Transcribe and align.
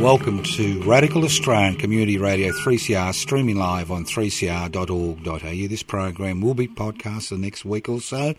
Welcome 0.00 0.42
to 0.44 0.82
Radical 0.84 1.26
Australian 1.26 1.76
Community 1.76 2.16
Radio 2.16 2.52
3CR, 2.52 3.12
streaming 3.12 3.56
live 3.56 3.90
on 3.90 4.06
3cr.org.au. 4.06 5.68
This 5.68 5.82
program 5.82 6.40
will 6.40 6.54
be 6.54 6.68
podcast 6.68 7.28
the 7.28 7.36
next 7.36 7.66
week 7.66 7.86
or 7.86 8.00
so. 8.00 8.34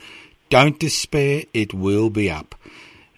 Don't 0.49 0.79
despair, 0.79 1.43
it 1.53 1.71
will 1.71 2.09
be 2.09 2.31
up. 2.31 2.55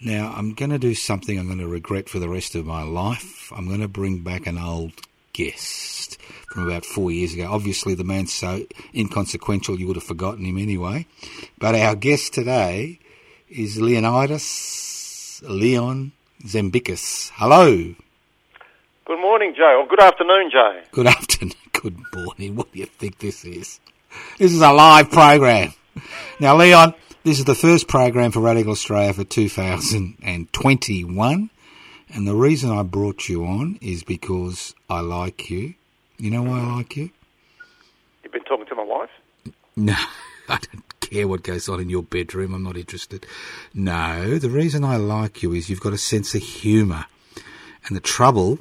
Now, 0.01 0.33
I'm 0.35 0.53
going 0.53 0.71
to 0.71 0.77
do 0.77 0.93
something 0.93 1.39
I'm 1.39 1.45
going 1.47 1.59
to 1.59 1.67
regret 1.69 2.09
for 2.09 2.19
the 2.19 2.27
rest 2.27 2.53
of 2.53 2.65
my 2.65 2.83
life. 2.83 3.49
I'm 3.55 3.69
going 3.69 3.79
to 3.79 3.87
bring 3.87 4.19
back 4.19 4.45
an 4.45 4.57
old 4.57 4.91
guest 5.31 6.21
from 6.51 6.67
about 6.67 6.83
four 6.83 7.11
years 7.11 7.33
ago. 7.33 7.47
Obviously, 7.49 7.95
the 7.95 8.03
man's 8.03 8.33
so 8.33 8.65
inconsequential 8.93 9.79
you 9.79 9.87
would 9.87 9.95
have 9.95 10.03
forgotten 10.03 10.43
him 10.43 10.57
anyway. 10.57 11.05
But 11.59 11.75
our 11.75 11.95
guest 11.95 12.33
today 12.33 12.99
is 13.47 13.79
Leonidas 13.79 15.41
Leon 15.47 16.11
Zembikis. 16.43 17.31
Hello. 17.35 17.95
Good 19.05 19.19
morning, 19.19 19.53
Joe. 19.55 19.81
Or 19.83 19.87
good 19.87 20.01
afternoon, 20.01 20.49
Joe. 20.49 20.81
Good 20.91 21.07
afternoon. 21.07 21.53
Good 21.73 21.97
morning. 22.15 22.55
What 22.55 22.71
do 22.71 22.79
you 22.79 22.85
think 22.85 23.19
this 23.19 23.43
is? 23.43 23.81
This 24.37 24.53
is 24.53 24.61
a 24.61 24.71
live 24.71 25.11
program. 25.11 25.73
Now, 26.39 26.55
Leon, 26.55 26.93
this 27.25 27.39
is 27.39 27.43
the 27.43 27.55
first 27.55 27.89
program 27.89 28.31
for 28.31 28.39
Radical 28.39 28.71
Australia 28.71 29.11
for 29.11 29.25
2021. 29.25 31.49
And 32.13 32.27
the 32.27 32.35
reason 32.35 32.71
I 32.71 32.83
brought 32.83 33.27
you 33.27 33.45
on 33.45 33.77
is 33.81 34.03
because 34.03 34.73
I 34.89 35.01
like 35.01 35.49
you. 35.49 35.73
You 36.17 36.31
know 36.31 36.43
why 36.43 36.61
I 36.61 36.75
like 36.77 36.95
you? 36.95 37.09
You've 38.23 38.31
been 38.31 38.45
talking 38.45 38.67
to 38.67 38.75
my 38.75 38.83
wife? 38.83 39.09
No, 39.75 39.95
I 40.47 40.59
don't 40.71 40.99
care 41.01 41.27
what 41.27 41.41
goes 41.41 41.67
on 41.67 41.79
in 41.81 41.89
your 41.89 42.03
bedroom. 42.03 42.53
I'm 42.53 42.61
not 42.61 42.77
interested. 42.77 43.25
No, 43.73 44.37
the 44.37 44.51
reason 44.51 44.83
I 44.83 44.97
like 44.97 45.41
you 45.41 45.51
is 45.51 45.67
you've 45.67 45.81
got 45.81 45.93
a 45.93 45.97
sense 45.97 46.35
of 46.35 46.43
humour. 46.43 47.07
And 47.87 47.97
the 47.97 47.99
trouble 47.99 48.59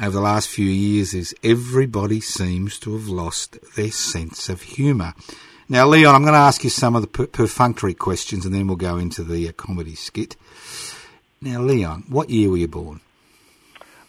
over 0.00 0.10
the 0.10 0.20
last 0.20 0.48
few 0.48 0.66
years 0.66 1.14
is 1.14 1.34
everybody 1.42 2.20
seems 2.20 2.78
to 2.80 2.92
have 2.92 3.08
lost 3.08 3.58
their 3.76 3.90
sense 3.90 4.48
of 4.48 4.62
humour. 4.62 5.14
Now, 5.68 5.86
Leon, 5.86 6.14
I'm 6.14 6.22
going 6.22 6.34
to 6.34 6.38
ask 6.38 6.64
you 6.64 6.70
some 6.70 6.96
of 6.96 7.02
the 7.02 7.08
per- 7.08 7.26
perfunctory 7.26 7.94
questions 7.94 8.46
and 8.46 8.54
then 8.54 8.66
we'll 8.66 8.76
go 8.76 8.96
into 8.96 9.22
the 9.22 9.48
uh, 9.48 9.52
comedy 9.52 9.94
skit. 9.94 10.36
Now, 11.40 11.60
Leon, 11.60 12.04
what 12.08 12.30
year 12.30 12.50
were 12.50 12.56
you 12.56 12.68
born? 12.68 13.00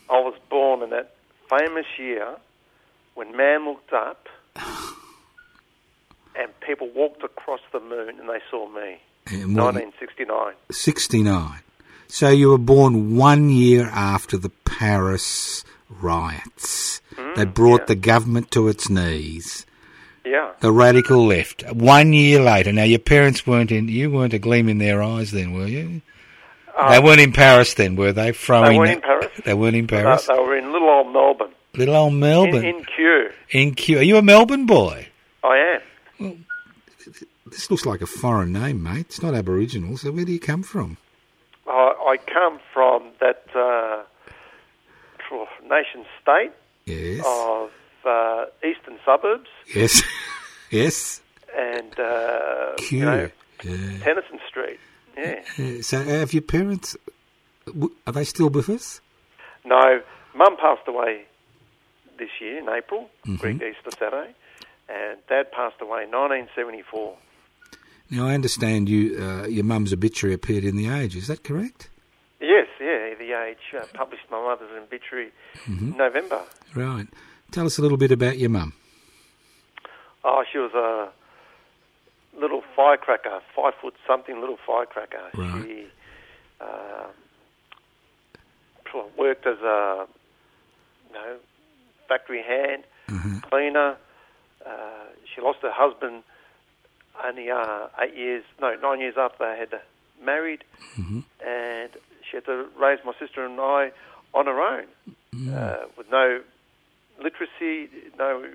I 0.09 0.19
was 0.19 0.35
born 0.49 0.83
in 0.83 0.89
that 0.91 1.15
famous 1.49 1.85
year 1.97 2.37
when 3.15 3.35
man 3.35 3.65
looked 3.65 3.93
up 3.93 4.27
and 6.35 6.59
people 6.61 6.89
walked 6.95 7.23
across 7.23 7.61
the 7.73 7.79
moon 7.79 8.19
and 8.19 8.29
they 8.29 8.39
saw 8.49 8.69
me. 8.69 8.99
And 9.27 9.55
1969. 9.55 10.53
69. 10.71 11.59
So 12.07 12.29
you 12.29 12.49
were 12.49 12.57
born 12.57 13.15
one 13.15 13.49
year 13.49 13.85
after 13.85 14.37
the 14.37 14.49
Paris 14.65 15.63
riots. 15.89 17.01
Hmm, 17.15 17.33
they 17.35 17.45
brought 17.45 17.81
yeah. 17.81 17.85
the 17.87 17.95
government 17.95 18.51
to 18.51 18.67
its 18.67 18.89
knees. 18.89 19.65
Yeah. 20.25 20.51
The 20.59 20.71
radical 20.71 21.25
left. 21.25 21.63
One 21.71 22.13
year 22.13 22.39
later. 22.41 22.71
Now 22.71 22.83
your 22.83 22.99
parents 22.99 23.47
weren't 23.47 23.71
in. 23.71 23.87
You 23.87 24.11
weren't 24.11 24.33
a 24.33 24.39
gleam 24.39 24.69
in 24.69 24.77
their 24.77 25.01
eyes 25.01 25.31
then, 25.31 25.53
were 25.53 25.67
you? 25.67 26.01
they 26.87 26.97
uh, 26.97 27.01
weren't 27.01 27.19
in 27.19 27.33
Paris 27.33 27.73
then, 27.73 27.95
were 27.95 28.13
they? 28.13 28.31
Throwing 28.31 28.71
they 28.71 28.77
weren't 28.77 28.91
in 28.91 29.01
Paris. 29.01 29.41
They 29.43 29.53
weren't 29.53 29.75
in 29.75 29.87
Paris. 29.87 30.27
they 30.27 30.33
were 30.35 30.57
in 30.57 30.71
little 30.71 30.89
old 30.89 31.11
Melbourne. 31.11 31.53
Little 31.75 31.95
old 31.95 32.13
Melbourne. 32.13 32.65
in 32.65 32.85
Kew. 32.85 33.29
In 33.49 33.75
Kew. 33.75 33.99
Are 33.99 34.03
you 34.03 34.17
a 34.17 34.21
Melbourne 34.21 34.65
boy? 34.65 35.07
I 35.43 35.75
am. 35.75 35.81
Well, 36.19 36.37
This 37.47 37.69
looks 37.69 37.85
like 37.85 38.01
a 38.01 38.07
foreign 38.07 38.53
name, 38.53 38.81
mate. 38.81 39.07
It's 39.07 39.21
not 39.21 39.33
Aboriginal. 39.33 39.97
So 39.97 40.11
where 40.11 40.25
do 40.25 40.31
you 40.31 40.39
come 40.39 40.63
from? 40.63 40.97
I, 41.67 41.71
I 41.71 42.17
come 42.31 42.59
from 42.73 43.09
that 43.19 43.43
uh, 43.55 44.03
nation 45.69 46.05
state 46.21 46.51
Yes. 46.85 47.23
of 47.25 47.69
uh, 48.05 48.45
eastern 48.67 48.97
suburbs 49.05 49.49
Yes. 49.75 50.01
yes. 50.71 51.21
and 51.55 51.99
uh, 51.99 52.73
you 52.89 53.05
know, 53.05 53.29
Yeah. 53.63 53.99
Tennyson 54.03 54.39
Street. 54.49 54.79
Yeah. 55.17 55.41
Uh, 55.59 55.81
So, 55.81 56.01
have 56.03 56.33
your 56.33 56.41
parents? 56.43 56.95
Are 58.07 58.13
they 58.13 58.23
still 58.23 58.49
with 58.49 58.69
us? 58.69 59.01
No, 59.65 60.01
Mum 60.35 60.55
passed 60.57 60.87
away 60.87 61.25
this 62.17 62.29
year 62.41 62.57
in 62.59 62.69
April, 62.69 63.09
Mm-hmm. 63.25 63.35
Greek 63.35 63.55
Easter 63.61 63.91
Saturday, 63.99 64.33
and 64.87 65.17
Dad 65.27 65.51
passed 65.51 65.79
away 65.81 66.03
in 66.03 66.11
1974. 66.11 67.15
Now, 68.11 68.25
I 68.27 68.33
understand 68.33 68.89
you. 68.89 69.21
Uh, 69.21 69.45
your 69.47 69.63
mum's 69.65 69.93
obituary 69.93 70.33
appeared 70.33 70.63
in 70.63 70.75
the 70.77 70.89
Age. 70.89 71.15
Is 71.15 71.27
that 71.27 71.43
correct? 71.43 71.89
Yes, 73.47 73.57
yeah, 73.73 73.79
The 73.79 73.81
Age 73.81 73.83
uh, 73.93 73.97
published 73.97 74.23
my 74.31 74.41
mother's 74.41 74.69
obituary 74.81 75.31
Mm-hmm. 75.65 75.91
in 75.91 75.97
November. 75.97 76.41
Right. 76.75 77.07
Tell 77.51 77.65
us 77.65 77.77
a 77.77 77.81
little 77.81 77.97
bit 77.97 78.11
about 78.11 78.37
your 78.37 78.49
mum. 78.49 78.73
Oh, 80.23 80.43
she 80.51 80.57
was 80.57 80.73
a 80.73 81.09
little 82.39 82.61
firecracker, 82.75 83.41
five 83.55 83.73
foot 83.81 83.95
something 84.07 84.39
little 84.39 84.57
firecracker. 84.65 85.29
Right. 85.35 85.63
She 85.65 85.87
um, 86.61 87.11
worked 89.17 89.45
as 89.47 89.57
a 89.59 90.07
you 91.07 91.13
know, 91.13 91.37
factory 92.07 92.43
hand, 92.43 92.83
cleaner. 93.49 93.97
Uh, 94.65 94.69
she 95.33 95.41
lost 95.41 95.59
her 95.61 95.71
husband 95.71 96.23
only 97.25 97.49
uh, 97.49 97.87
eight 98.01 98.15
years, 98.15 98.43
no, 98.61 98.75
nine 98.81 98.99
years 98.99 99.15
after 99.17 99.45
they 99.51 99.57
had 99.59 99.81
married, 100.23 100.63
and 100.97 101.89
she 102.29 102.37
had 102.37 102.45
to 102.45 102.67
raise 102.79 102.99
my 103.05 103.13
sister 103.19 103.45
and 103.45 103.59
I 103.59 103.91
on 104.33 104.45
her 104.45 104.59
own 104.59 104.85
uh, 105.53 105.85
with 105.97 106.09
no 106.11 106.41
literacy, 107.21 107.89
no 108.17 108.45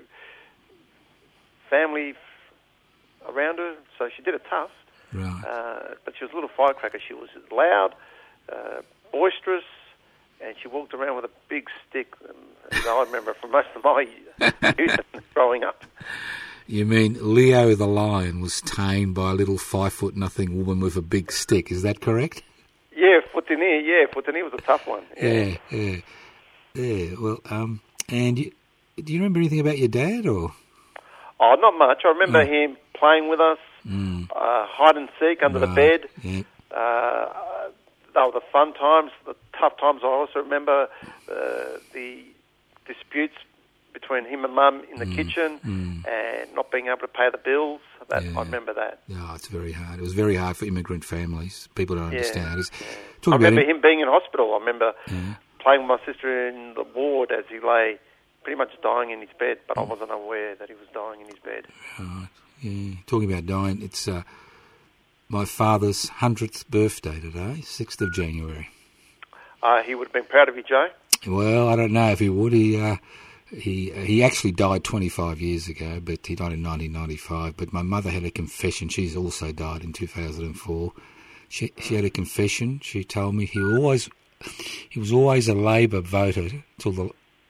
family 1.69 2.11
f- 2.11 3.33
around 3.33 3.57
her. 3.57 3.75
So 3.97 4.09
she 4.15 4.21
did 4.21 4.35
it 4.35 4.41
tough. 4.49 4.71
Right. 5.13 5.43
Uh, 5.47 5.95
but 6.03 6.13
she 6.17 6.25
was 6.25 6.31
a 6.31 6.35
little 6.35 6.49
firecracker. 6.55 6.99
She 7.05 7.13
was 7.13 7.29
loud, 7.51 7.93
uh, 8.51 8.81
boisterous, 9.11 9.63
and 10.41 10.55
she 10.61 10.67
walked 10.67 10.93
around 10.93 11.15
with 11.15 11.25
a 11.25 11.31
big 11.49 11.67
stick. 11.87 12.13
Um, 12.27 12.35
as 12.71 12.85
I 12.85 13.03
remember 13.03 13.33
from 13.33 13.51
most 13.51 13.67
of 13.75 13.83
my 13.83 14.07
youth 14.77 14.99
growing 15.33 15.63
up. 15.63 15.83
You 16.67 16.85
mean 16.85 17.17
Leo 17.21 17.75
the 17.75 17.87
lion 17.87 18.41
was 18.41 18.59
tamed 18.61 19.13
by 19.13 19.31
a 19.31 19.33
little 19.33 19.59
five 19.59 19.93
foot 19.93 20.15
nothing 20.15 20.57
woman 20.57 20.79
with 20.79 20.95
a 20.95 21.01
big 21.01 21.31
stick? 21.31 21.71
Is 21.71 21.83
that 21.83 22.01
correct? 22.01 22.41
Yeah, 22.95 23.19
Futini, 23.33 23.81
yeah, 23.85 24.05
Futini 24.13 24.41
was 24.41 24.53
a 24.53 24.61
tough 24.61 24.87
one. 24.87 25.03
Yeah, 25.21 25.57
yeah, 25.69 25.97
yeah. 26.73 27.15
Well, 27.19 27.39
um, 27.49 27.81
and 28.09 28.39
you, 28.39 28.51
do 28.95 29.11
you 29.11 29.19
remember 29.19 29.39
anything 29.39 29.59
about 29.59 29.77
your 29.77 29.89
dad 29.89 30.25
or? 30.27 30.53
Oh, 31.39 31.55
not 31.59 31.77
much. 31.77 32.03
I 32.05 32.09
remember 32.09 32.45
him 32.45 32.77
playing 32.97 33.27
with 33.27 33.41
us, 33.41 33.57
uh, 33.85 34.65
hide 34.67 34.95
and 34.95 35.09
seek 35.19 35.43
under 35.43 35.59
the 35.59 35.67
bed. 35.67 36.07
Yeah. 36.23 36.43
Uh, 36.71 37.69
they 38.13 38.21
were 38.21 38.31
the 38.31 38.45
fun 38.51 38.73
times, 38.73 39.11
the 39.25 39.35
tough 39.59 39.77
times. 39.77 40.01
I 40.03 40.07
also 40.07 40.39
remember 40.39 40.87
uh, 41.29 41.79
the 41.93 42.23
disputes 42.87 43.35
between 43.99 44.23
him 44.25 44.45
and 44.45 44.53
mum 44.53 44.75
in 44.91 44.97
the 44.99 45.07
kitchen 45.19 45.49
and 46.13 46.53
not 46.53 46.69
being 46.71 46.87
able 46.87 46.99
to 46.99 47.07
pay 47.21 47.29
the 47.31 47.39
bills. 47.49 47.81
That, 48.09 48.23
Yeah. 48.23 48.37
I 48.37 48.43
remember 48.43 48.73
that. 48.73 48.99
No, 49.07 49.23
it's 49.33 49.47
very 49.47 49.71
hard. 49.71 49.97
It 49.99 50.03
was 50.03 50.13
very 50.13 50.35
hard 50.35 50.55
for 50.57 50.65
immigrant 50.65 51.03
families. 51.03 51.67
People 51.73 51.95
don't 51.95 52.11
Yeah. 52.11 52.19
understand. 52.19 52.59
It's, 52.59 52.69
I 52.71 52.75
talking 53.21 53.33
about 53.33 53.39
remember 53.49 53.61
him, 53.61 53.75
him 53.77 53.81
being 53.81 53.99
in 54.01 54.07
hospital. 54.07 54.53
I 54.53 54.59
remember 54.59 54.93
playing 55.63 55.81
with 55.87 55.99
my 55.99 56.05
sister 56.05 56.29
in 56.49 56.75
the 56.75 56.83
ward 56.83 57.31
as 57.31 57.45
he 57.49 57.59
lay 57.59 57.97
pretty 58.43 58.57
much 58.63 58.69
dying 58.83 59.09
in 59.09 59.21
his 59.21 59.33
bed, 59.39 59.57
but 59.67 59.75
I 59.79 59.81
wasn't 59.81 60.11
aware 60.11 60.53
that 60.59 60.67
he 60.69 60.75
was 60.75 60.87
dying 60.93 61.21
in 61.21 61.27
his 61.33 61.39
bed. 61.39 61.63
yeah, 62.61 62.95
talking 63.07 63.31
about 63.31 63.45
dying. 63.47 63.81
It's 63.81 64.07
uh, 64.07 64.21
my 65.27 65.45
father's 65.45 66.09
hundredth 66.09 66.69
birthday 66.69 67.19
today, 67.19 67.61
sixth 67.61 67.99
of 68.01 68.13
January. 68.13 68.69
Uh, 69.63 69.81
he 69.81 69.95
would 69.95 70.07
have 70.09 70.13
been 70.13 70.25
proud 70.25 70.47
of 70.47 70.55
you, 70.55 70.61
Joe. 70.63 70.89
Well, 71.27 71.67
I 71.69 71.75
don't 71.75 71.91
know 71.91 72.09
if 72.11 72.19
he 72.19 72.29
would. 72.29 72.53
He 72.53 72.79
uh, 72.79 72.97
he 73.51 73.91
he 73.91 74.23
actually 74.23 74.51
died 74.51 74.83
25 74.83 75.39
years 75.39 75.67
ago, 75.67 75.99
but 76.03 76.25
he 76.25 76.35
died 76.35 76.53
in 76.53 76.63
1995. 76.63 77.57
But 77.57 77.73
my 77.73 77.83
mother 77.83 78.09
had 78.09 78.23
a 78.23 78.31
confession. 78.31 78.89
She's 78.89 79.15
also 79.15 79.51
died 79.51 79.83
in 79.83 79.93
2004. 79.93 80.91
She 81.49 81.71
she 81.79 81.95
had 81.95 82.05
a 82.05 82.09
confession. 82.09 82.79
She 82.81 83.03
told 83.03 83.35
me 83.35 83.45
he 83.45 83.61
always 83.61 84.09
he 84.89 84.99
was 84.99 85.11
always 85.11 85.47
a 85.47 85.53
Labor 85.53 86.01
voter 86.01 86.63
till 86.79 86.91
the 86.91 87.09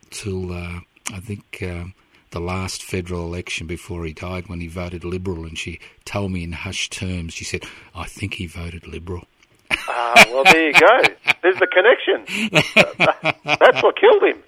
till 0.09 0.51
uh, 0.51 0.79
I 1.13 1.19
think. 1.19 1.59
Um, 1.61 1.93
the 2.31 2.41
last 2.41 2.83
federal 2.83 3.23
election 3.23 3.65
before 3.65 4.03
he 4.03 4.11
died, 4.11 4.49
when 4.49 4.59
he 4.59 4.67
voted 4.67 5.05
Liberal, 5.05 5.45
and 5.45 5.57
she 5.57 5.79
told 6.03 6.33
me 6.33 6.43
in 6.43 6.51
hushed 6.51 6.91
terms, 6.91 7.33
she 7.33 7.45
said, 7.45 7.63
"I 7.95 8.07
think 8.07 8.33
he 8.33 8.45
voted 8.45 8.87
Liberal." 8.87 9.25
Ah, 9.71 10.25
well, 10.29 10.43
there 10.43 10.67
you 10.67 10.73
go. 10.73 11.01
There's 11.41 11.59
the 11.59 11.67
connection. 11.67 12.51
That's 13.45 13.81
what 13.81 13.95
killed 13.95 14.23
him. 14.23 14.43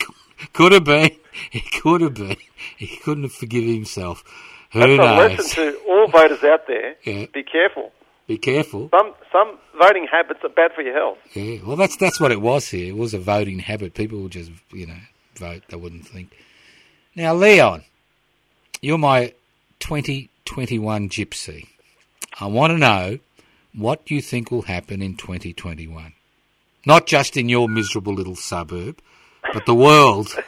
Could 0.52 0.72
have 0.72 0.84
been. 0.84 1.10
He 1.50 1.60
could 1.60 2.00
have 2.00 2.14
been. 2.14 2.36
He 2.76 2.96
couldn't 2.98 3.22
have 3.24 3.32
forgiven 3.32 3.72
himself. 3.72 4.24
Who 4.72 4.80
That's 4.80 4.92
a 4.92 4.96
knows? 4.96 5.38
lesson 5.38 5.72
to 5.72 5.78
all 5.88 6.08
voters 6.08 6.42
out 6.42 6.66
there. 6.66 6.96
Yeah. 7.04 7.26
Be 7.32 7.42
careful. 7.44 7.92
Be 8.26 8.38
careful. 8.38 8.90
Some 8.90 9.14
some 9.32 9.58
voting 9.80 10.06
habits 10.10 10.40
are 10.42 10.48
bad 10.50 10.72
for 10.74 10.82
your 10.82 10.94
health. 10.94 11.18
Yeah. 11.34 11.60
Well, 11.64 11.76
that's 11.76 11.96
that's 11.96 12.20
what 12.20 12.32
it 12.32 12.40
was 12.40 12.68
here. 12.68 12.88
It 12.88 12.96
was 12.96 13.14
a 13.14 13.18
voting 13.18 13.60
habit. 13.60 13.94
People 13.94 14.20
would 14.22 14.32
just, 14.32 14.50
you 14.72 14.86
know, 14.86 14.98
vote. 15.36 15.62
They 15.68 15.76
wouldn't 15.76 16.06
think. 16.06 16.36
Now, 17.14 17.34
Leon, 17.34 17.84
you're 18.82 18.98
my 18.98 19.32
2021 19.80 21.08
gypsy. 21.08 21.68
I 22.40 22.46
want 22.46 22.72
to 22.72 22.78
know 22.78 23.18
what 23.74 24.10
you 24.10 24.20
think 24.20 24.50
will 24.50 24.62
happen 24.62 25.02
in 25.02 25.16
2021. 25.16 26.12
Not 26.86 27.06
just 27.06 27.36
in 27.36 27.48
your 27.48 27.68
miserable 27.68 28.14
little 28.14 28.36
suburb, 28.36 29.00
but 29.52 29.66
the 29.66 29.74
world. 29.74 30.28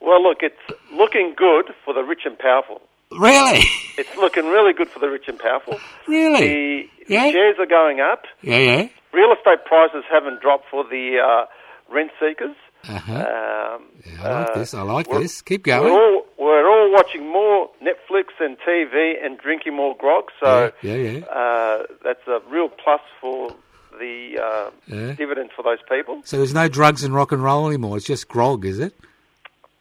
Well, 0.00 0.20
look, 0.22 0.38
it's 0.42 0.80
looking 0.92 1.34
good 1.36 1.66
for 1.84 1.94
the 1.94 2.02
rich 2.02 2.22
and 2.24 2.36
powerful. 2.38 2.82
Really? 3.12 3.62
It's 3.96 4.14
looking 4.16 4.46
really 4.46 4.72
good 4.72 4.88
for 4.88 4.98
the 4.98 5.08
rich 5.08 5.28
and 5.28 5.38
powerful. 5.38 5.78
Really? 6.08 6.88
The, 7.08 7.14
Yeah. 7.14 7.30
shares 7.30 7.56
are 7.60 7.66
going 7.66 8.00
up. 8.00 8.24
Yeah, 8.42 8.58
yeah. 8.58 8.88
Real 9.12 9.32
estate 9.32 9.64
prices 9.64 10.02
haven't 10.10 10.40
dropped 10.40 10.68
for 10.70 10.82
the 10.84 11.18
uh, 11.24 11.46
rent 11.94 12.10
seekers. 12.18 12.56
Uh-huh. 12.88 13.12
Um, 13.12 13.84
Yeah, 14.04 14.22
I 14.24 14.40
like 14.40 14.48
uh, 14.50 14.58
this. 14.58 14.74
I 14.74 14.82
like 14.82 15.08
this. 15.08 15.40
Keep 15.42 15.66
We're 15.68 15.78
going. 15.78 15.92
all, 15.92 16.26
we're 16.36 16.68
all 16.68 16.90
watching 16.92 17.28
more 17.30 17.70
Netflix 17.80 18.24
and 18.40 18.56
TV 18.66 19.24
and 19.24 19.38
drinking 19.38 19.76
more 19.76 19.94
grog, 19.96 20.24
so 20.40 20.72
yeah, 20.82 20.94
yeah, 20.96 21.10
yeah. 21.18 21.24
Uh, 21.26 21.82
that's 22.02 22.26
a 22.26 22.40
real 22.50 22.68
plus 22.68 23.00
for 23.20 23.54
the 23.98 24.38
uh, 24.42 24.70
Yeah. 24.86 25.12
dividends 25.14 25.52
for 25.54 25.62
those 25.62 25.78
people. 25.88 26.22
So 26.24 26.36
there's 26.38 26.54
no 26.54 26.68
drugs 26.68 27.02
and 27.04 27.14
rock 27.14 27.32
and 27.32 27.42
roll 27.42 27.66
anymore. 27.68 27.96
It's 27.96 28.06
just 28.06 28.28
grog, 28.28 28.64
is 28.64 28.78
it? 28.78 28.94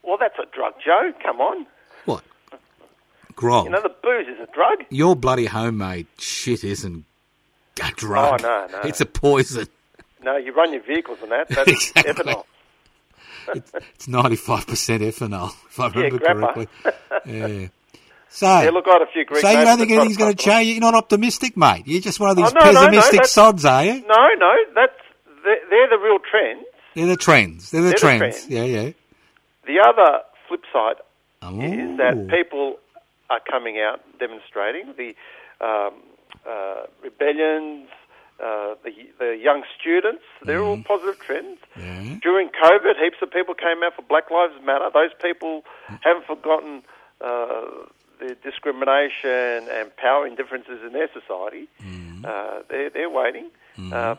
Well, 0.03 0.17
that's 0.19 0.37
a 0.39 0.45
drug, 0.55 0.73
Joe. 0.83 1.11
Come 1.23 1.39
on. 1.41 1.65
What? 2.05 2.23
Grog. 3.35 3.65
You 3.65 3.71
know, 3.71 3.81
the 3.81 3.95
booze 4.03 4.27
is 4.27 4.39
a 4.39 4.51
drug. 4.53 4.85
Your 4.89 5.15
bloody 5.15 5.45
homemade 5.45 6.07
shit 6.17 6.63
isn't 6.63 7.05
a 7.81 7.91
drug. 7.95 8.41
Oh, 8.41 8.43
no, 8.43 8.67
no. 8.71 8.79
It's 8.87 9.01
a 9.01 9.05
poison. 9.05 9.67
No, 10.23 10.37
you 10.37 10.53
run 10.53 10.73
your 10.73 10.83
vehicles 10.83 11.19
on 11.23 11.29
that. 11.29 11.47
That's 11.49 11.69
Exactly. 11.71 12.13
ethanol. 12.33 12.43
It's 13.55 14.07
95% 14.07 14.65
ethanol, 14.99 15.51
if 15.69 15.79
I 15.79 15.87
remember 15.87 16.19
grappa. 16.19 16.53
correctly. 16.53 16.67
Yeah. 17.25 17.67
So, 18.33 18.45
Yeah, 18.48 18.69
look, 18.69 18.86
I 18.88 18.94
had 18.94 19.01
a 19.01 19.12
few 19.12 19.25
Greek 19.25 19.42
so 19.42 19.50
you 19.50 19.66
don't 19.66 19.78
think 19.78 19.92
anything's 19.92 20.16
going 20.16 20.33
to 20.33 20.42
change? 20.42 20.69
You're 20.69 20.80
not 20.80 20.95
optimistic, 20.95 21.57
mate. 21.57 21.83
You're 21.86 22.00
just 22.01 22.18
one 22.19 22.30
of 22.30 22.38
these 22.38 22.48
Oh, 22.48 22.54
no, 22.54 22.66
no, 22.66 22.72
no, 22.72 22.80
pessimistic 22.80 23.12
that's- 23.19 23.31
sods, 23.31 23.66
are 23.66 23.83
you? 23.83 23.94
No, 24.07 24.28
no, 24.38 24.54
that's 24.74 24.94
they're, 25.44 25.60
they're 25.69 25.89
the 25.89 25.98
real 26.01 26.18
trends. 26.19 26.66
They're 26.95 27.07
the 27.07 27.18
trends. 27.18 27.72
They're 27.72 27.81
the 27.81 27.88
They're 27.89 27.94
the 27.95 28.00
trends. 28.00 28.45
trends. 28.45 28.50
Yeah, 28.50 28.63
yeah. 28.63 28.89
The 29.68 29.80
other 29.86 30.24
flip 30.48 30.62
side 30.72 30.95
Oh. 31.44 31.60
is 31.60 31.98
that 31.98 32.28
people 32.30 32.78
are 33.30 33.39
coming 33.50 33.80
out 33.80 34.00
demonstrating 34.19 34.94
the 34.95 35.13
um, 35.66 35.94
uh, 36.48 36.86
rebellions, 37.04 37.88
uh, 38.44 38.75
the, 38.83 38.92
the 39.19 39.38
young 39.42 39.63
students. 39.80 40.24
They're 40.44 40.62
all 40.63 40.81
positive 40.83 41.19
trends. 41.19 41.60
Yeah. 41.78 42.16
During 42.22 42.50
COVID, 42.50 42.95
heaps 43.04 43.18
of 43.22 43.30
people 43.31 43.56
came 43.56 43.83
out 43.83 43.95
for 43.95 44.04
Black 44.04 44.30
Lives 44.31 44.54
Matter. 44.63 44.89
Those 44.94 45.12
people 45.22 45.63
haven't 46.01 46.25
forgotten 46.25 46.83
uh, 47.22 47.66
the 48.21 48.35
discrimination 48.44 49.68
and 49.69 49.95
power 49.97 50.25
indifferences 50.27 50.79
in 50.85 50.94
their 50.94 51.09
society. 51.12 51.68
Uh, 52.23 52.62
they're, 52.69 52.89
they're 52.89 53.09
waiting. 53.09 53.50
Uh, 53.91 54.15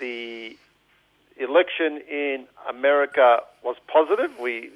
the 0.00 0.56
election 1.38 2.02
in 2.10 2.46
America 2.68 3.40
was 3.62 3.76
positive. 3.86 4.38
We 4.40 4.70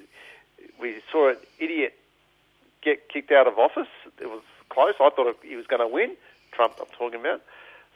we 0.80 1.02
saw 1.10 1.30
an 1.30 1.36
idiot 1.58 1.94
get 2.82 3.08
kicked 3.08 3.32
out 3.32 3.46
of 3.46 3.58
office. 3.58 3.88
It 4.20 4.30
was 4.30 4.42
close. 4.68 4.94
I 5.00 5.10
thought 5.10 5.36
he 5.42 5.56
was 5.56 5.66
going 5.66 5.80
to 5.80 5.88
win. 5.88 6.16
Trump, 6.52 6.74
I'm 6.80 6.86
talking 6.96 7.20
about. 7.20 7.42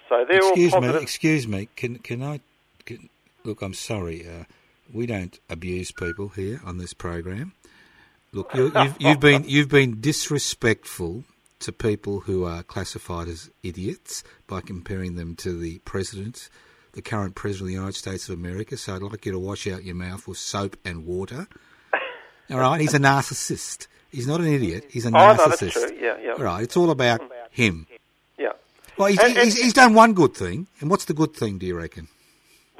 So 0.08 0.24
they're 0.28 0.38
excuse 0.38 0.74
all 0.74 0.80
me, 0.80 0.88
excuse 0.96 1.48
me. 1.48 1.68
Can 1.76 1.98
can 1.98 2.22
I? 2.22 2.40
Can, 2.84 3.08
look, 3.44 3.62
I'm 3.62 3.74
sorry. 3.74 4.26
Uh, 4.28 4.44
we 4.92 5.06
don't 5.06 5.38
abuse 5.48 5.92
people 5.92 6.28
here 6.28 6.60
on 6.64 6.78
this 6.78 6.92
program. 6.92 7.52
Look, 8.34 8.52
you, 8.54 8.72
you've, 8.74 8.96
you've 9.00 9.20
been 9.20 9.44
you've 9.46 9.68
been 9.68 10.00
disrespectful 10.00 11.24
to 11.60 11.72
people 11.72 12.20
who 12.20 12.44
are 12.44 12.62
classified 12.62 13.28
as 13.28 13.48
idiots 13.62 14.22
by 14.46 14.60
comparing 14.60 15.14
them 15.14 15.34
to 15.36 15.58
the 15.58 15.78
president, 15.86 16.50
the 16.92 17.00
current 17.00 17.34
president 17.34 17.62
of 17.62 17.66
the 17.68 17.74
United 17.74 17.94
States 17.94 18.28
of 18.28 18.38
America. 18.38 18.76
So 18.76 18.94
I'd 18.96 19.02
like 19.02 19.24
you 19.24 19.32
to 19.32 19.38
wash 19.38 19.66
out 19.66 19.84
your 19.84 19.94
mouth 19.94 20.26
with 20.28 20.36
soap 20.38 20.76
and 20.84 21.06
water. 21.06 21.46
All 22.50 22.58
right, 22.58 22.80
he's 22.80 22.92
a 22.92 22.98
narcissist. 22.98 23.86
He's 24.10 24.26
not 24.26 24.40
an 24.40 24.46
idiot. 24.52 24.86
He's 24.90 25.06
a 25.06 25.08
Oh, 25.08 25.12
no, 25.12 25.34
that's 25.36 25.62
narcissist. 25.62 25.72
true. 25.72 25.96
Yeah, 25.98 26.18
yeah. 26.22 26.32
All 26.32 26.42
right, 26.44 26.62
it's 26.62 26.76
all 26.76 26.90
about 26.90 27.22
him. 27.50 27.86
Yeah. 28.38 28.52
Well, 28.98 29.08
he's, 29.08 29.18
And- 29.18 29.36
and- 29.36 29.44
he's, 29.46 29.60
he's 29.60 29.72
done 29.72 29.94
one 29.94 30.12
good 30.12 30.34
thing, 30.34 30.66
and 30.80 30.90
what's 30.90 31.06
the 31.06 31.14
good 31.14 31.34
thing? 31.34 31.58
Do 31.58 31.66
you 31.66 31.76
reckon? 31.76 32.08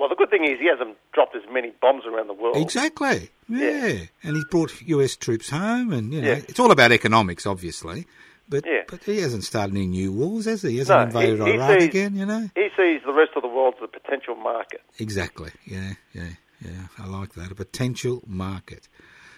Well, 0.04 0.11
the 0.11 0.16
good 0.16 0.28
thing 0.28 0.44
is 0.44 0.61
he 0.61 0.68
hasn't 0.68 0.99
dropped 1.14 1.34
as 1.34 1.40
many 1.50 1.73
bombs 1.80 2.02
around 2.04 2.26
the 2.26 2.34
world. 2.34 2.58
Exactly. 2.58 3.30
Yeah. 3.49 3.87
Yeah. 3.87 3.99
and 4.23 4.37
he's 4.37 4.44
brought 4.50 4.82
U.S. 4.82 5.16
troops 5.16 5.49
home, 5.49 5.94
and 5.94 6.12
you 6.12 6.20
know, 6.20 6.28
Yeah. 6.28 6.42
it's 6.46 6.61
all 6.61 6.70
about 6.70 6.92
economics, 6.92 7.46
obviously. 7.46 8.04
But 8.46 8.66
Yeah. 8.66 8.82
but 8.87 9.02
he 9.04 9.23
hasn't 9.23 9.44
started 9.44 9.75
any 9.75 9.87
new 9.87 10.12
wars, 10.12 10.44
has 10.44 10.61
he? 10.61 10.73
He 10.73 10.76
hasn't 10.76 11.14
No, 11.14 11.20
invaded 11.20 11.46
he 11.46 11.52
Iraq 11.54 11.80
sees- 11.80 11.88
again, 11.88 12.16
you 12.16 12.26
know. 12.26 12.50
He 12.54 12.68
sees 12.76 13.00
the 13.06 13.14
rest 13.14 13.30
of 13.34 13.40
the 13.40 13.49
world 13.49 13.76
as 13.78 13.84
a 13.84 13.88
potential 13.88 14.34
market. 14.34 14.82
Exactly. 14.99 15.52
Yeah, 15.64 15.94
yeah, 16.12 16.32
yeah. 16.61 16.88
I 16.99 17.06
like 17.06 17.32
that. 17.32 17.50
A 17.50 17.54
potential 17.54 18.23
market. 18.26 18.88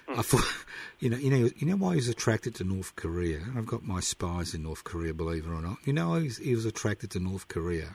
I 0.08 0.14
hmm. 0.14 0.20
thought, 0.22 0.64
you 0.98 1.10
know, 1.10 1.16
you 1.16 1.30
know, 1.30 1.48
you 1.56 1.66
know 1.68 1.76
why 1.76 1.90
he 1.90 1.96
was 1.98 2.08
attracted 2.08 2.56
to 2.56 2.64
North 2.64 2.96
Korea. 2.96 3.38
I've 3.56 3.66
got 3.66 3.84
my 3.84 4.00
spies 4.00 4.52
in 4.52 4.64
North 4.64 4.82
Korea, 4.82 5.14
believe 5.14 5.46
it 5.46 5.50
or 5.50 5.62
not. 5.62 5.76
You 5.84 5.92
know, 5.92 6.08
why 6.08 6.22
he's, 6.22 6.38
he 6.38 6.56
was 6.56 6.66
attracted 6.66 7.12
to 7.12 7.20
North 7.20 7.46
Korea. 7.46 7.94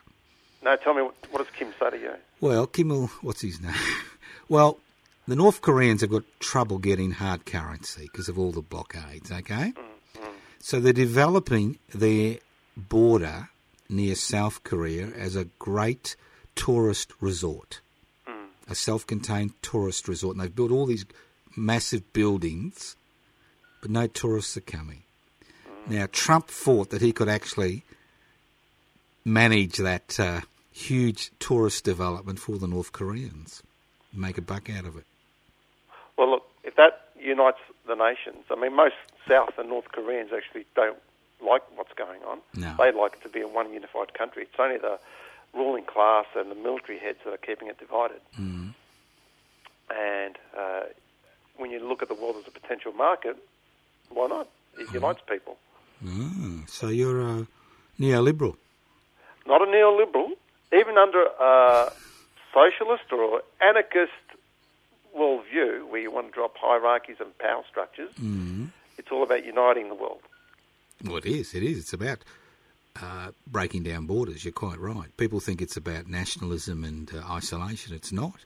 No, 0.63 0.75
tell 0.75 0.93
me, 0.93 1.01
what, 1.01 1.15
what 1.31 1.39
does 1.39 1.55
Kim 1.55 1.73
say 1.79 1.89
to 1.89 1.97
you? 1.97 2.13
Well, 2.39 2.67
Kim 2.67 2.91
Il, 2.91 3.07
what's 3.21 3.41
his 3.41 3.59
name? 3.61 3.73
well, 4.49 4.79
the 5.27 5.35
North 5.35 5.61
Koreans 5.61 6.01
have 6.01 6.11
got 6.11 6.23
trouble 6.39 6.77
getting 6.77 7.11
hard 7.11 7.45
currency 7.45 8.03
because 8.03 8.29
of 8.29 8.37
all 8.37 8.51
the 8.51 8.61
blockades, 8.61 9.31
okay? 9.31 9.73
Mm, 9.75 10.21
mm. 10.21 10.33
So 10.59 10.79
they're 10.79 10.93
developing 10.93 11.79
their 11.93 12.37
border 12.77 13.49
near 13.89 14.15
South 14.15 14.63
Korea 14.63 15.07
as 15.07 15.35
a 15.35 15.45
great 15.59 16.15
tourist 16.55 17.11
resort, 17.19 17.81
mm. 18.27 18.47
a 18.69 18.75
self 18.75 19.05
contained 19.07 19.53
tourist 19.61 20.07
resort. 20.07 20.35
And 20.35 20.43
they've 20.43 20.55
built 20.55 20.71
all 20.71 20.85
these 20.85 21.05
massive 21.55 22.13
buildings, 22.13 22.95
but 23.81 23.89
no 23.89 24.07
tourists 24.07 24.57
are 24.57 24.61
coming. 24.61 25.03
Now, 25.87 26.07
Trump 26.11 26.47
thought 26.47 26.91
that 26.91 27.01
he 27.01 27.11
could 27.11 27.27
actually 27.27 27.83
manage 29.25 29.77
that 29.77 30.19
uh, 30.19 30.41
huge 30.71 31.31
tourist 31.39 31.83
development 31.83 32.39
for 32.39 32.57
the 32.57 32.67
North 32.67 32.91
Koreans, 32.91 33.63
make 34.13 34.37
a 34.37 34.41
buck 34.41 34.69
out 34.69 34.85
of 34.85 34.97
it. 34.97 35.05
Well, 36.17 36.29
look, 36.31 36.43
if 36.63 36.75
that 36.75 37.01
unites 37.21 37.59
the 37.87 37.95
nations. 37.95 38.45
I 38.49 38.55
mean, 38.55 38.75
most 38.75 38.95
South 39.27 39.57
and 39.57 39.69
North 39.69 39.91
Koreans 39.91 40.31
actually 40.35 40.65
don't 40.75 40.97
like 41.45 41.61
what's 41.75 41.93
going 41.93 42.21
on. 42.23 42.39
No. 42.55 42.75
They 42.77 42.91
like 42.91 43.13
it 43.13 43.21
to 43.23 43.29
be 43.29 43.41
a 43.41 43.47
one 43.47 43.73
unified 43.73 44.13
country. 44.13 44.43
It's 44.43 44.59
only 44.59 44.77
the 44.77 44.99
ruling 45.53 45.85
class 45.85 46.25
and 46.35 46.49
the 46.49 46.55
military 46.55 46.99
heads 46.99 47.19
that 47.25 47.33
are 47.33 47.37
keeping 47.37 47.67
it 47.67 47.79
divided. 47.79 48.21
Mm. 48.39 48.73
And 49.93 50.37
uh, 50.57 50.83
when 51.57 51.71
you 51.71 51.85
look 51.85 52.01
at 52.01 52.07
the 52.07 52.13
world 52.13 52.37
as 52.39 52.47
a 52.47 52.51
potential 52.51 52.93
market, 52.93 53.37
why 54.09 54.27
not? 54.27 54.47
It 54.77 54.91
unites 54.93 55.21
people. 55.29 55.57
Mm. 56.03 56.69
So 56.69 56.87
you're 56.87 57.21
a 57.21 57.47
neoliberal. 57.99 58.55
Not 59.45 59.61
a 59.61 59.65
neoliberal, 59.65 60.31
even 60.73 60.97
under 60.97 61.25
a 61.39 61.91
socialist 62.53 63.11
or 63.11 63.41
anarchist 63.61 64.11
worldview, 65.17 65.89
where 65.89 66.01
you 66.01 66.11
want 66.11 66.27
to 66.27 66.33
drop 66.33 66.55
hierarchies 66.57 67.17
and 67.19 67.37
power 67.37 67.63
structures. 67.69 68.11
Mm. 68.21 68.69
It's 68.97 69.11
all 69.11 69.23
about 69.23 69.45
uniting 69.45 69.89
the 69.89 69.95
world. 69.95 70.21
Well, 71.03 71.17
it 71.17 71.25
is. 71.25 71.53
It 71.53 71.63
is. 71.63 71.79
It's 71.79 71.93
about 71.93 72.19
uh, 73.01 73.31
breaking 73.47 73.83
down 73.83 74.05
borders. 74.05 74.45
You're 74.45 74.51
quite 74.51 74.79
right. 74.79 75.15
People 75.17 75.39
think 75.39 75.61
it's 75.61 75.77
about 75.77 76.07
nationalism 76.07 76.83
and 76.83 77.11
uh, 77.13 77.23
isolation. 77.31 77.95
It's 77.95 78.11
not. 78.11 78.45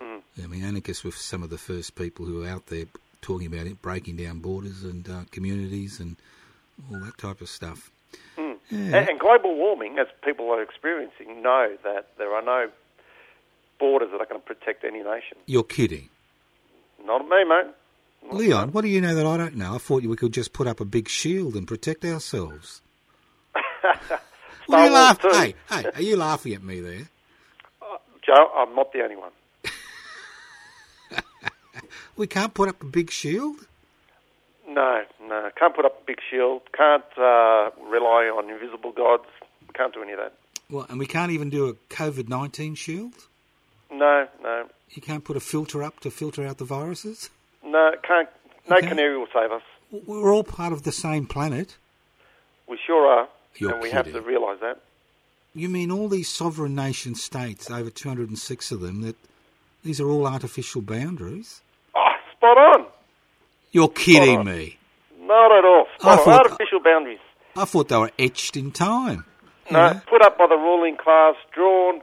Mm. 0.00 0.20
I 0.42 0.46
mean, 0.46 0.64
anarchists 0.64 1.04
were 1.04 1.10
some 1.10 1.42
of 1.42 1.50
the 1.50 1.58
first 1.58 1.96
people 1.96 2.24
who 2.24 2.40
were 2.40 2.48
out 2.48 2.66
there 2.66 2.84
talking 3.20 3.46
about 3.46 3.66
it, 3.66 3.82
breaking 3.82 4.16
down 4.16 4.38
borders 4.38 4.84
and 4.84 5.08
uh, 5.08 5.24
communities 5.32 5.98
and 5.98 6.16
all 6.90 7.00
that 7.00 7.18
type 7.18 7.40
of 7.40 7.48
stuff. 7.48 7.90
Mm. 8.36 8.45
Yeah. 8.70 8.96
And, 8.96 9.08
and 9.10 9.20
global 9.20 9.54
warming, 9.56 9.98
as 9.98 10.06
people 10.24 10.50
are 10.50 10.62
experiencing, 10.62 11.42
know 11.42 11.76
that 11.84 12.08
there 12.18 12.32
are 12.32 12.42
no 12.42 12.68
borders 13.78 14.10
that 14.12 14.20
are 14.20 14.26
going 14.26 14.40
to 14.40 14.46
protect 14.46 14.84
any 14.84 15.02
nation. 15.02 15.38
You're 15.46 15.62
kidding. 15.62 16.08
Not 17.04 17.22
me, 17.28 17.44
mate. 17.44 17.66
Not 18.24 18.34
Leon, 18.34 18.72
what 18.72 18.82
do 18.82 18.88
you 18.88 19.00
know 19.00 19.14
that 19.14 19.26
I 19.26 19.36
don't 19.36 19.56
know? 19.56 19.74
I 19.74 19.78
thought 19.78 20.02
we 20.02 20.16
could 20.16 20.32
just 20.32 20.52
put 20.52 20.66
up 20.66 20.80
a 20.80 20.84
big 20.84 21.08
shield 21.08 21.54
and 21.54 21.66
protect 21.66 22.04
ourselves. 22.04 22.82
What 24.66 24.80
are 24.80 24.86
you 24.86 24.92
laughing? 24.92 25.30
Hey, 25.30 25.54
hey, 25.70 25.84
are 25.94 26.02
you 26.02 26.16
laughing 26.16 26.52
at 26.54 26.62
me 26.62 26.80
there? 26.80 27.08
Uh, 27.80 27.98
Joe, 28.26 28.50
I'm 28.56 28.74
not 28.74 28.92
the 28.92 29.02
only 29.02 29.14
one. 29.14 29.30
We 32.16 32.26
can't 32.26 32.54
put 32.54 32.68
up 32.70 32.82
a 32.82 32.86
big 32.86 33.10
shield? 33.10 33.66
No, 34.68 35.02
no. 35.22 35.50
Can't 35.58 35.74
put 35.74 35.84
up 35.84 36.02
a 36.02 36.04
big 36.06 36.18
shield. 36.30 36.62
Can't 36.76 37.04
uh, 37.16 37.70
rely 37.88 38.28
on 38.34 38.50
invisible 38.50 38.92
gods. 38.92 39.24
Can't 39.74 39.92
do 39.94 40.02
any 40.02 40.12
of 40.12 40.18
that. 40.18 40.32
Well, 40.70 40.86
and 40.88 40.98
we 40.98 41.06
can't 41.06 41.30
even 41.30 41.50
do 41.50 41.68
a 41.68 41.74
COVID 41.94 42.28
19 42.28 42.74
shield? 42.74 43.12
No, 43.90 44.26
no. 44.42 44.66
You 44.90 45.02
can't 45.02 45.24
put 45.24 45.36
a 45.36 45.40
filter 45.40 45.82
up 45.82 46.00
to 46.00 46.10
filter 46.10 46.44
out 46.46 46.58
the 46.58 46.64
viruses? 46.64 47.30
No, 47.64 47.92
can't. 48.06 48.28
No 48.68 48.76
Okay. 48.76 48.88
canary 48.88 49.16
will 49.16 49.28
save 49.32 49.52
us. 49.52 49.62
We're 50.06 50.32
all 50.34 50.42
part 50.42 50.72
of 50.72 50.82
the 50.82 50.90
same 50.92 51.26
planet. 51.26 51.76
We 52.68 52.78
sure 52.84 53.06
are, 53.06 53.28
You're 53.56 53.72
and 53.74 53.80
we 53.82 53.90
have 53.90 54.10
to 54.12 54.20
realise 54.20 54.58
that. 54.60 54.80
You 55.54 55.68
mean 55.68 55.92
all 55.92 56.08
these 56.08 56.28
sovereign 56.28 56.74
nation 56.74 57.14
states, 57.14 57.70
over 57.70 57.88
206 57.90 58.72
of 58.72 58.80
them, 58.80 59.02
that 59.02 59.14
these 59.84 60.00
are 60.00 60.08
all 60.10 60.26
artificial 60.26 60.82
boundaries? 60.82 61.60
Oh, 61.94 62.08
spot 62.32 62.58
on. 62.58 62.86
You're 63.76 63.88
kidding 63.90 64.42
me. 64.44 64.78
Not 65.20 65.52
at 65.52 65.64
all. 65.66 65.86
I 65.96 65.98
Spot 65.98 66.18
on. 66.18 66.24
thought- 66.24 66.44
Artificial 66.46 66.80
boundaries. 66.80 67.18
I 67.56 67.66
thought 67.66 67.88
they 67.88 67.96
were 67.98 68.10
etched 68.18 68.56
in 68.56 68.70
time. 68.72 69.26
No, 69.70 69.92
know, 69.92 70.00
put 70.08 70.22
up 70.22 70.38
by 70.38 70.46
the 70.46 70.56
ruling 70.56 70.96
class, 70.96 71.34
drawn, 71.52 72.00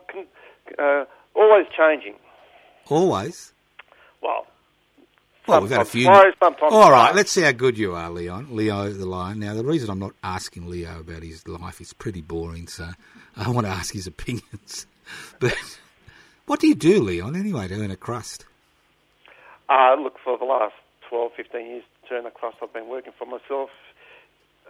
uh, 0.77 1.05
always 1.33 1.65
changing. 1.75 2.13
always. 2.89 3.53
Well, 4.21 4.45
Well, 5.47 5.61
we've 5.61 5.71
had 5.71 5.81
a 5.81 5.85
few. 5.85 6.03
sometimes 6.05 6.71
All 6.71 6.91
right, 6.91 7.15
let's 7.15 7.31
see 7.31 7.41
how 7.41 7.51
good 7.53 7.75
you 7.77 7.95
are, 7.95 8.09
Leon. 8.11 8.49
Leo 8.51 8.89
the 8.89 9.05
lion. 9.07 9.39
Now, 9.39 9.55
the 9.55 9.63
reason 9.65 9.89
I'm 9.89 9.97
not 9.99 10.13
asking 10.23 10.69
Leo 10.69 10.99
about 10.99 11.23
his 11.23 11.47
life 11.47 11.81
is 11.81 11.91
pretty 11.91 12.21
boring, 12.21 12.67
so 12.67 12.89
I 13.35 13.49
want 13.49 13.65
to 13.65 13.71
ask 13.73 13.93
his 13.95 14.05
opinions. 14.07 14.85
But 15.39 15.55
what 16.45 16.59
do 16.59 16.67
you 16.67 16.75
do, 16.75 17.01
Leon, 17.01 17.35
anyway, 17.35 17.67
to 17.67 17.73
earn 17.75 17.89
a 17.91 17.95
crust? 17.97 18.45
Uh, 19.69 19.95
look, 19.99 20.17
for 20.23 20.37
the 20.37 20.45
last 20.45 20.73
12, 21.13 21.31
15 21.37 21.65
years, 21.67 21.83
turn 22.09 22.25
across, 22.25 22.55
I've 22.59 22.73
been 22.73 22.87
working 22.87 23.13
for 23.15 23.25
myself 23.25 23.69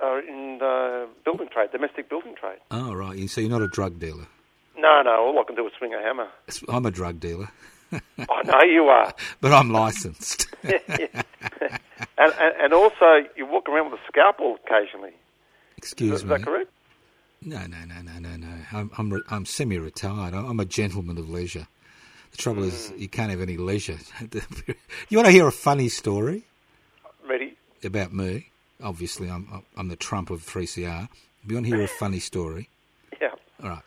uh, 0.03 0.17
in 0.27 0.57
the 0.59 1.07
building 1.23 1.47
trade, 1.47 1.69
domestic 1.71 2.09
building 2.09 2.35
trade. 2.37 2.57
Oh, 2.69 2.93
right. 2.93 3.29
So 3.29 3.39
you're 3.39 3.49
not 3.49 3.61
a 3.61 3.69
drug 3.69 3.97
dealer. 3.97 4.27
No, 4.77 5.01
no, 5.03 5.11
all 5.11 5.39
I 5.39 5.43
can 5.45 5.55
do 5.55 5.65
is 5.65 5.71
swing 5.77 5.93
a 5.93 6.01
hammer. 6.01 6.27
I'm 6.67 6.85
a 6.85 6.91
drug 6.91 7.21
dealer, 7.21 7.47
I 7.93 8.43
know 8.43 8.61
you 8.63 8.83
are. 8.83 9.13
but 9.41 9.53
I'm 9.53 9.69
licensed. 9.69 10.53
and, 10.63 10.73
and, 12.17 12.33
and 12.37 12.73
also, 12.73 13.23
you 13.37 13.45
walk 13.45 13.69
around 13.69 13.91
with 13.91 14.01
a 14.01 14.03
scalpel 14.09 14.57
occasionally. 14.65 15.13
Excuse 15.77 16.11
Is 16.11 16.25
me. 16.25 16.35
Is 16.35 16.41
that 16.41 16.45
correct? 16.45 16.69
No, 17.41 17.65
no, 17.67 17.85
no, 17.85 18.01
no, 18.01 18.19
no, 18.19 18.35
no. 18.35 18.53
I'm 18.73 18.91
I'm, 18.97 19.13
re- 19.13 19.23
I'm 19.29 19.45
semi-retired. 19.45 20.33
I'm 20.33 20.59
a 20.59 20.65
gentleman 20.65 21.17
of 21.17 21.29
leisure. 21.29 21.67
The 22.33 22.37
trouble 22.37 22.63
is, 22.63 22.91
Mm. 22.91 22.99
you 22.99 23.07
can't 23.07 23.29
have 23.31 23.41
any 23.41 23.57
leisure. 23.57 23.97
you 25.09 25.17
want 25.17 25.27
to 25.27 25.31
hear 25.31 25.47
a 25.47 25.51
funny 25.51 25.87
story 25.89 26.43
Ready? 27.27 27.55
about 27.83 28.11
me? 28.13 28.49
Obviously, 28.81 29.29
I'm 29.29 29.63
I'm 29.77 29.87
the 29.87 29.95
Trump 29.95 30.29
of 30.29 30.41
3CR. 30.43 31.07
You 31.47 31.55
want 31.55 31.67
to 31.67 31.75
hear 31.75 31.83
a 31.83 31.87
funny 31.87 32.19
story? 32.19 32.69
Yeah. 33.21 33.29
All 33.63 33.69
right. 33.69 33.81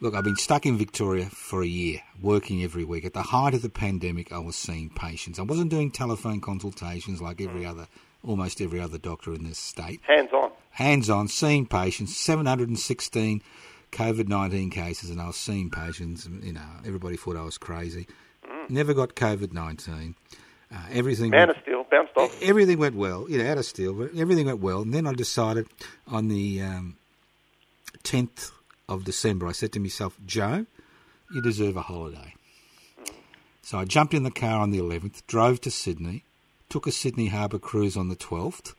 Look, 0.00 0.14
I've 0.14 0.24
been 0.24 0.36
stuck 0.36 0.64
in 0.66 0.76
Victoria 0.78 1.26
for 1.26 1.62
a 1.62 1.66
year, 1.66 2.02
working 2.22 2.62
every 2.62 2.84
week. 2.84 3.04
At 3.04 3.14
the 3.14 3.22
height 3.22 3.54
of 3.54 3.62
the 3.62 3.68
pandemic, 3.68 4.32
I 4.32 4.38
was 4.38 4.54
seeing 4.56 4.90
patients. 4.90 5.38
I 5.38 5.42
wasn't 5.42 5.70
doing 5.70 5.90
telephone 5.90 6.40
consultations 6.40 7.20
like 7.22 7.40
every 7.40 7.62
Mm. 7.62 7.70
other, 7.70 7.88
almost 8.24 8.60
every 8.60 8.80
other 8.80 8.98
doctor 8.98 9.32
in 9.34 9.44
this 9.44 9.58
state. 9.58 10.00
Hands 10.06 10.30
on. 10.32 10.50
Hands 10.70 11.10
on, 11.10 11.26
seeing 11.28 11.66
patients, 11.66 12.16
716 12.16 13.42
COVID 13.92 14.28
19 14.28 14.70
cases, 14.70 15.10
and 15.10 15.20
I 15.20 15.26
was 15.26 15.36
seeing 15.36 15.70
patients. 15.70 16.26
and, 16.26 16.42
You 16.44 16.52
know, 16.54 16.68
everybody 16.86 17.16
thought 17.16 17.36
I 17.36 17.42
was 17.42 17.58
crazy. 17.58 18.06
Mm. 18.46 18.70
Never 18.70 18.94
got 18.94 19.14
COVID 19.14 19.52
19. 19.52 20.14
Uh, 20.70 20.76
everything 20.90 21.30
Man 21.30 21.48
went- 21.48 21.50
of 21.52 21.62
steel, 21.62 21.84
bounced 21.90 22.12
off. 22.16 22.42
everything 22.42 22.78
went 22.78 22.94
well. 22.94 23.26
You 23.30 23.38
know, 23.38 23.50
out 23.50 23.56
of 23.58 23.64
steel, 23.64 23.94
but 23.94 24.14
everything 24.14 24.46
went 24.46 24.60
well. 24.60 24.82
And 24.82 24.92
then 24.92 25.06
I 25.06 25.14
decided 25.14 25.66
on 26.06 26.28
the 26.28 26.60
um, 26.60 26.96
10th 28.04 28.50
of 28.88 29.04
December, 29.04 29.46
I 29.46 29.52
said 29.52 29.72
to 29.72 29.80
myself, 29.80 30.18
Joe, 30.26 30.66
you 31.32 31.40
deserve 31.42 31.76
a 31.76 31.82
holiday. 31.82 32.34
So 33.62 33.78
I 33.78 33.84
jumped 33.84 34.14
in 34.14 34.22
the 34.22 34.30
car 34.30 34.60
on 34.60 34.70
the 34.70 34.78
11th, 34.78 35.26
drove 35.26 35.60
to 35.62 35.70
Sydney, 35.70 36.24
took 36.70 36.86
a 36.86 36.92
Sydney 36.92 37.26
Harbour 37.28 37.58
cruise 37.58 37.96
on 37.96 38.08
the 38.08 38.16
12th. 38.16 38.74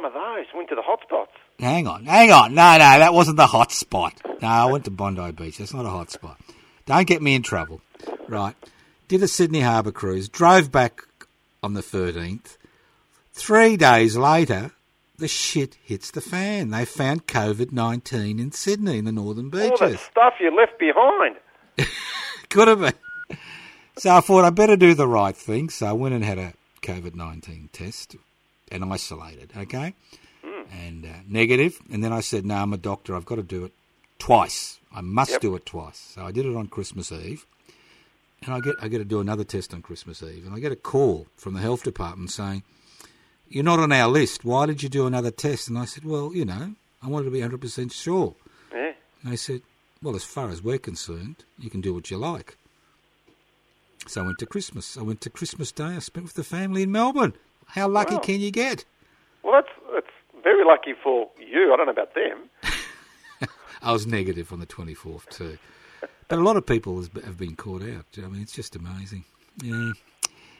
One 0.00 0.06
of 0.06 0.14
those. 0.14 0.46
Went 0.54 0.70
to 0.70 0.74
the 0.74 0.80
hot 0.82 1.00
spots. 1.02 1.32
Hang 1.58 1.86
on, 1.86 2.06
hang 2.06 2.30
on. 2.32 2.54
No, 2.54 2.72
no, 2.72 2.78
that 2.78 3.12
wasn't 3.12 3.36
the 3.36 3.46
hot 3.46 3.70
spot. 3.70 4.14
No, 4.40 4.48
I 4.48 4.64
went 4.64 4.84
to 4.86 4.90
Bondi 4.90 5.30
Beach. 5.32 5.58
That's 5.58 5.74
not 5.74 5.84
a 5.84 5.90
hot 5.90 6.10
spot. 6.10 6.40
Don't 6.86 7.06
get 7.06 7.20
me 7.20 7.34
in 7.34 7.42
trouble. 7.42 7.82
Right. 8.26 8.54
Did 9.08 9.22
a 9.22 9.28
Sydney 9.28 9.60
Harbour 9.60 9.92
cruise, 9.92 10.30
drove 10.30 10.72
back 10.72 11.02
on 11.62 11.74
the 11.74 11.82
13th. 11.82 12.56
Three 13.34 13.76
days 13.76 14.16
later, 14.16 14.70
the 15.18 15.28
shit 15.28 15.76
hits 15.84 16.10
the 16.10 16.22
fan. 16.22 16.70
They 16.70 16.86
found 16.86 17.26
COVID 17.26 17.70
19 17.70 18.40
in 18.40 18.52
Sydney, 18.52 18.96
in 18.96 19.04
the 19.04 19.12
northern 19.12 19.46
All 19.46 19.50
that 19.50 19.78
beaches. 19.80 20.00
stuff 20.00 20.32
you 20.40 20.56
left 20.56 20.78
behind. 20.78 21.36
Could 22.48 22.68
have 22.68 22.80
been. 22.80 23.38
So 23.98 24.16
I 24.16 24.20
thought 24.20 24.46
I'd 24.46 24.54
better 24.54 24.76
do 24.76 24.94
the 24.94 25.06
right 25.06 25.36
thing. 25.36 25.68
So 25.68 25.86
I 25.86 25.92
went 25.92 26.14
and 26.14 26.24
had 26.24 26.38
a 26.38 26.54
COVID 26.80 27.14
19 27.14 27.68
test 27.70 28.16
and 28.70 28.84
isolated, 28.84 29.52
okay? 29.56 29.94
And 30.72 31.04
uh, 31.04 31.08
negative. 31.28 31.80
And 31.90 32.02
then 32.04 32.12
I 32.12 32.20
said, 32.20 32.44
no, 32.46 32.54
I'm 32.56 32.72
a 32.72 32.76
doctor. 32.76 33.16
I've 33.16 33.24
got 33.26 33.36
to 33.36 33.42
do 33.42 33.64
it 33.64 33.72
twice. 34.18 34.78
I 34.94 35.00
must 35.00 35.32
Yep. 35.32 35.40
do 35.40 35.54
it 35.56 35.66
twice. 35.66 35.98
So 36.14 36.22
I 36.24 36.30
did 36.32 36.46
it 36.46 36.54
on 36.54 36.68
Christmas 36.68 37.10
Eve. 37.10 37.44
And 38.42 38.54
I 38.54 38.60
get, 38.60 38.76
I 38.80 38.88
get 38.88 38.98
to 38.98 39.04
do 39.04 39.20
another 39.20 39.44
test 39.44 39.74
on 39.74 39.82
Christmas 39.82 40.22
Eve. 40.22 40.46
And 40.46 40.54
I 40.54 40.60
get 40.60 40.70
a 40.72 40.76
call 40.76 41.26
from 41.36 41.54
the 41.54 41.60
health 41.60 41.82
department 41.82 42.30
saying, 42.30 42.62
you're 43.48 43.64
not 43.64 43.80
on 43.80 43.90
our 43.92 44.08
list. 44.08 44.44
Why 44.44 44.66
did 44.66 44.82
you 44.82 44.88
do 44.88 45.06
another 45.06 45.30
test? 45.32 45.68
And 45.68 45.76
I 45.76 45.84
said, 45.84 46.04
well, 46.04 46.32
you 46.34 46.44
know, 46.44 46.74
I 47.02 47.08
wanted 47.08 47.24
to 47.24 47.30
be 47.32 47.40
100% 47.40 47.92
sure. 47.92 48.34
Yeah. 48.72 48.92
And 49.22 49.32
they 49.32 49.36
said, 49.36 49.62
well, 50.02 50.14
as 50.14 50.24
far 50.24 50.48
as 50.50 50.62
we're 50.62 50.78
concerned, 50.78 51.44
you 51.58 51.68
can 51.68 51.80
do 51.80 51.92
what 51.92 52.10
you 52.10 52.16
like. 52.16 52.56
So 54.06 54.22
I 54.22 54.24
went 54.26 54.38
to 54.38 54.46
Christmas. 54.46 54.96
I 54.96 55.02
went 55.02 55.20
to 55.22 55.30
Christmas 55.30 55.72
Day. 55.72 55.84
I 55.84 55.98
spent 55.98 56.24
with 56.26 56.34
the 56.34 56.44
family 56.44 56.82
in 56.84 56.92
Melbourne. 56.92 57.34
How 57.74 57.88
lucky 57.88 58.14
Wow. 58.14 58.20
can 58.20 58.40
you 58.40 58.50
get? 58.50 58.84
Well, 59.42 59.52
that's 59.54 59.68
that's 59.94 60.42
very 60.42 60.64
lucky 60.64 60.92
for 61.02 61.28
you. 61.38 61.72
I 61.72 61.76
don't 61.76 61.86
know 61.86 61.92
about 61.92 62.14
them. 62.14 62.50
I 63.82 63.92
was 63.92 64.06
negative 64.06 64.52
on 64.52 64.60
the 64.60 64.66
24th 64.66 65.28
too. 65.30 65.58
But 66.28 66.38
a 66.38 66.42
lot 66.42 66.56
of 66.56 66.66
people 66.66 66.96
has, 66.96 67.08
have 67.24 67.38
been 67.38 67.56
caught 67.56 67.82
out. 67.82 68.04
I 68.18 68.28
mean, 68.28 68.42
it's 68.42 68.52
just 68.52 68.76
amazing. 68.76 69.24
Yeah. 69.62 69.92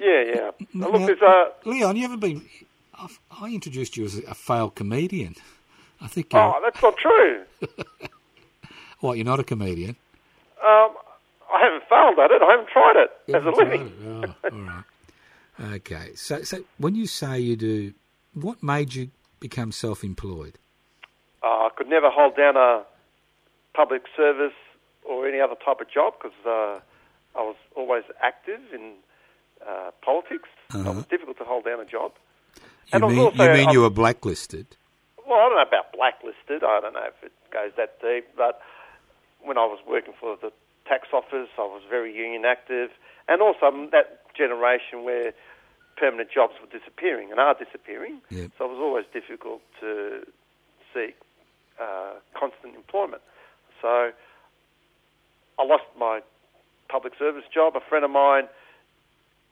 Yeah, 0.01 0.23
yeah. 0.35 0.51
Now, 0.73 0.91
look, 0.91 1.07
there's 1.07 1.21
uh, 1.23 1.51
Leon, 1.67 1.97
you 1.97 2.03
haven't 2.03 2.21
been. 2.21 2.43
I've, 2.99 3.19
I 3.31 3.49
introduced 3.51 3.97
you 3.97 4.05
as 4.07 4.19
a 4.19 4.35
failed 4.35 4.75
comedian. 4.75 5.35
I 6.01 6.07
think 6.09 6.33
you're. 6.33 6.41
oh, 6.43 6.61
that's 6.63 6.83
not 6.83 6.97
true. 6.97 7.43
What, 9.01 9.17
you're 9.17 9.25
not 9.25 9.41
a 9.41 9.45
comedian? 9.45 9.97
Um, 10.63 10.91
I 11.55 11.59
haven't 11.63 11.85
failed 11.89 12.19
at 12.19 12.31
it. 12.31 12.43
I 12.43 12.51
haven't 12.51 12.69
tried 12.69 12.97
it 12.97 13.11
You 13.27 13.35
as 13.35 13.45
a 13.47 13.51
living. 13.51 13.93
Oh, 14.05 14.35
all 14.53 14.59
right. 14.61 14.85
Okay. 15.61 16.15
So, 16.15 16.43
so 16.43 16.65
when 16.79 16.95
you 16.95 17.07
say 17.07 17.39
you 17.39 17.57
do, 17.57 17.93
what 18.35 18.63
made 18.63 18.95
you 18.95 19.11
become 19.41 19.73
self-employed? 19.73 20.59
Uh, 21.43 21.47
I 21.47 21.69
could 21.77 21.89
never 21.89 22.11
hold 22.11 22.37
down 22.37 22.57
a 22.57 22.85
public 23.75 24.03
service 24.17 24.53
or 25.05 25.27
any 25.29 25.41
other 25.41 25.55
type 25.65 25.81
of 25.81 25.91
job 25.91 26.15
because 26.21 26.37
uh, 26.47 26.81
I 27.39 27.43
was 27.43 27.57
always 27.77 28.05
active 28.23 28.61
in 28.73 28.93
uh, 29.67 29.91
politics. 30.03 30.49
Uh-huh. 30.73 30.91
It 30.91 30.95
was 30.97 31.07
difficult 31.07 31.39
to 31.39 31.45
hold 31.45 31.65
down 31.65 31.81
a 31.81 31.85
job. 31.85 32.13
You 32.57 32.63
And 32.93 33.05
mean 33.09 33.19
also- 33.19 33.43
you 33.45 33.51
mean 33.53 33.71
you 33.71 33.81
were 33.83 33.91
blacklisted? 33.91 34.77
Well, 35.27 35.39
I 35.39 35.49
don't 35.49 35.57
know 35.57 35.63
about 35.63 35.93
blacklisted. 35.93 36.65
I 36.65 36.81
don't 36.81 36.93
know 36.95 37.05
if 37.07 37.23
it 37.23 37.33
goes 37.53 37.71
that 37.77 38.01
deep. 38.01 38.27
But 38.37 38.61
when 39.43 39.57
I 39.59 39.65
was 39.65 39.79
working 39.87 40.15
for 40.19 40.37
the 40.41 40.53
tax 40.91 41.09
office, 41.13 41.51
I 41.57 41.63
was 41.77 41.83
very 41.89 42.13
union 42.27 42.45
active, 42.45 42.91
and 43.29 43.41
also 43.41 43.67
that 43.93 44.09
generation 44.37 45.05
where 45.05 45.33
permanent 45.97 46.31
jobs 46.39 46.55
were 46.61 46.79
disappearing 46.79 47.31
and 47.31 47.39
are 47.39 47.55
disappearing. 47.55 48.21
Yep. 48.31 48.51
So 48.59 48.65
it 48.65 48.71
was 48.75 48.83
always 48.87 49.07
difficult 49.13 49.63
to 49.81 50.27
seek 50.93 51.15
uh, 51.81 52.15
constant 52.35 52.75
employment. 52.75 53.23
So 53.81 54.11
I 55.59 55.63
lost 55.65 55.85
my 55.99 56.21
public 56.89 57.13
service 57.19 57.45
job. 57.55 57.77
A 57.77 57.81
friend 57.89 58.05
of 58.05 58.11
mine 58.11 58.49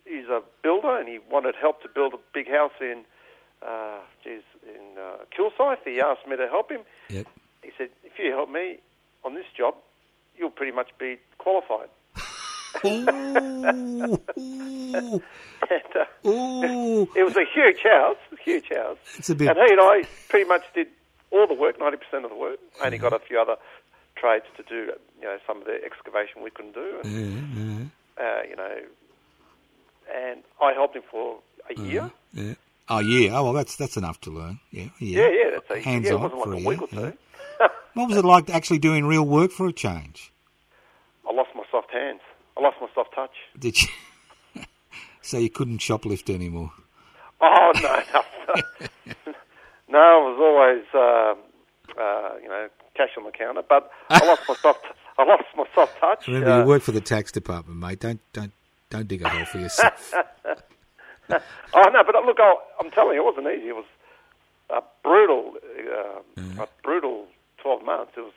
is 0.06 0.26
a 0.28 0.40
builder, 0.62 0.98
and 0.98 1.08
he 1.08 1.18
wanted 1.30 1.54
help 1.54 1.82
to 1.82 1.88
build 1.88 2.14
a 2.14 2.22
big 2.34 2.48
house 2.48 2.76
in, 2.80 3.04
uh, 3.62 4.00
geez, 4.24 4.42
in 4.64 4.98
uh, 4.98 5.24
Kilsyth. 5.36 5.84
He 5.84 6.00
asked 6.00 6.26
me 6.26 6.36
to 6.36 6.48
help 6.48 6.70
him. 6.70 6.80
Yep. 7.10 7.26
He 7.62 7.70
said, 7.76 7.90
"If 8.02 8.18
you 8.18 8.32
help 8.32 8.50
me 8.50 8.78
on 9.24 9.34
this 9.34 9.46
job, 9.56 9.74
you'll 10.38 10.50
pretty 10.50 10.72
much 10.72 10.88
be 10.98 11.18
qualified." 11.38 11.88
Ooh, 12.84 12.88
ooh, 12.88 14.20
and, 15.70 15.96
uh, 15.96 16.28
ooh. 16.28 17.02
it 17.16 17.24
was 17.24 17.36
a 17.36 17.44
huge 17.52 17.80
house, 17.82 18.16
huge 18.44 18.68
house. 18.68 18.98
It's 19.16 19.30
a 19.30 19.34
bit- 19.34 19.48
And 19.48 19.56
he 19.58 19.72
and 19.72 19.80
I 19.80 20.02
pretty 20.28 20.48
much 20.48 20.62
did 20.74 20.86
all 21.30 21.46
the 21.46 21.54
work, 21.54 21.78
ninety 21.80 21.96
percent 21.96 22.24
of 22.24 22.30
the 22.30 22.36
work. 22.36 22.58
Only 22.84 22.98
got 22.98 23.12
a 23.12 23.18
few 23.18 23.40
other 23.40 23.56
trades 24.16 24.44
to 24.56 24.62
do. 24.62 24.92
You 25.20 25.24
know, 25.24 25.38
some 25.46 25.58
of 25.58 25.64
the 25.64 25.78
excavation 25.84 26.42
we 26.42 26.50
couldn't 26.50 26.74
do, 26.74 27.00
and, 27.02 27.12
Yeah, 27.12 27.84
yeah, 28.22 28.24
uh, 28.24 28.42
you 28.48 28.56
know, 28.56 28.76
and 30.14 30.42
I 30.62 30.72
helped 30.72 30.94
him 30.96 31.02
for 31.10 31.38
a 31.68 31.72
Uh-huh. 31.72 31.82
year. 31.82 32.10
yeah. 32.32 32.54
Oh, 32.90 33.00
yeah. 33.00 33.36
Oh, 33.38 33.44
well, 33.44 33.52
that's 33.52 33.76
that's 33.76 33.96
enough 33.96 34.20
to 34.22 34.30
learn. 34.30 34.60
Yeah, 34.70 34.84
yeah. 35.00 35.22
Yeah, 35.22 35.28
yeah, 35.28 35.50
that's 35.54 35.70
a, 35.70 35.80
Hands 35.80 36.06
yeah, 36.06 36.12
it 36.12 36.20
wasn't 36.20 36.42
for 36.42 36.50
like 36.54 36.60
a 36.60 36.62
a 36.64 36.68
week 36.68 36.80
year, 36.92 37.00
or 37.06 37.10
two. 37.10 37.18
What 37.94 38.08
was 38.10 38.16
it 38.18 38.24
like 38.24 38.48
actually 38.50 38.78
doing 38.78 39.06
real 39.06 39.24
work 39.24 39.50
for 39.50 39.66
a 39.66 39.72
change? 39.72 40.32
I 41.28 41.32
lost 41.34 41.50
my 41.56 41.64
soft 41.70 41.90
hands. 41.92 42.20
I 42.56 42.60
lost 42.60 42.76
my 42.80 42.86
soft 42.94 43.12
touch. 43.14 43.34
Did 43.58 43.80
you? 43.82 43.88
so 45.22 45.36
you 45.38 45.50
couldn't 45.50 45.78
shoplift 45.78 46.32
anymore. 46.32 46.70
Oh 47.40 47.72
no, 47.74 48.02
no, 48.14 48.22
no! 49.88 50.28
It 50.28 50.30
was 50.30 50.38
always 50.40 50.84
uh, 50.94 52.00
uh, 52.00 52.34
you 52.42 52.48
know 52.48 52.68
cash 52.96 53.10
on 53.16 53.24
the 53.24 53.30
counter, 53.32 53.62
but 53.68 53.90
I 54.10 54.24
lost 54.24 54.42
my 54.48 54.54
soft. 54.56 54.84
I 55.18 55.24
lost 55.24 55.44
my 55.56 55.64
soft 55.74 55.98
touch. 55.98 56.26
Remember, 56.28 56.50
Uh, 56.50 56.58
you 56.60 56.66
work 56.66 56.82
for 56.82 56.92
the 56.92 57.00
tax 57.00 57.32
department, 57.32 57.78
mate. 57.80 57.98
Don't 58.00 58.20
don't 58.32 58.52
don't 58.90 59.08
dig 59.08 59.22
a 59.22 59.28
hole 59.28 59.44
for 59.46 59.58
yourself. 59.58 60.14
oh 61.30 61.82
no, 61.92 62.02
but 62.04 62.14
look, 62.24 62.38
I, 62.40 62.54
I'm 62.80 62.90
telling 62.92 63.14
you, 63.16 63.22
it 63.22 63.24
wasn't 63.24 63.46
easy. 63.48 63.68
It 63.68 63.76
was 63.76 63.84
a 64.70 64.82
brutal, 65.02 65.54
uh, 66.38 66.62
a 66.62 66.68
brutal 66.82 67.26
12 67.62 67.84
months. 67.84 68.12
It 68.16 68.20
was 68.20 68.32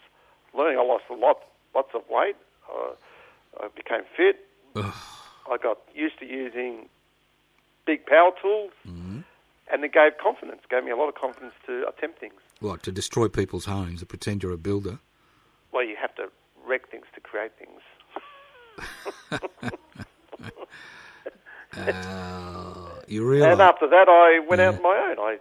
learning. 0.58 0.78
I 0.80 0.84
lost 0.84 1.04
a 1.10 1.14
lot, 1.16 1.38
lots 1.76 1.90
of 1.94 2.02
weight. 2.10 2.36
Uh, 2.70 2.94
I 3.64 3.68
became 3.76 4.02
fit. 4.16 4.46
I 4.76 5.58
got 5.62 5.80
used 5.94 6.20
to 6.20 6.26
using 6.26 6.88
big 7.86 8.06
power 8.06 8.32
tools, 8.42 8.72
and 8.86 9.84
it 9.84 9.92
gave 9.94 10.18
confidence. 10.22 10.62
Gave 10.70 10.84
me 10.84 10.92
a 10.92 10.96
lot 10.96 11.10
of 11.10 11.16
confidence 11.16 11.54
to 11.66 11.86
attempt 11.88 12.20
things. 12.20 12.40
what 12.60 12.84
to 12.84 12.92
destroy 12.92 13.28
people's 13.28 13.66
homes 13.66 14.02
and 14.02 14.10
pretend 14.10 14.44
you're 14.44 14.54
a 14.54 14.58
builder? 14.58 15.00
Well, 15.72 15.84
you 15.84 15.96
have 16.00 16.14
to 16.16 16.30
wreck 16.66 16.90
things 16.90 17.06
to 17.16 17.22
create 17.22 17.52
things. 17.58 17.82
Uh, 21.78 22.90
you 23.08 23.26
realise? 23.26 23.54
And 23.54 23.62
after 23.62 23.88
that, 23.88 24.10
I 24.10 24.40
went 24.48 24.62
out 24.62 24.76
on 24.76 24.82
my 24.84 25.16
own. 25.18 25.20
I 25.20 25.38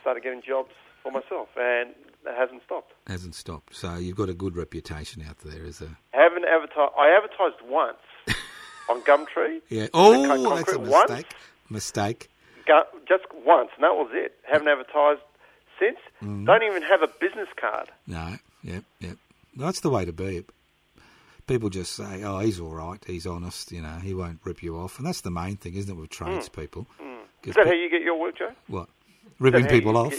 started 0.00 0.22
getting 0.22 0.40
jobs 0.40 0.70
for 1.02 1.10
myself, 1.10 1.48
and 1.56 1.90
it 2.26 2.34
hasn't 2.38 2.62
stopped. 2.64 2.92
hasn't 3.06 3.34
stopped. 3.34 3.74
So 3.76 3.96
you've 3.96 4.16
got 4.16 4.28
a 4.28 4.34
good 4.34 4.56
reputation 4.56 5.22
out 5.28 5.38
there 5.38 5.64
as 5.64 5.80
a 5.80 5.96
haven't 6.12 6.44
advertised. 6.44 6.92
I 6.98 7.10
advertised 7.16 7.62
once 7.68 7.98
on 8.90 9.00
Gumtree. 9.02 9.60
yeah. 9.68 9.86
Oh, 9.94 10.26
that's 10.26 10.40
a 10.40 10.44
concrete 10.74 10.90
once? 10.90 11.10
mistake. 11.10 11.26
Mistake. 11.70 12.28
Gu- 12.66 12.98
just 13.08 13.24
once, 13.44 13.70
and 13.76 13.84
that 13.84 13.94
was 13.94 14.10
it. 14.12 14.34
Haven't 14.50 14.68
advertised 14.68 15.20
since. 15.78 15.98
Mm. 16.22 16.46
Don't 16.46 16.62
even 16.62 16.82
have 16.82 17.02
a 17.02 17.08
business 17.20 17.48
card. 17.60 17.90
No. 18.06 18.36
Yep. 18.62 18.84
Yep. 19.00 19.16
That's 19.56 19.80
the 19.80 19.90
way 19.90 20.04
to 20.04 20.12
be. 20.12 20.44
People 21.46 21.68
just 21.68 21.92
say, 21.92 22.22
"Oh, 22.24 22.38
he's 22.38 22.58
all 22.58 22.72
right. 22.74 23.02
He's 23.06 23.26
honest. 23.26 23.70
You 23.70 23.82
know, 23.82 23.98
he 24.02 24.14
won't 24.14 24.40
rip 24.44 24.62
you 24.62 24.78
off." 24.78 24.96
And 24.98 25.06
that's 25.06 25.20
the 25.20 25.30
main 25.30 25.56
thing, 25.56 25.74
isn't 25.74 25.94
it, 25.94 26.00
with 26.00 26.08
tradespeople? 26.10 26.86
Mm. 26.98 27.18
Is 27.42 27.54
'Cause 27.54 27.54
that 27.56 27.66
how 27.66 27.72
you 27.74 27.90
get 27.90 28.00
your 28.00 28.18
work, 28.18 28.38
Joe? 28.38 28.52
What? 28.68 28.88
ripping 29.38 29.64
that 29.64 29.70
how 29.70 29.76
people 29.76 29.96
off? 29.98 30.14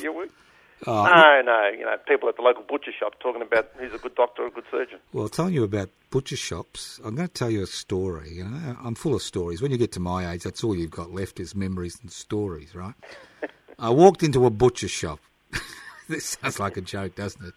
Oh, 0.87 1.03
No, 1.05 1.41
no. 1.43 1.69
You 1.69 1.85
know, 1.85 1.95
people 2.07 2.29
at 2.29 2.35
the 2.35 2.41
local 2.41 2.63
butcher 2.63 2.91
shop 2.97 3.13
talking 3.19 3.41
about 3.41 3.69
who's 3.77 3.93
a 3.93 3.97
good 3.97 4.15
doctor 4.15 4.43
or 4.43 4.47
a 4.47 4.51
good 4.51 4.65
surgeon. 4.69 4.99
Well, 5.13 5.29
telling 5.29 5.53
you 5.53 5.63
about 5.63 5.89
butcher 6.11 6.35
shops, 6.35 6.99
I'm 7.03 7.15
going 7.15 7.27
to 7.27 7.33
tell 7.33 7.49
you 7.49 7.63
a 7.63 7.67
story. 7.67 8.33
You 8.33 8.43
know, 8.45 8.77
I'm 8.83 8.95
full 8.95 9.15
of 9.15 9.21
stories. 9.21 9.61
When 9.61 9.71
you 9.71 9.77
get 9.77 9.91
to 9.93 9.99
my 9.99 10.31
age, 10.31 10.43
that's 10.43 10.63
all 10.63 10.75
you've 10.75 10.91
got 10.91 11.11
left 11.11 11.39
is 11.39 11.55
memories 11.55 11.97
and 12.01 12.11
stories, 12.11 12.75
right? 12.75 12.93
I 13.79 13.89
walked 13.89 14.23
into 14.23 14.45
a 14.45 14.49
butcher 14.49 14.87
shop. 14.87 15.19
this 16.09 16.37
sounds 16.41 16.59
like 16.59 16.77
a 16.77 16.81
joke, 16.81 17.15
doesn't 17.15 17.45
it? 17.45 17.53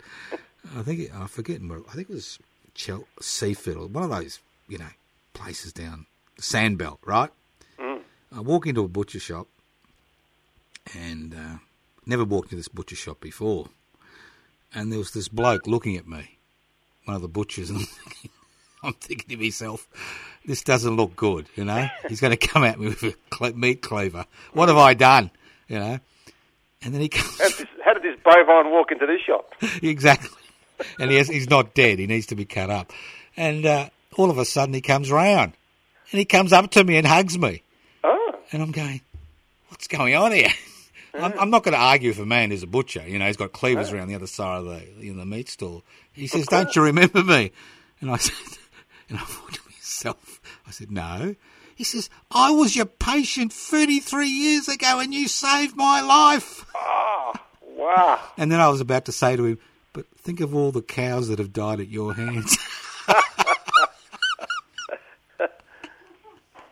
I 0.76 0.82
think 0.82 1.00
it, 1.00 1.10
I 1.14 1.26
forget 1.26 1.60
where. 1.62 1.80
I 1.88 1.92
think 1.92 2.10
it 2.10 2.14
was 2.14 2.38
Chel- 2.74 3.06
Seaford, 3.20 3.92
one 3.94 4.04
of 4.04 4.10
those, 4.10 4.40
you 4.68 4.78
know, 4.78 4.88
places 5.34 5.72
down 5.72 6.06
the 6.36 6.42
Sandbelt, 6.42 6.98
right? 7.04 7.30
I 8.30 8.40
walk 8.40 8.66
into 8.66 8.84
a 8.84 8.88
butcher 8.88 9.20
shop, 9.20 9.46
and 10.94 11.34
uh, 11.34 11.56
never 12.08 12.24
walked 12.24 12.46
into 12.46 12.56
this 12.56 12.68
butcher 12.68 12.96
shop 12.96 13.20
before, 13.20 13.68
and 14.74 14.90
there 14.90 14.98
was 14.98 15.12
this 15.12 15.28
bloke 15.28 15.66
looking 15.66 15.96
at 15.96 16.06
me 16.06 16.38
one 17.08 17.16
of 17.16 17.22
the 17.22 17.28
butchers, 17.28 17.70
and 17.70 17.78
I'm 17.80 17.86
thinking, 17.86 18.30
I'm 18.82 18.92
thinking 18.92 19.36
to 19.38 19.42
myself, 19.42 19.88
this 20.44 20.62
doesn't 20.62 20.94
look 20.94 21.16
good, 21.16 21.46
you 21.56 21.64
know. 21.64 21.88
He's 22.08 22.20
going 22.20 22.36
to 22.36 22.46
come 22.46 22.64
at 22.64 22.78
me 22.78 22.88
with 22.88 23.02
a 23.02 23.14
cle- 23.30 23.56
meat 23.56 23.80
cleaver. 23.80 24.26
What 24.52 24.68
have 24.68 24.76
I 24.76 24.92
done, 24.92 25.30
you 25.68 25.78
know? 25.78 25.98
And 26.82 26.94
then 26.94 27.00
he 27.00 27.08
How 27.12 27.20
comes 27.20 27.38
did 27.38 27.66
this, 27.66 27.66
how 27.84 27.94
did 27.94 28.02
this 28.02 28.20
bovine 28.22 28.70
walk 28.70 28.92
into 28.92 29.06
this 29.06 29.22
shop? 29.22 29.54
exactly, 29.82 30.36
and 31.00 31.10
he 31.10 31.16
has, 31.16 31.28
he's 31.28 31.48
not 31.48 31.74
dead. 31.74 31.98
He 31.98 32.06
needs 32.06 32.26
to 32.26 32.36
be 32.36 32.44
cut 32.44 32.68
up. 32.70 32.92
And 33.36 33.64
uh, 33.64 33.88
all 34.16 34.30
of 34.30 34.36
a 34.36 34.44
sudden, 34.44 34.74
he 34.74 34.82
comes 34.82 35.10
round, 35.10 35.54
and 36.12 36.18
he 36.18 36.26
comes 36.26 36.52
up 36.52 36.70
to 36.72 36.84
me 36.84 36.98
and 36.98 37.06
hugs 37.06 37.38
me, 37.38 37.62
Oh, 38.04 38.34
and 38.52 38.62
I'm 38.62 38.72
going, 38.72 39.00
what's 39.70 39.88
going 39.88 40.14
on 40.14 40.32
here? 40.32 40.50
I'm, 41.18 41.38
I'm 41.38 41.50
not 41.50 41.64
going 41.64 41.74
to 41.74 41.80
argue 41.80 42.10
with 42.10 42.18
a 42.18 42.26
man 42.26 42.50
who's 42.50 42.62
a 42.62 42.66
butcher. 42.66 43.06
You 43.06 43.18
know, 43.18 43.26
he's 43.26 43.36
got 43.36 43.52
cleavers 43.52 43.92
around 43.92 44.08
the 44.08 44.14
other 44.14 44.26
side 44.26 44.58
of 44.58 44.64
the 44.66 44.82
you 44.98 45.12
know, 45.12 45.20
the 45.20 45.26
meat 45.26 45.48
stall. 45.48 45.84
He 46.12 46.26
says, 46.26 46.46
"Don't 46.46 46.74
you 46.74 46.82
remember 46.82 47.22
me?" 47.22 47.52
And 48.00 48.10
I 48.10 48.16
said, 48.18 48.34
and 49.08 49.18
I 49.18 49.22
thought 49.22 49.54
to 49.54 49.60
myself, 49.70 50.40
I 50.66 50.70
said, 50.70 50.90
"No." 50.90 51.34
He 51.74 51.84
says, 51.84 52.10
"I 52.30 52.50
was 52.50 52.74
your 52.74 52.86
patient 52.86 53.52
33 53.52 54.28
years 54.28 54.68
ago, 54.68 55.00
and 55.00 55.14
you 55.14 55.28
saved 55.28 55.76
my 55.76 56.00
life." 56.00 56.64
Ah, 56.74 57.40
wow. 57.62 58.20
And 58.36 58.50
then 58.50 58.60
I 58.60 58.68
was 58.68 58.80
about 58.80 59.04
to 59.06 59.12
say 59.12 59.36
to 59.36 59.44
him, 59.44 59.58
"But 59.92 60.06
think 60.16 60.40
of 60.40 60.54
all 60.54 60.72
the 60.72 60.82
cows 60.82 61.28
that 61.28 61.38
have 61.38 61.52
died 61.52 61.80
at 61.80 61.88
your 61.88 62.14
hands." 62.14 62.56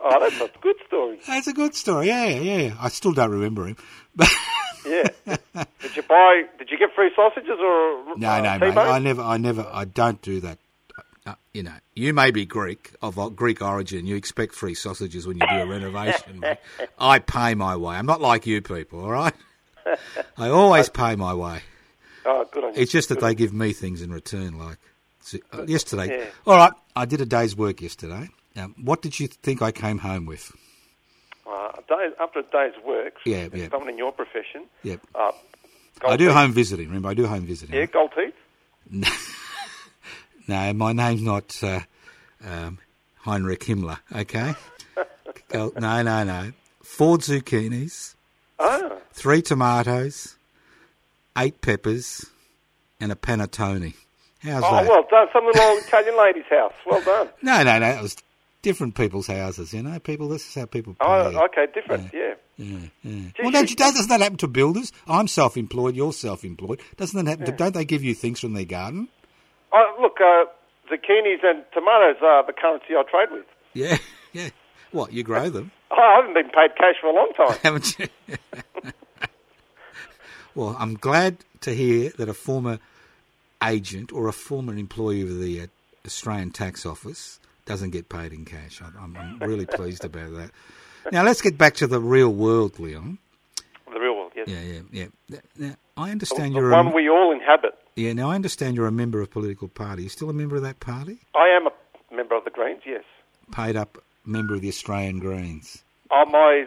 Oh, 0.09 0.19
that's 0.19 0.39
a 0.39 0.49
good 0.61 0.75
story. 0.87 1.19
That's 1.27 1.47
a 1.47 1.53
good 1.53 1.75
story. 1.75 2.07
Yeah, 2.07 2.25
yeah, 2.27 2.57
yeah. 2.57 2.75
I 2.79 2.89
still 2.89 3.11
don't 3.13 3.31
remember 3.31 3.67
him. 3.67 3.77
Yeah. 4.85 5.09
did 5.81 5.97
you 5.97 6.03
buy? 6.03 6.43
Did 6.57 6.69
you 6.71 6.77
get 6.77 6.93
free 6.95 7.11
sausages 7.13 7.59
or 7.59 8.15
No, 8.15 8.29
uh, 8.29 8.41
no, 8.41 8.57
mate. 8.59 8.77
I 8.77 8.99
never, 8.99 9.21
I 9.21 9.35
never, 9.37 9.67
I 9.69 9.83
don't 9.83 10.21
do 10.21 10.39
that. 10.39 10.59
Uh, 11.25 11.33
you 11.53 11.61
know, 11.63 11.73
you 11.93 12.13
may 12.13 12.31
be 12.31 12.45
Greek 12.45 12.93
of 13.01 13.19
uh, 13.19 13.27
Greek 13.27 13.61
origin. 13.61 14.07
You 14.07 14.15
expect 14.15 14.55
free 14.55 14.75
sausages 14.75 15.27
when 15.27 15.35
you 15.37 15.45
do 15.45 15.55
a 15.55 15.65
renovation. 15.69 16.39
mate. 16.39 16.59
I 16.97 17.19
pay 17.19 17.53
my 17.53 17.75
way. 17.75 17.97
I'm 17.97 18.05
not 18.05 18.21
like 18.21 18.47
you 18.47 18.61
people. 18.61 19.03
All 19.03 19.11
right. 19.11 19.33
I 20.37 20.47
always 20.47 20.87
pay 20.87 21.17
my 21.17 21.33
way. 21.33 21.59
Oh, 22.25 22.45
good 22.49 22.63
on 22.63 22.73
you. 22.73 22.81
It's 22.81 22.91
just 22.91 23.09
that 23.09 23.15
Good 23.19 23.25
they 23.25 23.35
give 23.35 23.53
me 23.53 23.73
things 23.73 24.01
in 24.01 24.11
return. 24.13 24.57
Like 24.57 24.77
uh, 25.51 25.65
yesterday. 25.65 26.17
Yeah. 26.19 26.25
All 26.45 26.55
right, 26.55 26.71
I 26.95 27.03
did 27.03 27.19
a 27.19 27.25
day's 27.25 27.57
work 27.57 27.81
yesterday. 27.81 28.29
Um, 28.57 28.75
what 28.81 29.01
did 29.01 29.19
you 29.19 29.27
think 29.27 29.61
I 29.61 29.71
came 29.71 29.99
home 29.99 30.25
with? 30.25 30.51
Uh, 31.45 31.71
a 31.77 31.81
day, 31.87 32.09
after 32.19 32.39
a 32.39 32.43
day's 32.43 32.73
work, 32.83 33.13
Yeah, 33.25 33.47
yeah. 33.53 33.69
someone 33.69 33.89
in 33.89 33.97
your 33.97 34.11
profession, 34.11 34.65
Yep. 34.83 34.99
uh, 35.15 35.31
I 36.05 36.17
do 36.17 36.25
teeth. 36.27 36.33
home 36.35 36.51
visiting. 36.53 36.87
Remember, 36.87 37.09
I 37.09 37.13
do 37.13 37.25
home 37.27 37.45
visiting. 37.45 37.75
Yeah, 37.75 37.85
gold 37.85 38.11
teeth. 38.15 38.33
No, 40.49 40.71
my 40.71 40.93
name's 40.93 41.21
not 41.21 41.61
uh, 41.61 41.81
um, 42.45 42.79
Heinrich 43.17 43.59
Himmler, 43.65 43.97
okay? 44.15 44.53
Go, 45.49 45.73
no, 45.77 46.01
no, 46.03 46.23
no. 46.23 46.53
four 46.81 47.17
zucchinis, 47.17 48.15
three 49.11 49.41
tomatoes, 49.41 50.37
eight 51.37 51.59
peppers, 51.59 52.27
and 53.01 53.11
a 53.11 53.15
panettone. 53.15 53.93
How's 54.41 54.61
that? 54.61 54.71
oh 54.71 54.75
that? 54.77 54.87
well 54.87 55.05
done. 55.11 55.27
Some 55.33 55.45
little 55.47 55.77
Italian 55.79 56.17
lady's 56.17 56.45
house. 56.49 56.71
Well 56.85 57.01
done. 57.03 57.27
No, 57.41 57.63
no, 57.63 57.79
no. 57.79 57.89
It 57.89 58.01
was 58.01 58.15
different 58.67 58.95
people's 58.95 59.27
houses. 59.27 59.73
You 59.73 59.81
know, 59.81 59.97
people. 59.99 60.27
This 60.27 60.45
is 60.47 60.53
how 60.55 60.65
people 60.65 60.93
pay. 60.93 61.05
Oh, 61.07 61.45
okay, 61.45 61.67
different. 61.73 62.11
Yeah. 62.13 62.33
Yeah, 62.57 62.79
yeah. 63.03 63.11
Gee, 63.35 63.43
Well, 63.43 63.51
don't 63.51 63.69
you, 63.69 63.75
doesn't 63.75 64.09
that 64.09 64.19
happen 64.19 64.37
to 64.39 64.47
builders? 64.47 64.91
I'm 65.07 65.27
self-employed. 65.27 65.95
You're 65.95 66.11
self-employed. 66.11 66.81
Doesn't 66.97 67.23
that 67.23 67.29
happen? 67.29 67.45
To, 67.45 67.51
don't 67.51 67.73
they 67.75 67.85
give 67.85 68.03
you 68.03 68.13
things 68.15 68.39
from 68.39 68.53
their 68.55 68.65
garden? 68.65 69.07
Oh, 69.71 69.95
look, 70.01 70.17
uh, 70.19 70.45
zucchinis 70.91 71.43
and 71.43 71.63
tomatoes 71.73 72.17
are 72.23 72.45
the 72.45 72.53
currency 72.53 72.95
I 72.97 73.03
trade 73.09 73.29
with. 73.31 73.45
Yeah, 73.73 73.97
yeah. 74.33 74.49
What 74.91 75.13
you 75.13 75.23
grow 75.23 75.49
them, 75.49 75.71
Oh, 75.91 75.95
I 76.01 76.15
haven't 76.17 76.33
been 76.33 76.49
paid 76.49 76.75
cash 76.77 76.95
for 76.99 77.07
a 77.07 77.13
long 77.13 77.31
time. 77.37 77.57
haven't 77.63 77.99
you? 77.99 78.07
well, 80.55 80.75
I'm 80.79 80.95
glad 80.95 81.37
to 81.61 81.73
hear 81.75 82.09
that 82.17 82.27
a 82.27 82.33
former 82.33 82.79
agent 83.63 84.11
or 84.11 84.27
a 84.27 84.33
former 84.33 84.73
employee 84.75 85.21
of 85.21 85.39
the 85.39 85.61
uh, 85.61 85.67
Australian 86.05 86.51
Tax 86.51 86.85
Office 86.85 87.39
doesn't 87.67 87.91
get 87.91 88.09
paid 88.09 88.33
in 88.33 88.45
cash. 88.45 88.81
I- 88.81 88.99
I'm, 89.03 89.15
I'm 89.15 89.39
really 89.39 89.65
pleased 89.67 90.03
about 90.05 90.31
that. 90.33 90.51
Now 91.11 91.23
let's 91.23 91.41
get 91.41 91.57
back 91.57 91.75
to 91.75 91.87
the 91.87 92.01
real 92.01 92.33
world, 92.33 92.79
Leon. 92.79 93.17
the 93.93 93.99
real 93.99 94.15
world, 94.15 94.31
yes. 94.35 94.47
Yeah, 94.49 94.79
yeah, 94.91 95.05
yeah. 95.29 95.37
Now 95.57 95.75
I 95.95 96.11
understand 96.11 96.55
the 96.55 96.59
you're 96.59 96.71
one 96.71 96.87
a, 96.87 96.95
we 96.95 97.07
all 97.09 97.31
inhabit. 97.31 97.77
yeah. 97.95 98.13
Now 98.13 98.31
I 98.31 98.35
understand 98.35 98.75
you're 98.75 98.87
a 98.87 98.91
member 98.91 99.21
of 99.21 99.27
a 99.27 99.31
political 99.31 99.67
party. 99.67 100.03
You 100.03 100.09
still 100.09 100.29
a 100.29 100.33
member 100.33 100.55
of 100.55 100.63
that 100.63 100.79
party? 100.79 101.19
I 101.35 101.47
am 101.49 101.67
a 101.67 102.15
member 102.15 102.35
of 102.35 102.43
the 102.43 102.49
Greens, 102.51 102.81
yes. 102.85 103.03
Paid 103.51 103.75
up 103.77 103.97
member 104.25 104.55
of 104.55 104.61
the 104.61 104.67
Australian 104.69 105.19
Greens. 105.19 105.83
Uh, 106.11 106.25
my 106.29 106.65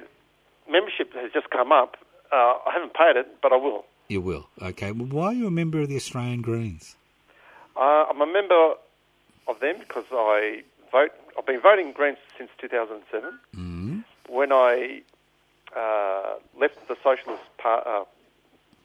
membership 0.71 1.13
has 1.15 1.31
just 1.33 1.51
come 1.51 1.73
up. 1.73 1.97
Uh, 2.33 2.37
I 2.67 2.71
haven't 2.73 2.95
paid 2.95 3.17
it, 3.17 3.27
but 3.43 3.53
I 3.53 3.57
will. 3.57 3.85
You 4.09 4.21
will. 4.23 4.49
Okay. 4.63 4.93
Well, 4.93 5.09
why 5.09 5.27
are 5.27 5.33
you 5.35 5.47
a 5.47 5.51
member 5.51 5.81
of 5.81 5.89
the 5.89 5.97
Australian 5.97 6.41
Greens? 6.43 6.97
Uh, 7.77 8.05
I'm 8.11 8.21
a 8.23 8.27
member 8.33 8.75
of 9.49 9.61
them 9.61 9.77
because 9.79 10.05
I 10.11 10.63
vote. 10.93 11.13
I've 11.39 11.47
been 11.47 11.61
voting 11.61 11.93
Greens 11.93 12.19
since 12.37 12.51
2007. 12.59 13.39
Mm. 13.57 14.05
When 14.29 14.53
I 14.53 15.03
uh, 15.77 16.35
left 16.59 16.87
the 16.89 16.97
Socialist 17.03 17.43
par- 17.59 17.83
uh, 17.87 18.05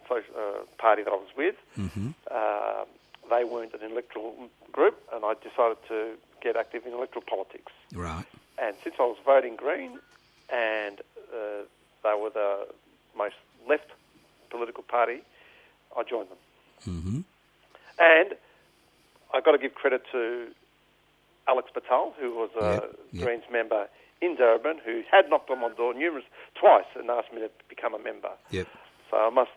so, 0.08 0.18
uh, 0.18 0.64
Party 0.78 1.04
that 1.04 1.12
I 1.12 1.16
was 1.16 1.30
with, 1.36 1.56
Mm-hmm. 1.78 2.10
uh, 2.32 2.86
they 3.30 3.44
weren't 3.44 3.74
an 3.74 3.82
electoral 3.92 4.36
group, 4.72 5.02
and 5.12 5.26
I 5.26 5.34
decided 5.34 5.78
to 5.88 6.14
get 6.42 6.56
active 6.56 6.86
in 6.86 6.94
electoral 6.94 7.24
politics. 7.28 7.72
Right. 7.94 8.26
And 8.62 8.76
since 8.84 8.96
I 9.00 9.04
was 9.04 9.18
voting 9.26 9.56
Green, 9.56 10.00
and 10.50 11.02
uh, 11.34 11.64
they 12.04 12.14
were 12.22 12.30
the 12.30 12.68
most 13.18 13.36
left 13.68 13.90
political 14.52 14.84
party, 14.84 15.22
I 15.98 16.04
joined 16.04 16.30
them. 16.30 16.38
Mm-hmm. 16.88 17.20
And 17.98 18.36
I've 19.34 19.44
got 19.44 19.54
to 19.54 19.58
give 19.58 19.74
credit 19.74 20.04
to 20.12 20.48
Alex 21.48 21.70
Bhathal, 21.76 22.14
who 22.20 22.32
was 22.36 22.50
a 22.60 22.66
Yep, 22.66 22.96
yep. 23.12 23.24
Greens 23.24 23.44
member 23.52 23.88
in 24.22 24.36
Darebin, 24.38 24.80
who 24.86 25.02
had 25.12 25.30
knocked 25.30 25.50
on 25.50 25.60
my 25.60 25.70
door 25.70 25.94
numerous 25.94 26.26
twice 26.60 26.86
and 26.96 27.10
asked 27.10 27.32
me 27.34 27.40
to 27.42 27.50
become 27.70 27.94
a 27.94 28.00
member. 28.00 28.32
Yep. 28.52 28.68
So 29.12 29.18
I 29.18 29.30
must 29.30 29.52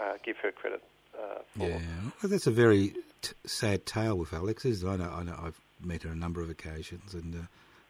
uh, 0.00 0.14
give 0.24 0.36
her 0.38 0.52
credit 0.52 0.82
uh, 1.18 1.38
for. 1.56 1.68
Yeah. 1.68 1.78
Well, 2.22 2.30
that's 2.30 2.46
a 2.46 2.50
very 2.52 2.94
t- 3.22 3.32
sad 3.46 3.86
tale 3.86 4.16
with 4.16 4.32
Alex. 4.32 4.64
Isn't? 4.64 4.88
I 4.88 4.96
know. 4.96 5.10
I 5.10 5.22
know. 5.22 5.38
I've 5.42 5.60
met 5.84 6.02
her 6.02 6.10
a 6.10 6.16
number 6.16 6.40
of 6.40 6.50
occasions, 6.50 7.14
and 7.14 7.34
uh, 7.34 7.38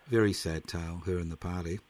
very 0.06 0.32
sad 0.32 0.66
tale. 0.66 1.02
Her 1.06 1.18
and 1.18 1.30
the 1.30 1.36
party. 1.36 1.80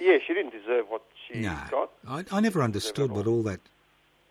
Yeah, 0.00 0.18
she 0.26 0.34
didn't 0.34 0.50
deserve 0.52 0.86
what 0.88 1.02
she 1.28 1.40
no, 1.40 1.56
got. 1.70 1.90
I, 2.06 2.24
I 2.32 2.40
never 2.40 2.62
understood 2.62 3.12
what 3.12 3.26
all 3.26 3.42
that, 3.44 3.60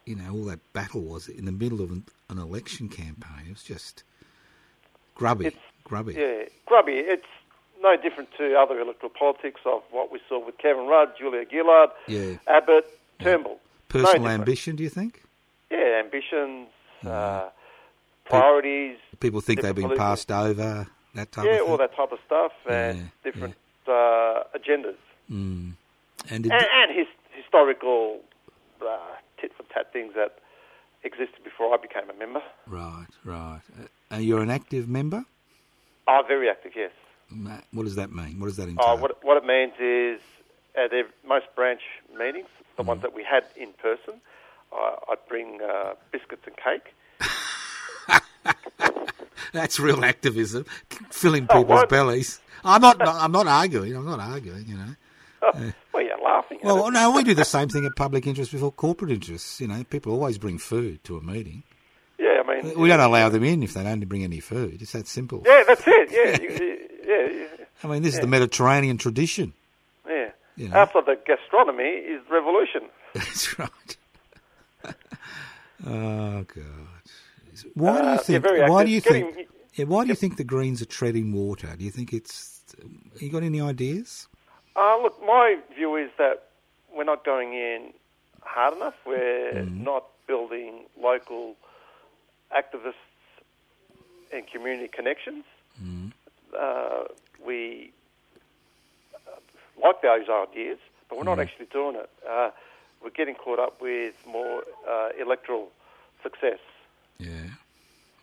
you 0.06 0.16
know, 0.16 0.32
all 0.32 0.44
that 0.46 0.60
battle 0.74 1.02
was 1.02 1.28
in 1.30 1.46
the 1.46 1.52
middle 1.54 1.82
of 1.82 1.90
an, 1.90 2.04
an 2.30 2.38
election 2.38 2.90
campaign. 2.90 3.46
It 3.48 3.52
was 3.52 3.64
just 3.64 4.04
grubby, 5.16 5.48
It's- 5.48 5.62
grubby. 5.84 6.14
Yeah, 6.14 6.44
grubby. 6.66 6.94
It's 6.94 7.26
no 7.82 7.96
different 7.98 8.30
to 8.38 8.56
other 8.58 8.80
electoral 8.80 9.10
politics 9.12 9.62
of 9.66 9.82
what 9.92 10.12
we 10.12 10.20
saw 10.30 10.44
with 10.44 10.58
Kevin 10.58 10.86
Rudd, 10.88 11.10
Julia 11.18 11.46
Gillard, 11.50 11.90
Yeah. 12.08 12.38
Abbott, 12.48 12.86
Turnbull. 13.20 13.54
No 13.54 13.60
Personal 13.90 14.14
different. 14.14 14.40
ambition, 14.40 14.76
do 14.76 14.84
you 14.84 14.90
think? 14.90 15.22
Yeah, 15.70 16.02
ambitions, 16.04 16.68
uh, 17.06 17.50
priorities. 18.26 18.98
People 19.20 19.42
think 19.42 19.62
they've 19.62 19.76
been 19.76 19.84
political- 19.84 20.06
passed 20.06 20.32
over. 20.32 20.88
That 21.16 21.32
type 21.32 21.46
Yeah, 21.46 21.52
of 21.52 21.60
thing. 21.60 21.70
all 21.70 21.78
that 21.78 21.96
type 21.96 22.12
of 22.12 22.20
stuff 22.26 22.54
and 22.68 22.98
Yeah, 22.98 23.04
different 23.24 23.56
uh, 23.88 24.44
agendas. 24.56 24.96
Mm. 25.30 25.74
And, 26.30 26.46
And, 26.46 26.52
and 26.54 26.92
his, 26.92 27.08
historical 27.34 28.22
uh, 28.82 28.98
tit 29.40 29.52
for 29.56 29.64
tat 29.74 29.92
things 29.94 30.14
that 30.16 30.40
existed 31.04 31.44
before 31.44 31.74
I 31.74 31.78
became 31.78 32.10
a 32.10 32.14
member. 32.14 32.42
right, 32.68 33.06
right. 33.26 33.62
Uh, 34.12 34.16
you're 34.18 34.42
an 34.42 34.50
active 34.50 34.88
member. 34.90 35.26
Oh, 36.08 36.22
very 36.28 36.50
active, 36.50 36.74
yes. 36.76 36.92
What 37.72 37.84
does 37.84 37.96
that 37.96 38.12
mean? 38.12 38.40
What 38.40 38.48
does 38.48 38.58
that 38.58 38.68
entail? 38.70 38.86
Oh, 38.88 38.96
what, 38.96 39.24
what 39.24 39.38
it 39.38 39.46
means 39.46 39.74
is 39.80 40.22
at 40.76 40.94
ev- 40.94 41.12
most 41.28 41.46
branch 41.56 41.82
meetings, 42.18 42.48
the 42.78 42.84
Mm. 42.84 42.88
ones 42.88 43.02
that 43.04 43.14
we 43.16 43.24
had 43.24 43.44
in 43.56 43.72
person, 43.74 44.16
I 44.72 44.96
I'd 45.10 45.28
bring 45.30 45.60
uh, 45.62 45.94
biscuits 46.12 46.44
and 46.48 46.56
cake. 46.58 46.94
That's 49.54 49.80
real 49.80 50.04
activism, 50.04 50.66
filling 51.12 51.46
Oh, 51.50 51.60
people's 51.60 51.82
what? 51.82 51.90
bellies. 51.90 52.40
I'm 52.66 52.82
not. 52.82 52.98
I'm 53.08 53.32
not 53.32 53.48
arguing. 53.48 53.96
I'm 53.96 54.06
not 54.06 54.20
arguing. 54.20 54.66
You 54.68 54.76
know. 54.78 54.96
well, 55.94 56.04
you're 56.04 56.20
laughing 56.24 56.58
at 56.60 56.64
Well, 56.66 56.90
no, 56.92 57.12
we 57.12 57.24
do 57.24 57.34
the 57.36 57.46
same 57.46 57.70
thing 57.70 57.86
at 57.86 57.96
public 57.96 58.26
interest 58.26 58.52
before 58.52 58.72
corporate 58.72 59.12
interests. 59.12 59.62
You 59.62 59.68
know, 59.68 59.84
people 59.84 60.12
always 60.14 60.38
bring 60.40 60.58
food 60.58 61.04
to 61.04 61.18
a 61.18 61.22
meeting. 61.22 61.64
Yeah, 62.64 62.74
We 62.76 62.88
don't 62.88 63.00
allow 63.00 63.30
them 63.30 63.44
in 63.44 63.62
if 63.64 63.74
they 63.74 63.84
don't 63.84 64.00
bring 64.08 64.24
any 64.24 64.40
food. 64.40 64.82
It's 64.82 64.94
that 64.94 65.08
simple. 65.08 65.44
Yeah, 65.46 65.64
that's 65.68 65.84
it, 65.86 66.12
yeah. 66.12 66.42
you, 66.42 66.66
you- 66.66 66.80
yeah, 67.06 67.32
yeah. 67.60 67.66
I 67.84 67.88
mean, 67.88 68.02
this 68.02 68.14
is 68.14 68.22
the 68.22 68.28
Mediterranean 68.28 68.98
tradition. 68.98 69.54
Yeah. 70.08 70.30
You 70.56 70.70
know. 70.70 70.78
After 70.78 71.02
the 71.02 71.18
gastronomy 71.26 71.84
is 71.84 72.22
revolution. 72.30 72.84
That's 73.14 73.60
right. 73.60 73.98
oh 75.86 76.44
God. 76.44 77.04
Why 77.74 78.02
do 78.02 78.08
Uh, 78.08 78.12
you 78.12 78.12
yeah, 78.14 78.18
think? 78.18 78.44
very 78.44 78.70
why 78.70 78.84
do 78.86 78.92
you 78.92 79.02
Getting- 79.02 79.34
think? 79.34 79.48
Yeah, 79.76 79.86
why 79.86 80.04
do 80.04 80.10
you 80.10 80.16
think 80.16 80.38
the 80.38 80.44
Greens 80.44 80.82
are 80.82 80.86
treading 80.86 81.34
water? 81.34 81.76
Do 81.78 81.84
you 81.84 81.92
think 81.92 82.14
it's? 82.14 82.62
You 83.20 83.30
got 83.30 83.44
any 83.44 83.60
ideas? 83.60 84.28
Uh, 84.76 84.98
look, 85.02 85.20
my 85.26 85.58
view 85.76 85.96
is 85.96 86.10
that 86.18 86.46
we're 86.96 87.04
not 87.04 87.26
going 87.26 87.54
in 87.54 87.94
hard 88.44 88.76
enough. 88.78 88.96
We're 89.06 89.54
Mm-hmm. 89.54 89.84
not 89.84 90.06
building 90.28 90.86
local 91.02 91.56
activists 92.56 92.94
and 94.32 94.46
community 94.48 94.88
connections. 94.88 95.44
Mm-hmm. 95.82 96.08
Uh, 96.58 97.06
we 97.46 97.92
uh, 99.16 99.40
like 99.82 100.02
those 100.02 100.30
ideas, 100.30 100.78
but 101.10 101.18
we're 101.18 101.24
not 101.24 101.34
Mm-hmm. 101.34 101.42
actually 101.42 101.66
doing 101.72 101.96
it. 101.96 102.10
Uh, 102.30 102.52
we're 103.04 103.10
getting 103.10 103.36
caught 103.36 103.60
up 103.60 103.82
with 103.82 104.14
more 104.28 104.64
uh, 104.90 105.10
electoral 105.20 105.70
success, 106.22 106.60
Yeah. 107.18 107.30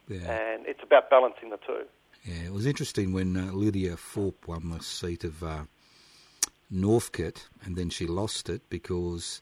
Yeah. 0.08 0.30
and 0.30 0.66
it's 0.66 0.82
about 0.82 1.10
balancing 1.10 1.50
the 1.50 1.58
two. 1.58 1.84
Yeah, 2.24 2.46
it 2.46 2.52
was 2.52 2.66
interesting 2.66 3.12
when 3.12 3.36
uh, 3.36 3.52
Lydia 3.52 3.96
Thorpe 3.96 4.46
won 4.48 4.70
the 4.70 4.82
seat 4.82 5.22
of 5.24 5.42
uh, 5.42 5.64
Northcote, 6.70 7.48
and 7.64 7.76
then 7.76 7.90
she 7.90 8.06
lost 8.06 8.48
it 8.48 8.62
because 8.70 9.40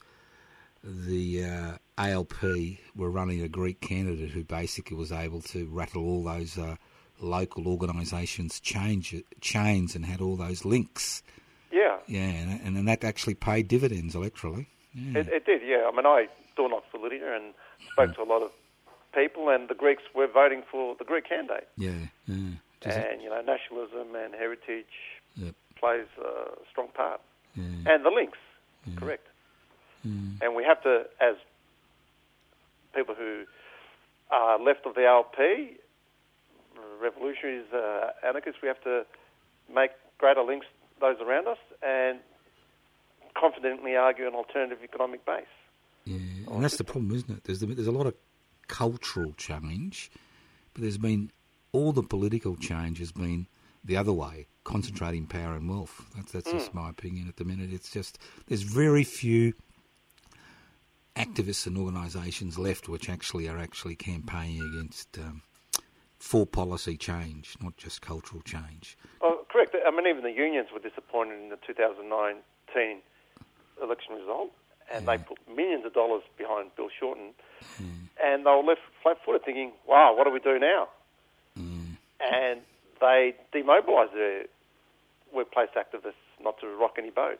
the 0.84 1.44
uh, 1.44 1.72
ALP 1.98 2.34
were 2.96 3.10
running 3.10 3.42
a 3.42 3.48
Greek 3.48 3.80
candidate 3.80 4.30
who 4.30 4.44
basically 4.44 4.96
was 4.96 5.12
able 5.12 5.40
to 5.42 5.66
rattle 5.68 6.04
all 6.04 6.22
those 6.24 6.56
uh, 6.58 6.76
local 7.20 7.66
organisations' 7.68 8.60
change, 8.60 9.14
chains 9.40 9.94
and 9.94 10.04
had 10.04 10.20
all 10.20 10.36
those 10.36 10.64
links. 10.64 11.22
Yeah, 11.72 11.98
Yeah, 12.06 12.20
and, 12.22 12.60
and, 12.62 12.76
and 12.78 12.88
that 12.88 13.04
actually 13.04 13.34
paid 13.34 13.68
dividends 13.68 14.14
electorally. 14.14 14.66
Yeah. 14.94 15.20
It, 15.20 15.28
it 15.28 15.44
did, 15.46 15.60
yeah. 15.66 15.88
I 15.92 15.94
mean, 15.94 16.06
I 16.06 16.28
door 16.56 16.70
knocked 16.70 16.90
for 16.90 16.98
Lydia 16.98 17.36
and 17.36 17.52
spoke 17.92 18.14
to 18.14 18.22
a 18.22 18.24
lot 18.24 18.42
of 18.42 18.50
people, 19.14 19.48
and 19.50 19.68
the 19.68 19.74
Greeks 19.74 20.02
were 20.14 20.26
voting 20.26 20.62
for 20.70 20.94
the 20.98 21.04
Greek 21.04 21.28
candidate. 21.28 21.68
yeah, 21.76 21.90
yeah. 22.26 22.36
Does 22.80 22.94
And, 22.94 23.20
you 23.20 23.28
know, 23.28 23.40
nationalism 23.42 24.14
and 24.14 24.34
heritage 24.34 24.86
Yep. 25.36 25.54
plays 25.78 26.06
a 26.24 26.50
strong 26.70 26.88
part. 26.94 27.20
yeah. 27.54 27.64
And 27.92 28.04
the 28.04 28.10
links, 28.10 28.38
correct. 28.96 29.26
Mm. 30.06 30.40
And 30.42 30.54
we 30.54 30.64
have 30.64 30.82
to, 30.82 31.04
as 31.20 31.36
people 32.94 33.14
who 33.14 33.44
are 34.30 34.58
left 34.60 34.86
of 34.86 34.94
the 34.94 35.06
LP, 35.06 35.76
revolutionaries, 37.00 37.72
uh, 37.72 38.10
anarchists, 38.26 38.60
we 38.62 38.68
have 38.68 38.82
to 38.82 39.04
make 39.74 39.90
greater 40.18 40.42
links 40.42 40.66
to 40.66 41.00
those 41.00 41.16
around 41.20 41.46
us 41.48 41.58
and 41.82 42.18
confidently 43.38 43.96
argue 43.96 44.26
an 44.26 44.34
alternative 44.34 44.78
economic 44.82 45.24
base. 45.24 45.44
Yeah, 46.04 46.16
and 46.50 46.64
that's 46.64 46.76
the 46.76 46.84
problem, 46.84 47.14
isn't 47.14 47.30
it? 47.30 47.44
There's 47.44 47.60
there's 47.60 47.86
a 47.86 47.92
lot 47.92 48.06
of 48.06 48.14
cultural 48.66 49.32
change, 49.36 50.10
but 50.72 50.82
there's 50.82 50.98
been 50.98 51.30
all 51.72 51.92
the 51.92 52.02
political 52.02 52.56
change 52.56 52.98
has 52.98 53.12
been 53.12 53.46
the 53.84 53.96
other 53.96 54.12
way, 54.12 54.46
concentrating 54.64 55.26
power 55.26 55.54
and 55.54 55.68
wealth. 55.68 56.06
That's 56.16 56.32
that's 56.32 56.50
Hmm. 56.50 56.58
just 56.58 56.74
my 56.74 56.88
opinion 56.90 57.28
at 57.28 57.36
the 57.36 57.44
minute. 57.44 57.72
It's 57.72 57.90
just 57.90 58.18
there's 58.46 58.62
very 58.62 59.04
few 59.04 59.52
activists 61.18 61.66
and 61.66 61.76
organisations 61.76 62.58
left 62.58 62.88
which 62.88 63.10
actually 63.10 63.48
are 63.48 63.58
actually 63.58 63.96
campaigning 63.96 64.62
against 64.72 65.18
um, 65.18 65.42
for 66.18 66.46
policy 66.46 66.96
change, 66.96 67.56
not 67.60 67.76
just 67.76 68.00
cultural 68.02 68.42
change. 68.42 68.96
Oh, 69.20 69.44
correct. 69.50 69.74
I 69.86 69.90
mean, 69.90 70.06
even 70.06 70.22
the 70.22 70.32
unions 70.32 70.68
were 70.72 70.80
disappointed 70.80 71.40
in 71.42 71.48
the 71.48 71.58
2019 71.66 73.02
election 73.82 74.14
result, 74.14 74.50
and 74.92 75.06
they 75.06 75.18
put 75.18 75.38
millions 75.54 75.84
of 75.84 75.92
dollars 75.94 76.22
behind 76.36 76.74
Bill 76.76 76.88
Shorten, 76.98 77.30
and 78.24 78.46
they 78.46 78.50
were 78.50 78.62
left 78.62 78.80
flat-footed, 79.02 79.44
thinking, 79.44 79.72
"Wow, 79.86 80.14
what 80.16 80.24
do 80.24 80.30
we 80.30 80.40
do 80.40 80.58
now?" 80.58 80.88
And 82.20 82.60
they 83.00 83.34
demobilised 83.52 84.12
their 84.12 84.46
workplace 85.32 85.70
activists 85.76 86.14
not 86.42 86.58
to 86.60 86.66
rock 86.76 86.96
any 86.98 87.10
boat. 87.10 87.38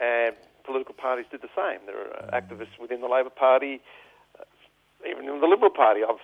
And 0.00 0.34
political 0.68 0.94
parties 0.94 1.24
did 1.32 1.40
the 1.40 1.48
same. 1.56 1.80
There 1.88 1.96
are 1.96 2.28
activists 2.40 2.76
within 2.80 3.00
the 3.00 3.08
Labor 3.08 3.30
Party, 3.32 3.80
uh, 4.38 4.44
even 5.08 5.24
in 5.28 5.40
the 5.40 5.46
Liberal 5.48 5.70
Party. 5.72 6.00
I've 6.04 6.20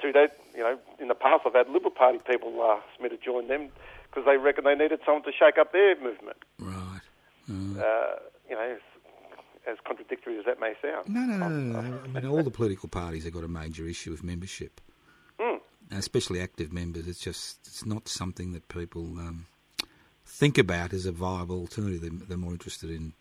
two 0.00 0.12
days, 0.12 0.30
you 0.56 0.62
know, 0.64 0.78
in 0.98 1.08
the 1.08 1.14
past 1.14 1.42
I've 1.46 1.52
had 1.54 1.68
Liberal 1.68 1.90
Party 1.92 2.18
people 2.26 2.50
ask 2.64 2.88
me 3.02 3.08
to 3.10 3.16
join 3.22 3.48
them 3.48 3.68
because 4.08 4.24
they 4.24 4.36
reckon 4.38 4.64
they 4.64 4.74
needed 4.74 5.00
someone 5.04 5.22
to 5.24 5.32
shake 5.32 5.58
up 5.58 5.72
their 5.72 5.94
movement. 6.00 6.38
Right. 6.58 7.00
Uh, 7.48 8.16
you 8.48 8.56
know, 8.56 8.76
as, 9.70 9.76
contradictory 9.86 10.38
as 10.38 10.44
that 10.46 10.58
may 10.60 10.72
sound. 10.82 11.08
No, 11.08 11.20
no, 11.20 11.36
no, 11.36 11.48
no, 11.48 11.80
no. 11.80 11.98
I 12.04 12.08
mean, 12.08 12.26
all 12.26 12.42
the 12.42 12.50
political 12.50 12.88
parties 12.88 13.24
have 13.24 13.32
got 13.34 13.44
a 13.44 13.48
major 13.48 13.86
issue 13.86 14.10
with 14.10 14.24
membership, 14.24 14.80
Mm. 15.38 15.60
especially 15.92 16.40
active 16.40 16.72
members. 16.72 17.06
It's 17.06 17.20
just 17.20 17.58
it's 17.66 17.84
not 17.84 18.08
something 18.08 18.52
that 18.52 18.68
people 18.68 19.18
um, 19.18 19.46
think 20.24 20.56
about 20.58 20.92
as 20.92 21.04
a 21.06 21.12
viable 21.12 21.58
alternative. 21.60 22.00
They're, 22.00 22.26
they're 22.28 22.36
more 22.38 22.52
interested 22.52 22.90
in, 22.90 23.12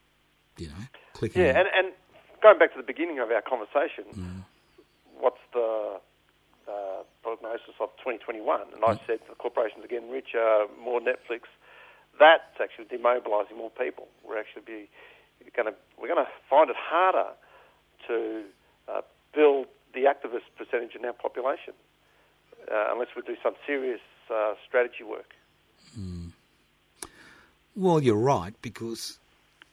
you 0.58 0.68
know, 0.68 0.84
clicking. 1.14 1.42
Yeah, 1.42 1.60
and, 1.60 1.68
and 1.76 1.94
going 2.42 2.60
back 2.60 2.72
to 2.74 2.78
the 2.78 2.86
beginning 2.86 3.20
of 3.20 3.32
our 3.32 3.42
conversation, 3.42 4.06
what's 5.20 5.42
the 5.54 6.00
uh, 6.68 7.04
prognosis 7.24 7.76
of 7.80 7.90
2021? 7.98 8.62
And 8.74 8.84
I 8.86 9.00
said 9.08 9.20
the 9.30 9.36
corporations 9.36 9.84
are 9.84 9.88
getting 9.88 10.10
richer, 10.12 10.66
more 10.82 11.00
Netflix. 11.00 11.50
That's 12.20 12.44
actually 12.62 12.86
demobilising 12.86 13.58
more 13.58 13.72
people. 13.72 14.08
We're 14.28 14.40
actually 14.40 14.64
be 14.66 14.90
going 15.56 15.68
to 15.68 15.76
we're 16.00 16.08
going 16.08 16.26
to 16.26 16.32
find 16.50 16.70
it 16.70 16.76
harder 16.80 17.32
to 18.08 18.44
uh, 18.88 19.02
build 19.34 19.68
the 19.94 20.02
activist 20.02 20.48
percentage 20.58 20.96
in 20.96 21.06
our 21.06 21.14
population 21.14 21.74
uh, 22.72 22.88
unless 22.92 23.10
we 23.16 23.22
do 23.22 23.36
some 23.44 23.56
serious 23.66 24.02
uh, 24.34 24.54
strategy 24.68 25.04
work. 25.04 25.34
Well, 27.76 28.02
you're 28.02 28.16
right 28.16 28.54
because 28.62 29.20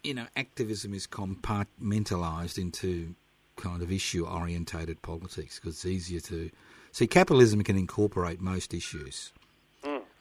you 0.04 0.14
know 0.14 0.26
activism 0.36 0.94
is 0.94 1.06
compartmentalised 1.06 2.58
into 2.58 3.14
kind 3.56 3.82
of 3.82 3.92
issue 3.92 4.26
orientated 4.26 5.00
politics 5.02 5.58
because 5.58 5.76
it's 5.76 5.86
easier 5.86 6.20
to 6.20 6.50
see. 6.92 7.06
Capitalism 7.06 7.62
can 7.62 7.76
incorporate 7.76 8.40
most 8.40 8.74
issues. 8.74 9.32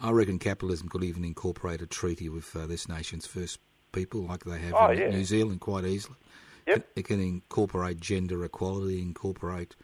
I 0.04 0.10
reckon 0.10 0.40
capitalism 0.40 0.90
could 0.90 1.04
even 1.04 1.24
incorporate 1.24 1.80
a 1.82 1.86
treaty 1.86 2.28
with 2.28 2.56
uh, 2.56 2.66
this 2.66 2.90
nation's 2.90 3.28
first 3.28 3.60
people, 3.92 4.22
like 4.22 4.44
they 4.46 4.58
have 4.58 4.74
Oh, 4.74 4.90
in 4.92 4.98
yeah. 4.98 5.10
New 5.10 5.24
Zealand, 5.24 5.62
quite 5.62 5.86
easily. 5.86 6.16
Yep. 6.68 6.78
It, 6.78 6.88
it 6.96 7.06
can 7.06 7.20
incorporate 7.20 8.00
gender 8.00 8.44
equality, 8.44 9.00
incorporate 9.00 9.76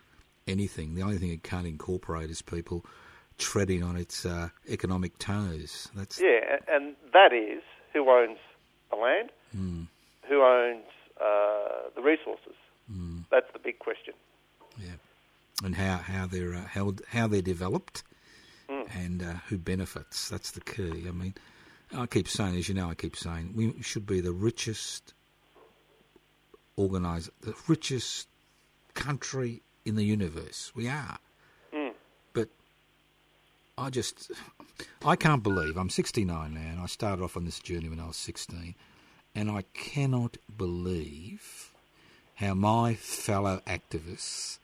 anything. 0.47 0.95
The 0.95 1.03
only 1.03 1.17
thing 1.19 1.29
it 1.29 1.43
can't 1.43 1.67
incorporate 1.67 2.31
is 2.31 2.41
people 2.41 2.83
treading 3.37 3.83
on 3.83 3.95
its 3.95 4.25
uh, 4.25 4.49
economic 4.67 5.19
toes. 5.19 5.87
That's 5.95 6.19
Yeah, 6.19 6.57
and 6.67 6.95
that 7.13 7.31
is 7.31 7.61
who 7.93 8.09
owns 8.09 8.39
the 8.89 8.95
land, 8.95 9.29
who 9.53 10.41
owns 10.41 10.85
uh, 11.21 11.89
the 11.95 12.01
resources. 12.01 12.53
That's 13.31 13.51
the 13.53 13.59
big 13.59 13.79
question. 13.79 14.13
Yeah, 14.77 14.93
and 15.63 15.75
how 15.75 15.97
how 15.97 16.25
they're 16.27 16.53
uh, 16.55 16.65
how 16.67 16.93
how 17.09 17.27
they're 17.27 17.41
developed, 17.41 18.03
Hmm. 18.69 18.83
and 18.97 19.23
uh, 19.23 19.33
who 19.49 19.57
benefits. 19.57 20.29
That's 20.29 20.51
the 20.51 20.61
key. 20.61 21.05
I 21.07 21.11
mean, 21.11 21.33
I 21.95 22.05
keep 22.05 22.27
saying, 22.27 22.55
as 22.57 22.67
you 22.69 22.75
know, 22.75 22.89
I 22.89 22.95
keep 22.95 23.15
saying 23.15 23.53
we 23.55 23.81
should 23.81 24.05
be 24.05 24.19
the 24.21 24.33
richest 24.33 25.13
organised, 26.77 27.29
the 27.41 27.55
richest 27.67 28.27
country 28.93 29.61
in 29.85 29.95
the 29.95 30.03
universe. 30.05 30.71
We 30.75 30.87
are, 30.87 31.17
Hmm. 31.73 31.89
but 32.33 32.49
I 33.77 33.89
just 33.89 34.31
I 35.03 35.15
can't 35.15 35.43
believe 35.43 35.77
I'm 35.77 35.89
69 35.89 36.53
now, 36.53 36.59
and 36.59 36.79
I 36.79 36.85
started 36.85 37.23
off 37.23 37.35
on 37.37 37.45
this 37.45 37.59
journey 37.59 37.89
when 37.89 37.99
I 37.99 38.07
was 38.07 38.17
16, 38.17 38.75
and 39.37 39.51
I 39.51 39.65
cannot 39.75 40.37
believe 40.57 41.71
how 42.37 42.55
my 42.55 42.95
fellow 42.95 43.61
activists 43.67 44.57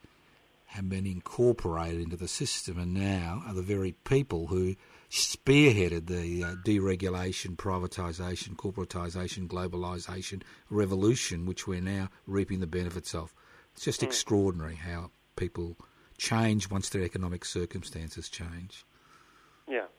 have 0.65 0.89
been 0.89 1.05
incorporated 1.05 2.01
into 2.01 2.15
the 2.17 2.27
system 2.27 2.79
and 2.79 2.91
now 2.91 3.43
are 3.45 3.53
the 3.53 3.61
very 3.61 3.91
people 4.03 4.47
who 4.47 4.75
spearheaded 5.11 6.07
the 6.07 6.43
uh, 6.43 6.55
deregulation, 6.65 7.55
privatisation, 7.55 8.55
corporatisation, 8.55 9.47
globalisation 9.47 10.41
revolution, 10.71 11.45
which 11.45 11.67
we're 11.67 11.79
now 11.79 12.09
reaping 12.25 12.59
the 12.59 12.65
benefits 12.65 13.13
of. 13.13 13.31
It's 13.75 13.85
just 13.85 14.01
extraordinary 14.01 14.75
how 14.75 15.11
people 15.35 15.77
change 16.17 16.71
once 16.71 16.89
their 16.89 17.03
economic 17.03 17.45
circumstances 17.45 18.27
change. 18.27 18.85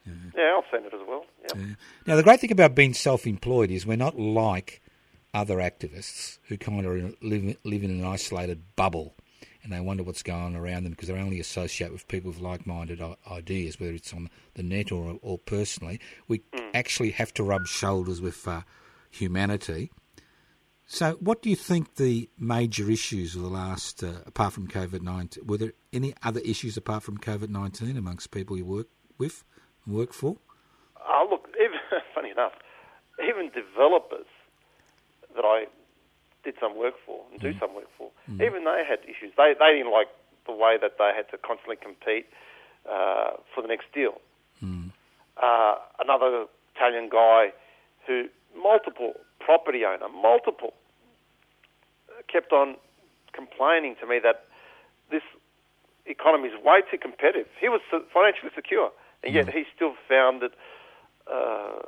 Yeah, 0.07 0.13
yeah, 0.37 0.59
I've 0.59 0.65
seen 0.71 0.87
it 0.87 0.95
as 0.95 1.01
well. 1.09 1.25
Yeah. 1.43 1.61
Yeah. 1.61 1.75
Now, 2.07 2.17
the 2.17 2.23
great 2.23 2.41
thing 2.41 2.53
about 2.53 2.75
being 2.75 2.95
self-employed 2.95 3.71
is 3.71 3.87
we're 3.87 3.97
not 3.97 4.19
like 4.19 4.83
other 5.33 5.57
activists 5.57 6.39
who 6.45 6.57
kind 6.57 6.87
of 6.87 7.17
live, 7.23 7.57
live 7.65 7.83
in 7.83 7.91
an 7.91 8.05
isolated 8.05 8.63
bubble 8.77 9.15
and 9.65 9.73
they 9.73 9.81
wonder 9.81 10.03
what's 10.03 10.23
going 10.23 10.43
on 10.43 10.57
around 10.57 10.85
them 10.85 10.93
because 10.93 11.09
they 11.09 11.15
only 11.15 11.41
associate 11.41 11.91
with 11.91 12.07
people 12.07 12.31
with 12.31 12.41
like-minded 12.41 13.03
ideas, 13.31 13.81
whether 13.81 13.95
it's 13.95 14.13
on 14.13 14.29
the 14.55 14.63
net 14.63 14.93
or, 14.93 15.19
or 15.23 15.39
personally. 15.39 15.99
We 16.29 16.43
actually 16.75 17.11
have 17.13 17.33
to 17.35 17.43
rub 17.43 17.67
shoulders 17.67 18.21
with 18.21 18.47
uh, 18.47 18.61
humanity. 19.11 19.91
So, 20.87 21.13
what 21.15 21.41
do 21.41 21.49
you 21.49 21.57
think 21.57 21.95
the 21.95 22.29
major 22.39 22.91
issues 22.91 23.35
of 23.35 23.41
the 23.41 23.49
last, 23.49 24.05
uh, 24.05 24.13
apart 24.27 24.53
from 24.53 24.69
COVID 24.69 25.01
19, 25.01 25.47
were 25.47 25.57
there 25.57 25.73
any 25.95 26.13
other 26.23 26.41
issues 26.41 26.77
apart 26.77 27.03
from 27.03 27.17
COVID 27.17 27.49
19 27.49 27.97
amongst 27.97 28.31
people 28.31 28.59
you 28.59 28.67
work 28.67 28.89
with, 29.17 29.45
work 29.87 30.13
for? 30.13 30.37
Oh, 31.07 31.27
look, 31.31 31.49
even, 31.61 31.79
funny 32.15 32.31
enough, 32.31 32.53
even 33.23 33.51
developers 33.55 34.27
that 35.37 35.45
I 35.45 35.67
did 36.45 36.55
some 36.61 36.77
work 36.77 36.95
for 37.07 37.25
and 37.33 37.41
do 37.41 37.53
some 37.59 37.75
work 37.75 37.89
for, 37.97 38.11
even 38.45 38.65
they 38.65 38.83
had 38.87 39.01
issues. 39.05 39.33
They, 39.37 39.55
they 39.59 39.77
didn't 39.79 39.93
like 39.93 40.09
the 40.47 40.53
way 40.53 40.77
that 40.81 40.99
they 40.99 41.11
had 41.17 41.29
to 41.31 41.39
constantly 41.39 41.77
compete 41.77 42.27
uh, 42.89 43.33
for 43.55 43.63
the 43.63 43.69
next 43.69 43.87
deal. 43.95 44.21
Uh, 45.43 45.75
another 45.99 46.47
Italian 46.77 47.09
guy 47.09 47.53
who, 48.07 48.29
multiple 48.57 49.15
property 49.41 49.85
owner, 49.85 50.09
multiple, 50.09 50.73
uh, 52.09 52.23
kept 52.31 52.53
on 52.53 52.77
complaining 53.33 53.97
to 54.01 54.07
me 54.07 54.21
that 54.23 54.45
this 55.11 55.23
economy 56.07 56.49
is 56.49 56.55
way 56.65 56.83
too 56.91 56.99
competitive. 56.99 57.47
He 57.61 57.69
was 57.69 57.81
financially 58.13 58.53
secure, 58.55 58.91
and 59.25 59.35
yet 59.35 59.53
he 59.53 59.65
still 59.75 59.95
found 60.09 60.43
it 60.43 60.53
uh, 61.27 61.81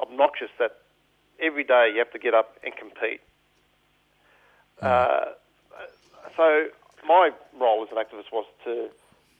obnoxious 0.00 0.50
that 0.58 0.78
every 1.40 1.64
day 1.64 1.90
you 1.92 1.98
have 1.98 2.12
to 2.12 2.18
get 2.18 2.34
up 2.34 2.56
and 2.64 2.74
compete. 2.76 3.20
Uh, 4.80 5.26
so 6.36 6.66
my 7.06 7.30
role 7.60 7.84
as 7.84 7.90
an 7.90 8.02
activist 8.02 8.32
was 8.32 8.46
to 8.64 8.88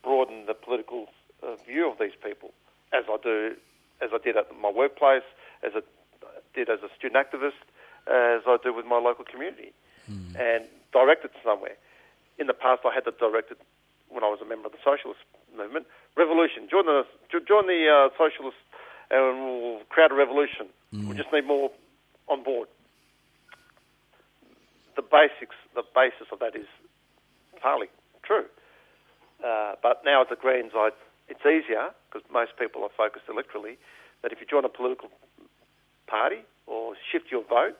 broaden 0.03 0.47
the 0.47 0.55
political 0.55 1.07
uh, 1.43 1.57
view 1.67 1.91
of 1.91 1.99
these 1.99 2.13
people, 2.23 2.53
as 2.93 3.05
I 3.09 3.17
do, 3.23 3.57
as 4.01 4.11
I 4.13 4.19
did 4.19 4.37
at 4.37 4.47
my 4.61 4.71
workplace, 4.71 5.23
as 5.63 5.73
I 5.75 5.81
did 6.55 6.69
as 6.69 6.81
a 6.83 6.91
student 6.97 7.27
activist, 7.27 7.63
as 8.07 8.43
I 8.47 8.57
do 8.63 8.75
with 8.75 8.85
my 8.85 8.99
local 8.99 9.25
community, 9.25 9.73
and 10.39 10.65
direct 10.93 11.25
it 11.25 11.33
somewhere. 11.45 11.77
In 12.39 12.47
the 12.47 12.55
past, 12.55 12.83
I 12.85 12.93
had 12.93 13.05
to 13.05 13.13
direct 13.13 13.51
it 13.51 13.59
when 14.09 14.25
I 14.25 14.29
was 14.29 14.41
a 14.43 14.45
member 14.45 14.67
of 14.67 14.73
the 14.73 14.79
socialist 14.85 15.21
movement. 15.57 15.87
Revolution, 16.17 16.69
join 16.71 16.85
the 16.87 17.05
jo- 17.31 17.41
join 17.47 17.67
the 17.67 17.89
uh, 17.89 18.09
socialists, 18.19 18.61
and 19.11 19.45
we'll 19.45 19.81
create 19.89 20.11
a 20.11 20.15
revolution. 20.15 20.67
We 20.93 21.15
just 21.17 21.33
need 21.33 21.47
more 21.47 21.71
on 22.29 22.43
board. 22.45 22.69
The 24.95 25.01
basics, 25.03 25.57
the 25.75 25.83
basis 25.95 26.29
of 26.31 26.39
that 26.41 26.55
is 26.55 26.67
partly 27.63 27.89
true. 28.23 28.45
Uh, 29.43 29.75
but 29.83 30.03
now 30.05 30.21
at 30.21 30.29
the 30.29 30.37
Greens, 30.37 30.73
I, 30.75 30.91
it's 31.29 31.41
easier 31.47 31.89
because 32.13 32.29
most 32.31 32.53
people 32.59 32.83
are 32.83 32.91
focused 32.95 33.27
electorally. 33.27 33.77
That 34.23 34.33
if 34.33 34.39
you 34.41 34.47
join 34.47 34.65
a 34.67 34.69
political 34.69 35.09
party 36.07 36.43
or 36.67 36.95
shift 37.11 37.33
your 37.33 37.43
vote, 37.49 37.79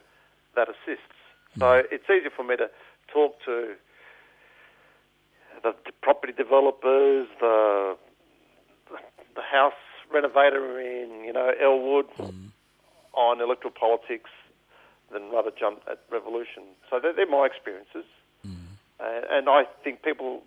that 0.57 0.69
assists. 0.69 1.13
So 1.59 1.83
it's 1.91 2.05
easier 2.09 2.31
for 2.35 2.45
me 2.45 2.57
to 2.57 2.71
talk 3.13 3.37
to 3.45 3.75
the, 5.63 5.75
the 5.85 5.93
property 6.01 6.33
developers, 6.33 7.29
the 7.41 7.97
the 9.35 9.43
house 9.43 9.79
renovator 10.11 10.79
in 10.81 11.25
you 11.25 11.33
know 11.33 11.53
Elwood 11.61 12.07
Mm. 12.19 12.51
on 13.15 13.41
electoral 13.41 13.73
politics 13.73 14.31
than 15.13 15.31
rather 15.31 15.51
jump 15.51 15.83
at 15.91 16.01
revolution. 16.11 16.63
So 16.89 16.99
they're, 17.01 17.13
they're 17.13 17.27
my 17.27 17.47
experiences, 17.47 18.05
Mm. 18.47 18.57
uh, 19.01 19.21
and 19.37 19.49
I 19.49 19.65
think 19.85 20.03
people, 20.03 20.43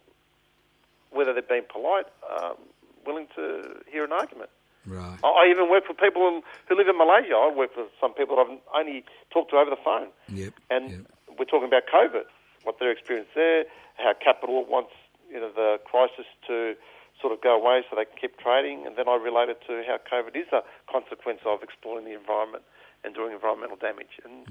whether 1.11 1.33
they've 1.33 1.47
been 1.47 1.65
polite, 1.69 2.07
um, 2.29 2.57
willing 3.05 3.27
to 3.35 3.81
hear 3.91 4.03
an 4.03 4.11
argument. 4.11 4.49
Right. 4.87 5.17
I, 5.23 5.27
I 5.27 5.43
even 5.49 5.69
work 5.69 5.85
for 5.85 5.93
people 5.93 6.21
who- 6.29 6.43
who 6.67 6.75
live 6.75 6.87
in 6.87 6.97
Malaysia. 6.97 7.35
I 7.35 7.49
work 7.49 7.73
for 7.73 7.85
some 8.01 8.13
people 8.13 8.35
that 8.37 8.47
I've 8.49 8.59
only 8.73 9.03
talked 9.31 9.49
to 9.51 9.57
over 9.57 9.69
the 9.69 9.77
phone. 9.89 10.09
Yep. 10.29 10.53
And 10.69 10.89
yep. 10.89 10.99
we're 11.37 11.45
talking 11.45 11.67
about 11.67 11.85
COVID, 11.87 12.25
what 12.63 12.79
their 12.79 12.91
experience 12.91 13.29
there, 13.33 13.65
how 13.97 14.13
capital 14.13 14.65
wants 14.65 14.93
you 15.29 15.39
know 15.39 15.49
the 15.51 15.79
crisis 15.85 16.25
to 16.47 16.75
sort 17.21 17.33
of 17.33 17.41
go 17.41 17.55
away 17.55 17.83
so 17.89 17.95
they 17.95 18.05
can 18.05 18.17
keep 18.19 18.37
trading, 18.39 18.85
and 18.85 18.95
then 18.95 19.07
I 19.07 19.15
related 19.15 19.57
to 19.67 19.83
how 19.87 19.97
COVID 20.11 20.35
is 20.35 20.47
a 20.51 20.61
consequence 20.91 21.39
of 21.45 21.63
exploiting 21.63 22.05
the 22.05 22.17
environment 22.17 22.63
and 23.03 23.13
doing 23.13 23.33
environmental 23.33 23.77
damage, 23.77 24.19
and 24.23 24.47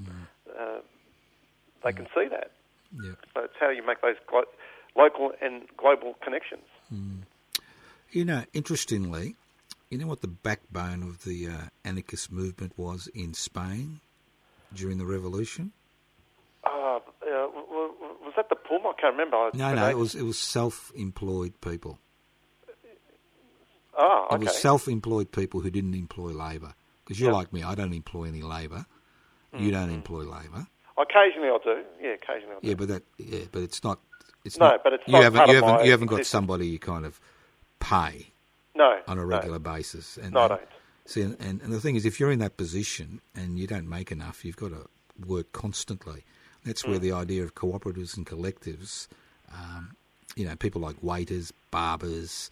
uh, 0.57 0.79
they 1.83 1.93
can 1.93 2.07
see 2.15 2.27
that. 2.29 2.51
Yep. 3.03 3.15
So 3.33 3.41
it's 3.43 3.53
how 3.59 3.69
you 3.69 3.85
make 3.85 4.01
those 4.01 4.15
glo- 4.27 4.49
local 4.95 5.31
and 5.41 5.63
global 5.77 6.15
connections. 6.23 6.63
You 8.11 8.25
know, 8.25 8.43
interestingly, 8.53 9.35
you 9.89 9.97
know 9.97 10.07
what 10.07 10.21
the 10.21 10.27
backbone 10.27 11.03
of 11.03 11.23
the 11.23 11.47
uh, 11.47 11.57
anarchist 11.83 12.31
movement 12.31 12.73
was 12.77 13.07
in 13.13 13.33
Spain 13.33 13.99
during 14.73 14.97
the 14.97 15.05
revolution? 15.05 15.71
Uh, 16.63 16.97
uh, 16.97 16.99
was 17.21 18.33
that 18.35 18.49
the 18.49 18.55
Puma? 18.55 18.89
I 18.89 19.01
can't 19.01 19.13
remember. 19.13 19.51
No, 19.53 19.73
no, 19.75 19.89
it 19.89 19.97
was 19.97 20.15
it 20.15 20.23
was 20.23 20.37
self-employed 20.37 21.59
people. 21.61 21.99
Ah, 23.97 24.33
It 24.35 24.41
was 24.41 24.55
self-employed 24.57 25.31
people 25.31 25.61
who 25.61 25.69
didn't 25.69 25.93
employ 25.95 26.29
labour. 26.31 26.73
Because 27.03 27.19
you're 27.19 27.29
Yep. 27.29 27.35
like 27.35 27.53
me, 27.53 27.63
I 27.63 27.75
don't 27.75 27.93
employ 27.93 28.23
any 28.25 28.41
labour. 28.41 28.85
Mm, 29.53 29.59
You 29.61 29.71
don't 29.71 29.89
employ 29.91 30.23
labour. 30.23 30.67
Occasionally 30.97 31.49
I 31.49 31.57
do. 31.63 31.83
Yeah, 32.01 32.09
occasionally 32.11 32.55
I 32.55 32.59
do. 32.61 32.67
Yeah, 32.67 32.73
but 32.75 32.87
that 32.87 33.03
yeah, 33.17 33.45
but 33.51 33.61
it's 33.63 33.83
not. 33.83 33.99
It's 34.43 34.57
No, 34.59 34.69
not, 34.69 34.83
but 34.83 34.93
it's 34.93 35.03
you 35.07 35.13
not 35.13 35.23
haven't 35.23 35.47
you 35.49 35.55
haven't 35.55 35.85
you 35.85 35.91
haven't 35.91 36.07
got 36.07 36.25
somebody 36.25 36.67
you 36.67 36.79
kind 36.79 37.05
of 37.05 37.19
pay 37.79 38.27
no. 38.75 38.99
on 39.07 39.17
a 39.17 39.21
no. 39.21 39.27
regular 39.27 39.59
basis. 39.59 40.17
And, 40.17 40.33
No, 40.33 40.41
I 40.41 40.47
don't. 40.49 40.61
See, 41.05 41.21
and, 41.21 41.37
and, 41.39 41.61
and 41.61 41.71
the 41.71 41.79
thing 41.79 41.95
is, 41.95 42.05
if 42.05 42.19
you're 42.19 42.31
in 42.31 42.39
that 42.39 42.57
position 42.57 43.21
and 43.35 43.59
you 43.59 43.67
don't 43.67 43.87
make 43.87 44.11
enough, 44.11 44.43
you've 44.43 44.55
got 44.57 44.69
to 44.71 44.87
work 45.25 45.51
constantly. 45.51 46.23
That's 46.65 46.81
Hmm. 46.83 46.91
where 46.91 46.99
the 46.99 47.11
idea 47.11 47.43
of 47.43 47.53
cooperatives 47.53 48.17
and 48.17 48.25
collectives, 48.25 49.07
um, 49.53 49.95
you 50.35 50.45
know, 50.45 50.55
people 50.55 50.81
like 50.81 50.95
waiters, 51.03 51.53
barbers, 51.69 52.49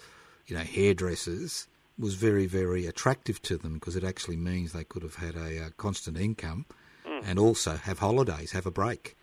you 0.48 0.56
know, 0.56 0.64
hairdressers, 0.64 1.68
was 1.98 2.16
very, 2.16 2.46
very 2.48 2.86
attractive 2.88 3.42
to 3.44 3.58
them 3.58 3.76
because 3.76 3.96
it 3.96 4.04
actually 4.04 4.38
means 4.38 4.72
they 4.72 4.84
could 4.84 5.04
have 5.04 5.16
had 5.16 5.36
a 5.36 5.66
uh, 5.66 5.70
constant 5.78 6.18
income 6.18 6.66
Hmm. 7.06 7.20
and 7.26 7.38
also 7.38 7.76
have 7.76 8.00
holidays, 8.00 8.54
have 8.54 8.66
a 8.66 8.72
break. 8.72 9.16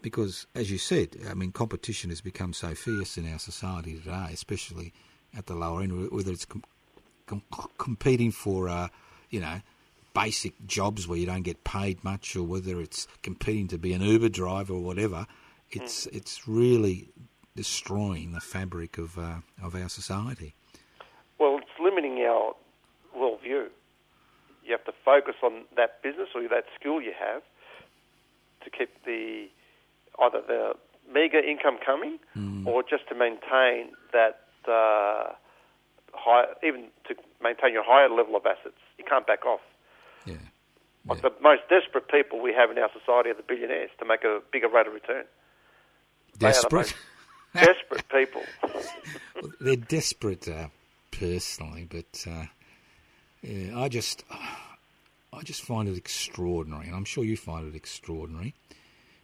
Because, 0.00 0.46
as 0.54 0.70
you 0.70 0.78
said, 0.78 1.16
I 1.28 1.34
mean, 1.34 1.50
competition 1.50 2.10
has 2.10 2.20
become 2.20 2.52
so 2.52 2.72
fierce 2.74 3.18
in 3.18 3.30
our 3.32 3.38
society 3.40 3.98
today, 3.98 4.28
especially 4.32 4.92
at 5.36 5.46
the 5.46 5.56
lower 5.56 5.82
end, 5.82 6.12
whether 6.12 6.30
it's 6.30 6.44
com- 6.44 6.62
com- 7.26 7.42
competing 7.78 8.30
for, 8.30 8.68
uh, 8.68 8.88
you 9.28 9.40
know, 9.40 9.60
basic 10.14 10.54
jobs 10.66 11.08
where 11.08 11.18
you 11.18 11.26
don't 11.26 11.42
get 11.42 11.64
paid 11.64 12.04
much, 12.04 12.36
or 12.36 12.44
whether 12.44 12.80
it's 12.80 13.08
competing 13.22 13.66
to 13.68 13.78
be 13.78 13.92
an 13.92 14.00
Uber 14.00 14.28
driver 14.28 14.72
or 14.72 14.82
whatever. 14.82 15.26
It's 15.72 16.06
it's 16.06 16.46
really 16.46 17.08
destroying 17.62 18.30
the 18.38 18.40
fabric 18.54 18.98
of 18.98 19.18
uh, 19.18 19.40
of 19.66 19.74
our 19.74 19.88
society. 20.00 20.54
Well, 21.40 21.58
it's 21.58 21.76
limiting 21.88 22.16
our 22.32 22.54
worldview. 23.20 23.64
You 24.64 24.70
have 24.76 24.84
to 24.84 24.92
focus 25.04 25.34
on 25.42 25.52
that 25.76 26.00
business 26.06 26.28
or 26.36 26.42
that 26.56 26.66
skill 26.78 27.00
you 27.02 27.14
have 27.18 27.42
to 28.64 28.68
keep 28.70 28.90
the 29.04 29.48
either 30.22 30.40
the 30.46 30.62
meager 31.12 31.40
income 31.52 31.78
coming 31.84 32.14
or 32.66 32.82
just 32.82 33.04
to 33.08 33.14
maintain 33.26 33.90
that 34.12 34.36
uh, 34.68 35.32
high, 36.14 36.44
even 36.62 36.82
to 37.08 37.14
maintain 37.42 37.72
your 37.72 37.84
higher 37.84 38.10
level 38.10 38.36
of 38.36 38.44
assets. 38.46 38.82
You 38.98 39.04
can't 39.12 39.26
back 39.26 39.44
off. 39.46 39.60
Yeah, 40.26 40.34
Like 41.08 41.22
Yeah. 41.22 41.30
the 41.30 41.34
most 41.50 41.62
desperate 41.70 42.06
people 42.08 42.36
we 42.40 42.52
have 42.52 42.70
in 42.70 42.78
our 42.78 42.90
society 42.98 43.30
are 43.30 43.38
the 43.42 43.42
billionaires 43.52 43.90
to 43.98 44.04
make 44.04 44.22
a 44.22 44.40
bigger 44.52 44.68
rate 44.68 44.86
of 44.86 44.92
return. 44.92 45.24
They 46.38 46.46
are 46.46 46.52
the 46.52 46.68
desperate. 46.68 46.94
Desperate 47.64 48.08
people. 48.08 48.42
They're 49.60 49.76
desperate, 49.76 50.48
uh, 50.48 50.68
personally, 51.10 51.86
but 51.88 52.24
uh, 52.28 52.46
yeah, 53.42 53.78
I 53.78 53.88
just, 53.88 54.24
I 54.30 55.42
just 55.42 55.62
find 55.62 55.88
it 55.88 55.96
extraordinary, 55.96 56.86
and 56.86 56.96
I'm 56.96 57.04
sure 57.04 57.24
you 57.24 57.36
find 57.36 57.66
it 57.66 57.76
extraordinary. 57.76 58.54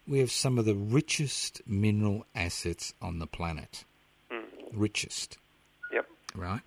We 0.06 0.18
have 0.18 0.30
some 0.30 0.58
of 0.58 0.64
the 0.66 0.74
richest 0.74 1.62
mineral 1.66 2.26
assets 2.34 2.92
on 3.00 3.18
the 3.18 3.26
planet, 3.26 3.84
richest, 4.72 5.38
Yep. 5.92 6.06
right? 6.34 6.60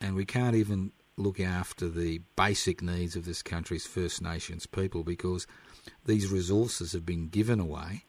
And 0.00 0.14
we 0.14 0.24
can't 0.24 0.56
even 0.56 0.92
look 1.18 1.40
after 1.40 1.88
the 1.88 2.20
basic 2.36 2.82
needs 2.82 3.16
of 3.16 3.24
this 3.24 3.42
country's 3.42 3.86
First 3.86 4.22
Nations 4.22 4.66
people 4.66 5.02
because 5.02 5.46
these 6.04 6.30
resources 6.30 6.92
have 6.92 7.04
been 7.06 7.28
given 7.28 7.60
away. 7.60 8.04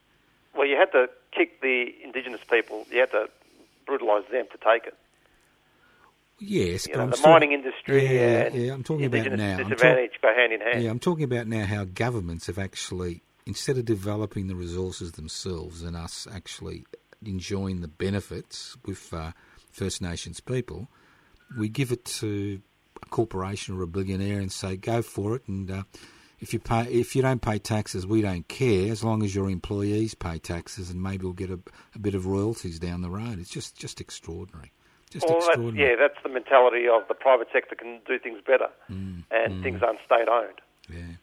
Well, 0.56 0.68
you 0.68 0.76
had 0.78 0.92
to 0.92 1.08
kick 1.38 1.62
the 1.62 1.94
indigenous 2.04 2.42
people. 2.50 2.86
You 2.92 3.00
had 3.02 3.12
to 3.12 3.30
brutalise 3.86 4.26
them 4.32 4.46
to 4.52 4.58
take 4.58 4.88
it. 4.88 4.96
Yes, 6.40 6.86
You 6.88 6.94
but 6.94 6.98
know, 6.98 7.04
I'm 7.06 7.10
the 7.12 7.18
still- 7.18 7.32
mining 7.32 7.52
industry 7.54 8.06
Yeah, 8.06 8.50
yeah, 8.54 8.74
I'm 8.74 8.84
talking 8.84 9.06
about 9.06 9.32
now. 9.32 9.58
I'm 9.58 9.70
talk- 9.70 9.80
go 9.80 10.34
hand 10.36 10.54
in 10.54 10.62
hand. 10.62 10.84
Yeah, 10.84 10.90
I'm 10.92 11.00
talking 11.00 11.24
about 11.24 11.48
now 11.48 11.66
how 11.66 11.84
governments 11.86 12.46
have 12.48 12.60
actually, 12.60 13.24
instead 13.48 13.78
of 13.78 13.86
developing 13.86 14.48
the 14.48 14.56
resources 14.56 15.14
themselves 15.14 15.82
and 15.82 15.96
us 15.96 16.28
actually 16.32 16.86
enjoying 17.26 17.82
the 17.82 17.88
benefits 17.88 18.78
with 18.86 19.12
uh, 19.14 19.32
First 19.72 20.00
Nations 20.02 20.40
people, 20.40 20.90
we 21.58 21.70
give 21.70 21.92
it 21.92 22.06
to 22.06 22.62
a 23.02 23.06
corporation 23.08 23.76
or 23.80 23.82
a 23.84 23.88
billionaire 23.88 24.40
and 24.40 24.52
say, 24.52 24.76
"Go 24.78 25.02
for 25.02 25.36
it." 25.36 25.48
And 25.48 25.72
uh, 25.72 25.84
if 26.40 26.54
you 26.54 26.60
pay, 26.60 26.84
if 26.84 27.16
you 27.16 27.22
don't 27.22 27.42
pay 27.42 27.58
taxes, 27.60 28.06
we 28.06 28.22
don't 28.22 28.48
care 28.48 28.92
as 28.92 29.04
long 29.04 29.24
as 29.24 29.34
your 29.34 29.50
employees 29.50 30.14
pay 30.14 30.38
taxes, 30.40 30.90
and 30.90 31.02
maybe 31.02 31.24
we'll 31.24 31.34
get 31.34 31.50
a, 31.50 31.60
a 31.96 32.00
bit 32.00 32.14
of 32.16 32.26
royalties 32.26 32.80
down 32.80 33.02
the 33.02 33.10
road. 33.10 33.40
It's 33.40 33.50
just 33.50 33.76
just 33.78 34.00
extraordinary, 34.02 34.72
just 35.10 35.26
Well, 35.28 35.38
extraordinary. 35.38 35.90
yeah, 35.92 35.96
that's 35.96 36.22
the 36.24 36.30
mentality 36.30 36.88
of 36.88 37.08
the 37.08 37.16
private 37.16 37.48
sector 37.52 37.76
can 37.76 38.00
do 38.08 38.20
things 38.20 38.40
better, 38.46 38.70
Mm, 38.92 39.24
and 39.32 39.64
things 39.64 39.82
aren't 39.82 40.00
state 40.06 40.28
owned. 40.30 40.62
Yeah. 40.90 41.16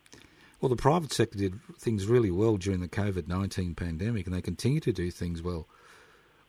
Well, 0.60 0.68
the 0.70 0.76
private 0.76 1.12
sector 1.12 1.36
did 1.38 1.60
things 1.78 2.06
really 2.06 2.30
well 2.30 2.56
during 2.56 2.80
the 2.80 2.88
COVID 2.88 3.28
19 3.28 3.74
pandemic, 3.74 4.26
and 4.26 4.34
they 4.34 4.40
continue 4.42 4.80
to 4.80 4.92
do 4.92 5.10
things 5.10 5.42
well. 5.42 5.68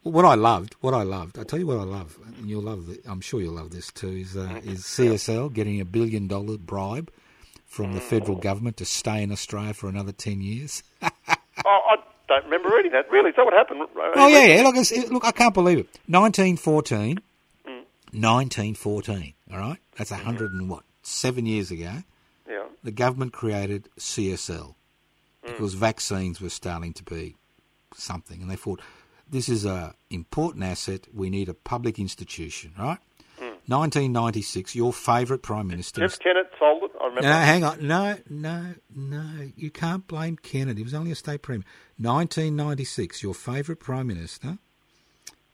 Well, 0.03 0.13
What 0.13 0.25
I 0.25 0.35
loved, 0.35 0.75
what 0.81 0.93
I 0.93 1.03
loved, 1.03 1.37
I 1.37 1.43
tell 1.43 1.59
you 1.59 1.67
what 1.67 1.79
I 1.79 1.83
love, 1.83 2.17
and 2.37 2.49
you'll 2.49 2.61
love 2.61 2.87
it, 2.89 3.01
I'm 3.07 3.21
sure 3.21 3.41
you'll 3.41 3.55
love 3.55 3.71
this 3.71 3.91
too, 3.91 4.09
is, 4.09 4.37
uh, 4.37 4.61
is 4.63 4.83
CSL 4.85 5.49
getting 5.53 5.81
a 5.81 5.85
billion 5.85 6.27
dollar 6.27 6.57
bribe 6.57 7.11
from 7.65 7.93
the 7.93 7.99
federal 7.99 8.37
government 8.37 8.77
to 8.77 8.85
stay 8.85 9.21
in 9.21 9.31
Australia 9.31 9.73
for 9.73 9.89
another 9.89 10.11
10 10.11 10.41
years. 10.41 10.83
oh, 11.01 11.09
I 11.65 11.97
don't 12.27 12.45
remember 12.45 12.69
reading 12.69 12.91
that. 12.93 13.09
Really, 13.11 13.29
is 13.29 13.35
that 13.35 13.45
what 13.45 13.53
happened? 13.53 13.81
Uh, 13.81 14.11
oh, 14.15 14.27
yeah, 14.27 14.45
yeah. 14.45 14.61
Look, 14.63 14.77
it's, 14.77 14.91
look, 15.09 15.25
I 15.25 15.31
can't 15.31 15.53
believe 15.53 15.79
it. 15.79 15.87
1914, 16.07 17.19
1914, 18.13 19.15
mm. 19.15 19.53
all 19.53 19.59
right? 19.59 19.77
That's 19.97 20.11
a 20.11 20.15
hundred 20.15 20.53
and 20.53 20.69
what? 20.69 20.83
Seven 21.03 21.45
years 21.45 21.71
ago. 21.71 22.03
Yeah. 22.47 22.65
the 22.83 22.91
government 22.91 23.33
created 23.33 23.89
CSL 23.99 24.75
mm. 24.75 24.75
because 25.43 25.73
vaccines 25.73 26.39
were 26.39 26.49
starting 26.49 26.93
to 26.93 27.03
be 27.03 27.35
something, 27.95 28.41
and 28.41 28.49
they 28.49 28.55
thought 28.55 28.81
this 29.29 29.49
is 29.49 29.65
a 29.65 29.95
important 30.09 30.63
asset. 30.63 31.07
We 31.13 31.29
need 31.29 31.49
a 31.49 31.53
public 31.53 31.97
institution, 31.99 32.73
right? 32.77 32.99
Mm. 33.39 33.57
1996, 33.67 34.75
your 34.75 34.93
favourite 34.93 35.41
prime 35.41 35.67
minister. 35.67 36.01
Jeff 36.01 36.19
Kennett 36.19 36.44
sold 36.59 36.83
it. 36.83 36.91
I 36.99 37.05
remember. 37.05 37.27
No, 37.27 37.33
hang 37.33 37.63
on. 37.63 37.87
No, 37.87 38.17
no, 38.29 38.73
no. 38.95 39.51
You 39.55 39.69
can't 39.69 40.07
blame 40.07 40.37
Kennedy. 40.37 40.79
He 40.79 40.83
was 40.83 40.93
only 40.93 41.11
a 41.11 41.15
state 41.15 41.41
premier. 41.41 41.65
1996, 41.97 43.23
your 43.23 43.33
favourite 43.33 43.79
prime 43.79 44.07
minister, 44.07 44.57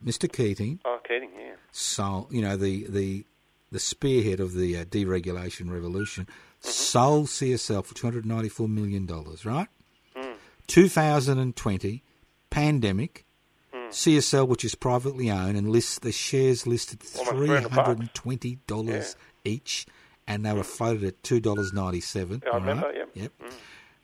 Mr. 0.04 0.32
Keating, 0.32 0.80
Oh, 0.86 1.00
Keating, 1.08 1.30
yeah. 1.38 1.54
sold, 1.72 2.32
you 2.32 2.42
know, 2.42 2.58
the, 2.58 2.86
the, 2.88 3.26
the 3.72 3.80
spearhead 3.80 4.40
of 4.40 4.54
the 4.54 4.78
uh, 4.78 4.86
deregulation 4.86 5.72
revolution, 5.72 6.26
mm-hmm. 6.26 6.70
sold 6.70 7.28
CSL 7.28 7.86
for 7.86 7.94
$294 7.94 8.68
million, 8.70 9.06
right? 9.46 9.68
Mm. 10.16 10.36
2020, 10.68 12.04
pandemic, 12.50 13.26
mm. 13.74 13.88
CSL, 13.90 14.48
which 14.48 14.66
is 14.66 14.74
privately 14.74 15.30
owned 15.30 15.58
and 15.58 15.70
lists 15.70 16.00
the 16.00 16.12
shares 16.12 16.66
listed 16.66 17.02
Almost 17.20 17.36
$300 17.70 18.10
$320 18.12 19.16
each, 19.46 19.86
and 20.32 20.46
they 20.46 20.54
were 20.54 20.64
floated 20.64 21.04
at 21.04 21.22
$2.97. 21.24 22.42
Yeah, 22.44 22.50
I 22.52 22.56
remember, 22.56 22.88
right? 22.88 22.96
yep. 22.96 23.10
Yep. 23.14 23.32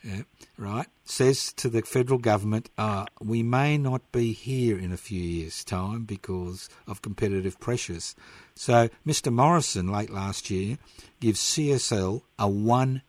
yeah, 0.03 0.21
right, 0.57 0.88
says 1.05 1.53
to 1.53 1.69
the 1.69 1.82
federal 1.84 2.19
government, 2.19 2.69
uh, 2.78 3.05
we 3.21 3.43
may 3.43 3.78
not 3.78 4.01
be 4.11 4.34
here 4.34 4.78
in 4.78 4.91
a 4.91 4.97
few 4.97 5.21
years' 5.21 5.63
time 5.63 6.03
because 6.03 6.69
of 6.86 7.01
competitive 7.01 7.59
pressures. 7.61 8.13
So 8.55 8.89
Mr. 9.05 9.32
Morrison, 9.32 9.89
late 9.91 10.09
last 10.09 10.49
year, 10.49 10.78
gives 11.21 11.39
CSL 11.39 12.21
a 12.38 12.45
$1 12.47 13.01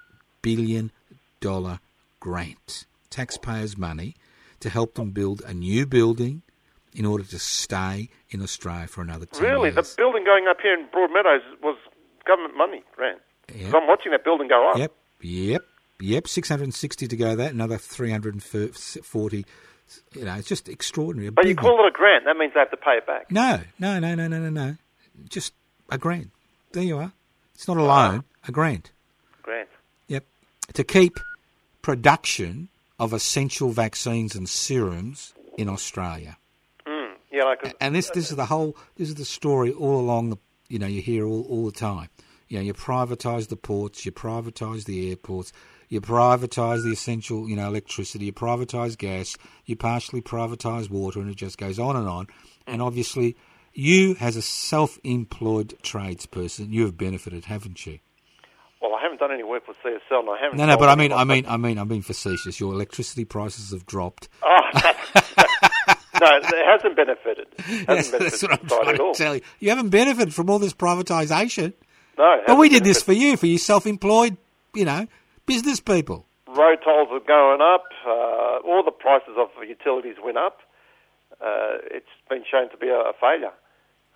billion 0.42 0.92
grant, 2.20 2.86
taxpayers' 3.10 3.76
money, 3.76 4.14
to 4.60 4.68
help 4.70 4.94
them 4.94 5.10
build 5.10 5.42
a 5.46 5.54
new 5.54 5.86
building 5.86 6.42
in 6.94 7.04
order 7.04 7.24
to 7.24 7.38
stay 7.38 8.08
in 8.30 8.42
Australia 8.42 8.86
for 8.86 9.02
another 9.02 9.26
10 9.26 9.42
Really, 9.42 9.70
years. 9.70 9.74
the 9.74 9.94
building 9.96 10.24
going 10.24 10.46
up 10.48 10.58
here 10.60 10.74
in 10.74 10.86
Broadmeadows 10.86 11.42
was 11.62 11.76
government 12.28 12.56
money, 12.56 12.82
Grant. 12.94 13.20
Yep. 13.54 13.74
I'm 13.74 13.86
watching 13.88 14.12
that 14.12 14.22
building 14.24 14.46
go 14.48 14.70
up. 14.70 14.78
Yep, 14.78 14.92
yep, 15.22 15.62
yep. 16.00 16.28
Six 16.28 16.48
hundred 16.48 16.64
and 16.64 16.74
sixty 16.74 17.08
to 17.08 17.16
go. 17.16 17.34
That 17.34 17.52
another 17.52 17.78
three 17.78 18.10
hundred 18.12 18.34
and 18.34 18.42
forty. 18.44 19.44
You 20.14 20.26
know, 20.26 20.34
it's 20.34 20.46
just 20.46 20.68
extraordinary. 20.68 21.28
A 21.28 21.32
But 21.32 21.46
you 21.46 21.56
call 21.56 21.82
it 21.82 21.88
a 21.88 21.90
grant, 21.90 22.26
that 22.26 22.36
means 22.36 22.52
they 22.52 22.60
have 22.60 22.70
to 22.70 22.76
pay 22.76 22.98
it 22.98 23.06
back. 23.06 23.30
No, 23.32 23.60
no, 23.78 23.98
no, 23.98 24.14
no, 24.14 24.28
no, 24.28 24.38
no, 24.38 24.50
no. 24.50 24.76
Just 25.30 25.54
a 25.90 25.96
grant. 25.96 26.30
There 26.72 26.82
you 26.82 26.98
are. 26.98 27.12
It's 27.54 27.66
not 27.66 27.78
a 27.78 27.82
loan. 27.82 28.24
A 28.46 28.52
grant. 28.52 28.90
Grant. 29.42 29.68
Yep. 30.08 30.24
To 30.74 30.84
keep 30.84 31.14
production 31.80 32.68
of 32.98 33.12
essential 33.14 33.70
vaccines 33.70 34.34
and 34.34 34.46
serums 34.46 35.32
in 35.56 35.68
Australia. 35.70 36.36
Mm. 36.86 37.14
Yeah, 37.32 37.44
like, 37.44 37.64
a- 37.64 37.82
And 37.82 37.94
this 37.94 38.10
this 38.10 38.30
is 38.30 38.36
the 38.36 38.44
whole 38.46 38.76
this 38.96 39.08
is 39.08 39.14
the 39.14 39.24
story 39.24 39.72
all 39.72 39.98
along 39.98 40.28
the 40.30 40.36
you 40.68 40.78
know 40.78 40.86
you 40.86 41.02
hear 41.02 41.26
all, 41.26 41.42
all 41.48 41.66
the 41.66 41.72
time. 41.72 42.08
You 42.48 42.58
know 42.58 42.64
you 42.64 42.74
privatise 42.74 43.48
the 43.48 43.56
ports, 43.56 44.06
you 44.06 44.12
privatise 44.12 44.84
the 44.84 45.10
airports, 45.10 45.52
you 45.88 46.00
privatise 46.00 46.82
the 46.82 46.92
essential 46.92 47.48
you 47.48 47.56
know 47.56 47.68
electricity, 47.68 48.26
you 48.26 48.32
privatise 48.32 48.96
gas, 48.96 49.36
you 49.66 49.76
partially 49.76 50.22
privatise 50.22 50.90
water, 50.90 51.20
and 51.20 51.30
it 51.30 51.36
just 51.36 51.58
goes 51.58 51.78
on 51.78 51.96
and 51.96 52.08
on. 52.08 52.26
And 52.66 52.82
obviously, 52.82 53.36
you 53.72 54.16
as 54.20 54.36
a 54.36 54.42
self-employed 54.42 55.78
tradesperson, 55.82 56.72
you 56.72 56.82
have 56.82 56.96
benefited, 56.96 57.46
haven't 57.46 57.86
you? 57.86 57.98
well, 58.80 58.94
I 58.94 59.02
haven't 59.02 59.18
done 59.18 59.32
any 59.32 59.42
work 59.42 59.66
with 59.66 59.76
CSL, 59.84 60.20
and 60.20 60.30
I 60.30 60.38
haven't. 60.40 60.58
No, 60.58 60.66
no, 60.66 60.76
but 60.76 60.88
I 60.88 60.94
mean, 60.94 61.12
I 61.12 61.24
mean, 61.24 61.46
I 61.46 61.56
mean, 61.56 61.78
I'm 61.78 61.88
being 61.88 62.02
facetious. 62.02 62.60
Your 62.60 62.72
electricity 62.72 63.24
prices 63.24 63.72
have 63.72 63.86
dropped. 63.86 64.28
Oh, 64.42 64.58
it 66.22 66.66
hasn't 66.66 66.96
benefited. 66.96 67.46
Hasn't 67.58 67.88
Yes, 67.88 68.10
benefited 68.10 68.30
that's 68.32 68.42
what 68.42 68.52
I'm 68.60 68.66
trying 68.66 69.00
all. 69.00 69.12
to 69.14 69.18
tell 69.18 69.34
you. 69.36 69.40
You 69.60 69.70
haven't 69.70 69.90
benefited 69.90 70.34
from 70.34 70.50
all 70.50 70.58
this 70.58 70.72
privatisation. 70.74 71.72
No, 72.16 72.32
it 72.34 72.44
But 72.46 72.58
we 72.58 72.68
did 72.68 72.84
this 72.84 73.02
for 73.02 73.12
you, 73.12 73.36
for 73.36 73.46
you 73.46 73.58
self-employed, 73.58 74.36
you 74.74 74.84
know, 74.84 75.06
business 75.46 75.80
people. 75.80 76.26
Road 76.48 76.78
tolls 76.82 77.08
are 77.12 77.20
going 77.20 77.60
up. 77.60 77.84
Uh, 78.06 78.66
all 78.66 78.82
the 78.84 78.90
prices 78.90 79.34
of 79.38 79.48
utilities 79.66 80.16
went 80.22 80.36
up. 80.38 80.60
Uh, 81.40 81.78
it's 81.90 82.06
been 82.28 82.42
shown 82.50 82.68
to 82.70 82.76
be 82.76 82.88
a, 82.88 82.98
a 82.98 83.12
failure. 83.20 83.52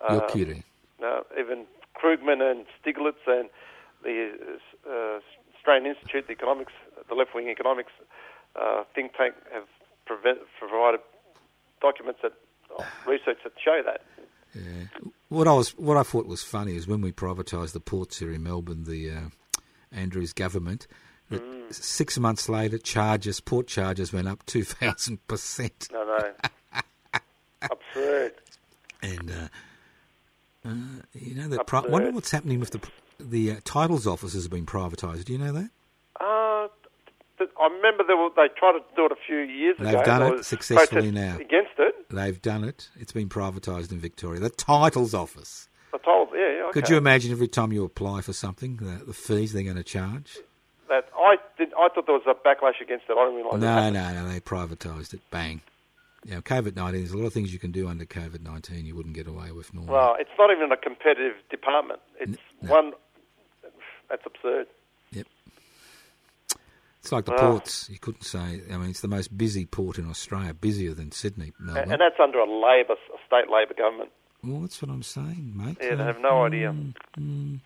You're 0.09 0.23
Uh, 0.23 0.27
kidding. 0.29 0.63
No, 0.99 1.23
even 1.39 1.65
Krugman 1.95 2.41
and 2.41 2.65
Stiglitz 2.83 3.23
and 3.27 3.49
the 4.03 4.31
uh, 4.89 5.19
Australian 5.55 5.85
Institute, 5.95 6.25
the 6.27 6.33
economics, 6.33 6.73
the 7.07 7.15
left-wing 7.15 7.47
economics 7.47 7.91
uh, 8.59 8.83
think 8.93 9.15
tank 9.15 9.35
have 9.53 9.63
prevent, 10.05 10.39
provided 10.59 10.99
documents 11.83 12.21
that 12.23 12.33
oh, 12.71 12.85
research 13.05 13.37
that 13.43 13.53
show 13.63 13.81
that. 13.85 14.01
What 15.29 15.47
I 15.47 15.53
was, 15.53 15.71
what 15.77 15.97
I 15.97 16.03
thought 16.03 16.25
was 16.27 16.43
funny 16.43 16.75
is 16.75 16.87
when 16.87 17.01
we 17.01 17.11
privatised 17.11 17.73
the 17.73 17.79
ports 17.79 18.19
here 18.19 18.31
in 18.31 18.43
Melbourne, 18.43 18.83
the 18.85 19.09
uh, 19.11 19.19
Andrews 19.91 20.31
government. 20.33 20.87
Mm. 21.31 21.73
Six 21.73 22.19
months 22.19 22.47
later, 22.49 22.77
charges, 22.77 23.39
port 23.39 23.67
charges 23.67 24.13
went 24.13 24.27
up 24.27 24.45
two 24.45 24.63
thousand 24.63 25.25
percent, 25.27 25.87
No, 25.91 26.03
no, 26.05 26.79
absurd. 27.71 28.33
and 29.01 29.31
uh, 29.31 29.47
uh, 30.69 30.73
you 31.13 31.33
know 31.35 31.47
that. 31.47 31.65
Pri- 31.65 31.81
wonder 31.87 32.11
what's 32.11 32.29
happening 32.31 32.59
with 32.59 32.71
the 32.71 32.81
the 33.19 33.51
uh, 33.51 33.55
titles 33.63 34.05
office 34.05 34.33
has 34.33 34.47
been 34.47 34.65
privatised. 34.67 35.25
Do 35.25 35.33
you 35.33 35.39
know 35.39 35.53
that? 35.53 35.69
I 37.63 37.67
remember 37.67 38.03
they, 38.05 38.13
were, 38.13 38.29
they 38.35 38.53
tried 38.57 38.73
to 38.73 38.83
do 38.95 39.05
it 39.05 39.11
a 39.13 39.21
few 39.25 39.37
years 39.37 39.79
ago. 39.79 39.91
They've 39.91 40.05
done 40.05 40.33
it 40.33 40.45
successfully 40.45 41.11
now. 41.11 41.37
Against 41.37 41.71
it, 41.79 41.95
They've 42.09 42.41
done 42.41 42.63
it. 42.65 42.89
It's 42.99 43.13
been 43.13 43.29
privatised 43.29 43.91
in 43.91 43.99
Victoria. 43.99 44.41
The 44.41 44.49
titles 44.49 45.13
office. 45.13 45.69
I 45.93 45.97
told, 45.99 46.29
yeah, 46.33 46.39
yeah, 46.39 46.63
okay. 46.65 46.81
Could 46.81 46.89
you 46.89 46.97
imagine 46.97 47.31
every 47.31 47.47
time 47.47 47.71
you 47.71 47.85
apply 47.85 48.21
for 48.21 48.33
something, 48.33 48.77
the, 48.77 49.05
the 49.05 49.13
fees 49.13 49.53
they're 49.53 49.63
going 49.63 49.77
to 49.77 49.83
charge? 49.83 50.37
That 50.89 51.07
I 51.15 51.37
did. 51.57 51.69
I 51.79 51.87
thought 51.93 52.05
there 52.05 52.15
was 52.15 52.27
a 52.27 52.33
backlash 52.33 52.81
against 52.81 53.05
it. 53.09 53.15
I 53.17 53.25
didn't 53.25 53.35
realise. 53.35 53.61
No, 53.61 53.89
no, 53.89 54.13
no. 54.13 54.29
They 54.29 54.39
privatised 54.41 55.13
it. 55.13 55.21
Bang. 55.31 55.61
You 56.25 56.35
know, 56.35 56.41
COVID 56.41 56.75
nineteen. 56.75 57.01
There's 57.01 57.13
a 57.13 57.17
lot 57.17 57.27
of 57.27 57.33
things 57.33 57.53
you 57.53 57.59
can 57.59 57.71
do 57.71 57.87
under 57.87 58.05
COVID 58.05 58.41
nineteen 58.41 58.85
you 58.85 58.95
wouldn't 58.95 59.15
get 59.15 59.27
away 59.27 59.51
with 59.51 59.73
normally. 59.73 59.93
Well, 59.93 60.15
it's 60.19 60.29
not 60.37 60.51
even 60.51 60.71
a 60.71 60.77
competitive 60.77 61.35
department. 61.49 62.01
It's 62.19 62.37
no. 62.61 62.71
one. 62.71 62.91
That's 64.09 64.23
absurd. 64.25 64.67
It's 67.03 67.11
like 67.11 67.25
the 67.25 67.31
Well- 67.33 67.51
ports. 67.51 67.89
You 67.91 67.99
couldn't 67.99 68.23
say. 68.23 68.61
I 68.71 68.77
mean, 68.77 68.89
it's 68.89 69.01
the 69.01 69.09
most 69.09 69.37
busy 69.37 69.65
port 69.65 69.97
in 69.99 70.09
Australia, 70.09 70.53
busier 70.53 70.93
than 70.93 71.11
Sydney, 71.11 71.51
And, 71.59 71.67
Melbourne. 71.67 71.91
and 71.91 72.01
that's 72.01 72.17
under 72.19 72.39
a 72.39 72.45
Labor, 72.49 72.93
a 72.93 73.17
state 73.27 73.49
Labor 73.49 73.73
government. 73.73 74.11
well, 74.41 74.61
that's 74.61 74.81
what 74.81 74.89
I'm 74.89 75.03
saying, 75.03 75.51
mate. 75.55 75.77
Yeah, 75.81 75.95
they 75.95 76.03
Uh, 76.03 76.07
have 76.07 76.19
no 76.21 76.45
idea. 76.45 76.69
mm, 76.71 76.93
mm. 77.19 77.59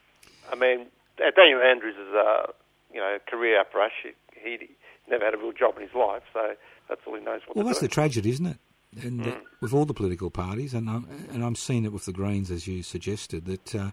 I 0.51 0.55
mean, 0.55 0.87
uh, 1.23 1.29
Daniel 1.35 1.61
Andrews 1.61 1.95
is 1.95 2.13
a 2.13 2.53
you 2.91 2.99
know 2.99 3.19
career 3.27 3.59
apparatus. 3.59 4.15
He, 4.33 4.57
he 4.57 4.69
never 5.07 5.25
had 5.25 5.33
a 5.35 5.37
real 5.37 5.51
job 5.53 5.75
in 5.77 5.83
his 5.83 5.93
life, 5.93 6.23
so 6.33 6.55
that's 6.89 7.01
all 7.05 7.13
he 7.15 7.21
knows 7.23 7.41
what 7.45 7.55
Well, 7.57 7.65
that's 7.65 7.79
do. 7.79 7.85
the 7.87 7.93
tragedy, 7.93 8.29
isn't 8.31 8.45
it? 8.47 8.57
And 9.03 9.21
Mm. 9.21 9.35
uh, 9.35 9.39
with 9.61 9.73
all 9.73 9.85
the 9.85 9.93
political 9.93 10.31
parties, 10.31 10.73
and 10.73 10.89
I'm, 10.89 11.05
and 11.31 11.43
I'm 11.43 11.55
seeing 11.55 11.85
it 11.85 11.91
with 11.93 12.05
the 12.05 12.13
Greens, 12.13 12.49
as 12.49 12.65
you 12.67 12.81
suggested, 12.81 13.45
that 13.45 13.75
uh, 13.75 13.91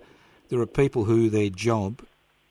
there 0.48 0.60
are 0.60 0.66
people 0.66 1.04
who 1.04 1.28
their 1.28 1.50
job 1.50 2.00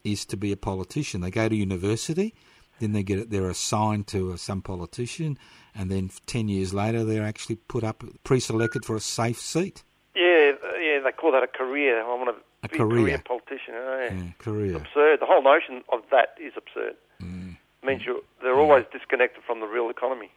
is 0.03 0.25
to 0.25 0.37
be 0.37 0.51
a 0.51 0.57
politician. 0.57 1.21
They 1.21 1.31
go 1.31 1.47
to 1.49 1.55
university, 1.55 2.33
then 2.79 2.91
they 2.93 3.03
get 3.03 3.19
it, 3.19 3.29
they're 3.29 3.49
assigned 3.49 4.07
to 4.07 4.33
uh, 4.33 4.37
some 4.37 4.61
politician, 4.61 5.37
and 5.75 5.89
then 5.91 6.09
ten 6.25 6.47
years 6.47 6.73
later 6.73 7.03
they're 7.03 7.25
actually 7.25 7.55
put 7.55 7.83
up 7.83 8.03
pre-selected 8.23 8.85
for 8.85 8.95
a 8.95 8.99
safe 8.99 9.39
seat. 9.39 9.83
Yeah, 10.15 10.51
yeah, 10.79 10.99
they 11.03 11.11
call 11.11 11.31
that 11.31 11.43
a 11.43 11.47
career. 11.47 12.03
I 12.03 12.07
want 12.15 12.35
to 12.35 12.43
A 12.63 12.67
be 12.69 12.77
career. 12.77 12.97
a 12.97 13.01
career 13.01 13.23
politician. 13.25 13.73
Oh, 13.75 14.07
yeah. 14.09 14.13
Yeah, 14.13 14.31
career. 14.39 14.75
Absurd. 14.77 15.19
The 15.21 15.25
whole 15.25 15.41
notion 15.43 15.83
of 15.91 16.01
that 16.11 16.35
is 16.39 16.53
absurd. 16.55 16.95
Mm. 17.21 17.57
means 17.83 18.05
you 18.05 18.23
they're 18.41 18.59
always 18.59 18.85
disconnected 18.91 19.43
from 19.43 19.59
the 19.59 19.65
real 19.67 19.89
economy. 19.89 20.29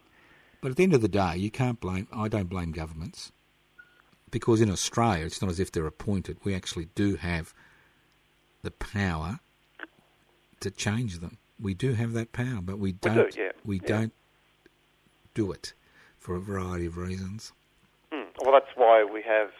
But 0.60 0.70
at 0.70 0.76
the 0.78 0.84
end 0.84 0.94
of 0.94 1.02
the 1.02 1.08
day, 1.08 1.36
you 1.36 1.50
can't 1.50 1.80
blame. 1.80 2.08
I 2.12 2.28
don't 2.28 2.48
blame 2.48 2.72
governments 2.72 3.32
because 4.30 4.60
in 4.60 4.70
Australia, 4.70 5.26
it's 5.26 5.42
not 5.42 5.50
as 5.50 5.60
if 5.60 5.70
they're 5.72 5.86
appointed. 5.86 6.38
We 6.44 6.54
actually 6.54 6.88
do 6.94 7.16
have 7.16 7.52
the 8.62 8.70
power 8.70 9.40
to 10.60 10.70
change 10.70 11.18
them. 11.18 11.38
We 11.60 11.74
do 11.74 11.94
have 11.94 12.12
that 12.12 12.32
power, 12.32 12.60
but 12.62 12.78
we 12.78 12.92
do, 12.92 13.08
don't. 13.14 13.36
yeah, 13.36 13.52
we 13.64 13.76
yeah. 13.80 13.88
don't 13.88 14.12
do 15.34 15.52
it 15.52 15.72
for 16.18 16.34
a 16.34 16.40
variety 16.40 16.86
of 16.86 16.96
reasons. 16.96 17.52
Hmm. 18.12 18.24
Well, 18.42 18.52
that's 18.52 18.74
why 18.76 19.04
we 19.04 19.22
have 19.22 19.50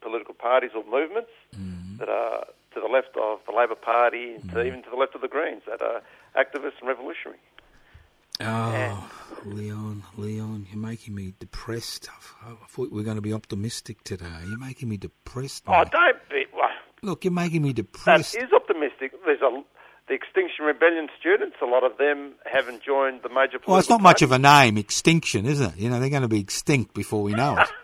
political 0.00 0.34
parties 0.34 0.70
or 0.74 0.84
movements 0.84 1.30
Mm. 1.56 1.98
that 1.98 2.08
are 2.08 2.44
to 2.74 2.80
the 2.80 2.86
left 2.88 3.16
of 3.16 3.40
the 3.46 3.52
Labor 3.52 3.74
Party, 3.74 4.36
Mm. 4.38 4.52
to 4.52 4.62
even 4.64 4.82
to 4.82 4.90
the 4.90 4.96
left 4.96 5.14
of 5.14 5.20
the 5.20 5.28
Greens, 5.28 5.62
that 5.66 5.80
are 5.82 6.02
activists 6.36 6.78
and 6.80 6.88
revolutionary. 6.88 7.38
Oh, 8.40 9.10
Leon, 9.44 10.04
Leon, 10.16 10.66
you're 10.70 10.78
making 10.80 11.14
me 11.14 11.34
depressed. 11.40 12.08
I 12.44 12.52
I 12.52 12.54
thought 12.68 12.92
we 12.92 12.98
were 12.98 13.02
going 13.02 13.16
to 13.16 13.22
be 13.22 13.32
optimistic 13.32 14.04
today. 14.04 14.26
You're 14.48 14.58
making 14.58 14.88
me 14.88 14.96
depressed. 14.96 15.64
Oh, 15.66 15.84
don't 15.84 16.28
be. 16.28 16.46
Well, 16.52 16.68
Look, 17.02 17.24
you're 17.24 17.32
making 17.32 17.62
me 17.62 17.70
that 17.72 17.82
depressed. 17.82 18.36
is 18.36 18.52
optimistic. 18.52 19.12
There's 19.24 19.40
a 19.40 19.62
the 20.08 20.14
Extinction 20.14 20.64
Rebellion 20.64 21.08
students. 21.18 21.56
A 21.62 21.66
lot 21.66 21.84
of 21.84 21.98
them 21.98 22.32
haven't 22.50 22.82
joined 22.82 23.22
the 23.22 23.28
major. 23.28 23.58
Well, 23.66 23.78
it's 23.78 23.90
not 23.90 24.00
much 24.00 24.22
of 24.22 24.32
a 24.32 24.38
name, 24.38 24.76
extinction, 24.78 25.46
is 25.46 25.60
it? 25.60 25.76
You 25.76 25.90
know, 25.90 26.00
they're 26.00 26.10
going 26.10 26.22
to 26.22 26.28
be 26.28 26.40
extinct 26.40 26.94
before 26.94 27.22
we 27.22 27.32
know 27.32 27.58
it. 27.58 27.68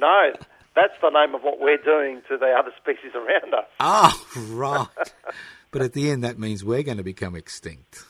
No, 0.00 0.30
that's 0.76 0.94
the 1.02 1.10
name 1.10 1.34
of 1.34 1.42
what 1.42 1.58
we're 1.58 1.76
doing 1.76 2.22
to 2.28 2.38
the 2.38 2.54
other 2.56 2.70
species 2.80 3.10
around 3.16 3.52
us. 3.52 3.66
Ah, 3.80 4.24
right. 4.50 4.86
but 5.72 5.82
at 5.82 5.92
the 5.92 6.12
end, 6.12 6.22
that 6.22 6.38
means 6.38 6.64
we're 6.64 6.84
going 6.84 6.98
to 6.98 7.02
become 7.02 7.34
extinct. 7.34 8.04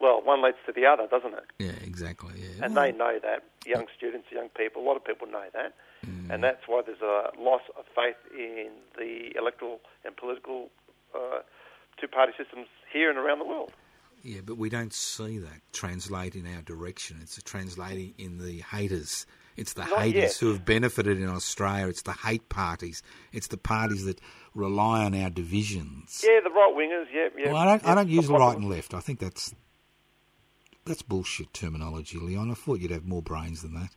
Well, 0.00 0.22
one 0.22 0.40
leads 0.40 0.58
to 0.66 0.72
the 0.72 0.86
other, 0.86 1.08
doesn't 1.08 1.34
it? 1.34 1.44
Yeah, 1.58 1.72
exactly. 1.84 2.34
Yeah. 2.36 2.64
And 2.64 2.76
they 2.76 2.92
know 2.92 3.18
that. 3.20 3.42
Young 3.66 3.86
students, 3.96 4.28
young 4.30 4.50
people, 4.50 4.82
a 4.82 4.86
lot 4.86 4.96
of 4.96 5.04
people 5.04 5.26
know 5.26 5.46
that. 5.52 5.74
Mm. 6.06 6.30
And 6.30 6.44
that's 6.44 6.62
why 6.68 6.82
there's 6.86 7.02
a 7.02 7.30
loss 7.40 7.62
of 7.76 7.86
faith 7.92 8.18
in 8.32 8.70
the 8.96 9.36
electoral 9.36 9.80
and 10.04 10.16
political 10.16 10.68
uh, 11.12 11.40
two 12.04 12.08
party 12.08 12.32
systems 12.36 12.66
here 12.92 13.08
and 13.10 13.18
around 13.18 13.38
the 13.38 13.44
world. 13.46 13.72
yeah, 14.22 14.40
but 14.44 14.56
we 14.58 14.68
don't 14.68 14.92
see 14.92 15.38
that 15.38 15.60
translate 15.72 16.34
in 16.34 16.46
our 16.54 16.62
direction. 16.62 17.18
It's 17.22 17.40
translating 17.42 18.14
in 18.18 18.38
the 18.38 18.60
haters. 18.60 19.26
It's 19.56 19.74
the 19.74 19.84
Not 19.84 20.00
haters 20.00 20.14
yet. 20.22 20.36
who 20.38 20.48
have 20.52 20.64
benefited 20.64 21.20
in 21.20 21.28
Australia. 21.28 21.86
It's 21.88 22.02
the 22.02 22.12
hate 22.12 22.48
parties. 22.48 23.02
It's 23.32 23.46
the 23.48 23.56
parties 23.56 24.04
that 24.04 24.20
rely 24.54 25.04
on 25.04 25.14
our 25.14 25.30
divisions. 25.30 26.24
Yeah, 26.26 26.40
the 26.42 26.50
right 26.50 26.74
wingers, 26.76 27.06
yeah, 27.14 27.28
yeah. 27.38 27.52
well, 27.52 27.62
I 27.62 27.64
don't, 27.66 27.86
I 27.86 27.94
don't 27.94 28.08
use 28.08 28.26
right 28.28 28.56
and 28.56 28.68
left. 28.68 28.94
I 28.94 29.00
think 29.00 29.20
that's 29.20 29.54
that's 30.84 31.02
bullshit 31.02 31.52
terminology, 31.54 32.18
Leon. 32.18 32.50
I 32.50 32.54
thought 32.54 32.80
you'd 32.80 32.90
have 32.90 33.06
more 33.06 33.22
brains 33.22 33.62
than 33.62 33.74
that. 33.74 33.90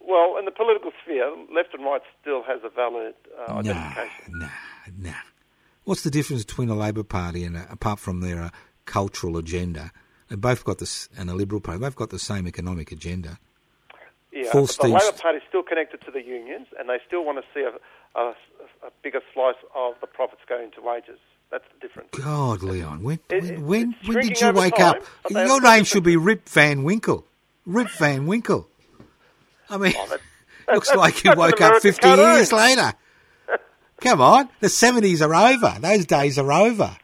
Well, 0.00 0.36
in 0.38 0.44
the 0.44 0.50
political 0.50 0.90
sphere, 1.02 1.30
left 1.54 1.72
and 1.74 1.84
right 1.84 2.02
still 2.20 2.42
has 2.42 2.60
a 2.64 2.68
valid 2.70 3.14
uh, 3.46 3.62
Nah, 3.62 3.94
nah, 4.28 4.48
nah. 4.98 5.12
What's 5.88 6.02
the 6.02 6.10
difference 6.10 6.44
between 6.44 6.68
a 6.68 6.74
Labor 6.74 7.02
Party 7.02 7.44
and, 7.44 7.56
a, 7.56 7.66
apart 7.72 7.98
from 7.98 8.20
their 8.20 8.42
uh, 8.42 8.50
cultural 8.84 9.38
agenda, 9.38 9.90
they 10.28 10.36
both 10.36 10.62
got 10.62 10.76
this, 10.76 11.08
and 11.16 11.30
a 11.30 11.34
Liberal 11.34 11.62
Party, 11.62 11.80
they've 11.80 11.96
got 11.96 12.10
the 12.10 12.18
same 12.18 12.46
economic 12.46 12.92
agenda. 12.92 13.38
Yeah, 14.30 14.52
Full 14.52 14.66
but 14.66 14.76
the 14.82 14.88
Labor 14.88 15.16
Party 15.18 15.38
is 15.38 15.44
still 15.48 15.62
connected 15.62 16.02
to 16.02 16.10
the 16.10 16.22
unions, 16.22 16.66
and 16.78 16.90
they 16.90 16.98
still 17.06 17.24
want 17.24 17.38
to 17.38 17.44
see 17.54 17.62
a, 17.66 17.72
a, 18.20 18.34
a 18.86 18.90
bigger 19.02 19.22
slice 19.32 19.54
of 19.74 19.94
the 20.02 20.06
profits 20.06 20.42
going 20.46 20.70
to 20.72 20.82
wages. 20.82 21.18
That's 21.50 21.64
the 21.72 21.80
difference. 21.88 22.10
God, 22.12 22.62
Leon, 22.62 23.02
when 23.02 23.20
It- 23.30 23.42
when 23.58 23.64
when, 23.66 23.94
when 24.04 24.20
did 24.26 24.38
you 24.38 24.52
wake 24.52 24.76
time, 24.76 24.96
up? 24.96 25.30
Your 25.30 25.62
name 25.62 25.84
should 25.84 26.02
be 26.04 26.18
Rip 26.18 26.46
Van 26.50 26.84
Winkle. 26.84 27.24
Rip 27.64 27.88
Van 27.92 28.26
Winkle. 28.26 28.68
I 29.70 29.78
mean, 29.78 29.94
Oh, 29.96 30.06
that- 30.08 30.20
looks 30.74 30.90
that- 30.90 30.98
like 30.98 31.24
you 31.24 31.32
woke 31.34 31.62
up 31.62 31.80
50 31.80 32.02
cartoon. 32.02 32.26
years 32.34 32.52
later. 32.52 32.92
Come 34.00 34.20
on, 34.20 34.48
the 34.60 34.68
70s 34.68 35.20
are 35.20 35.34
over. 35.34 35.76
Those 35.80 36.06
days 36.06 36.38
are 36.38 36.52
over. 36.52 36.96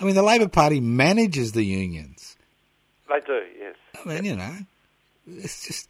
I 0.00 0.04
mean, 0.04 0.14
the 0.14 0.22
Labor 0.22 0.48
Party 0.48 0.80
manages 0.80 1.52
the 1.52 1.62
unions. 1.64 2.36
They 3.08 3.20
do, 3.20 3.42
yes. 3.58 3.76
I 4.04 4.08
mean, 4.08 4.24
you 4.24 4.36
know, 4.36 4.56
it's 5.26 5.66
just. 5.66 5.88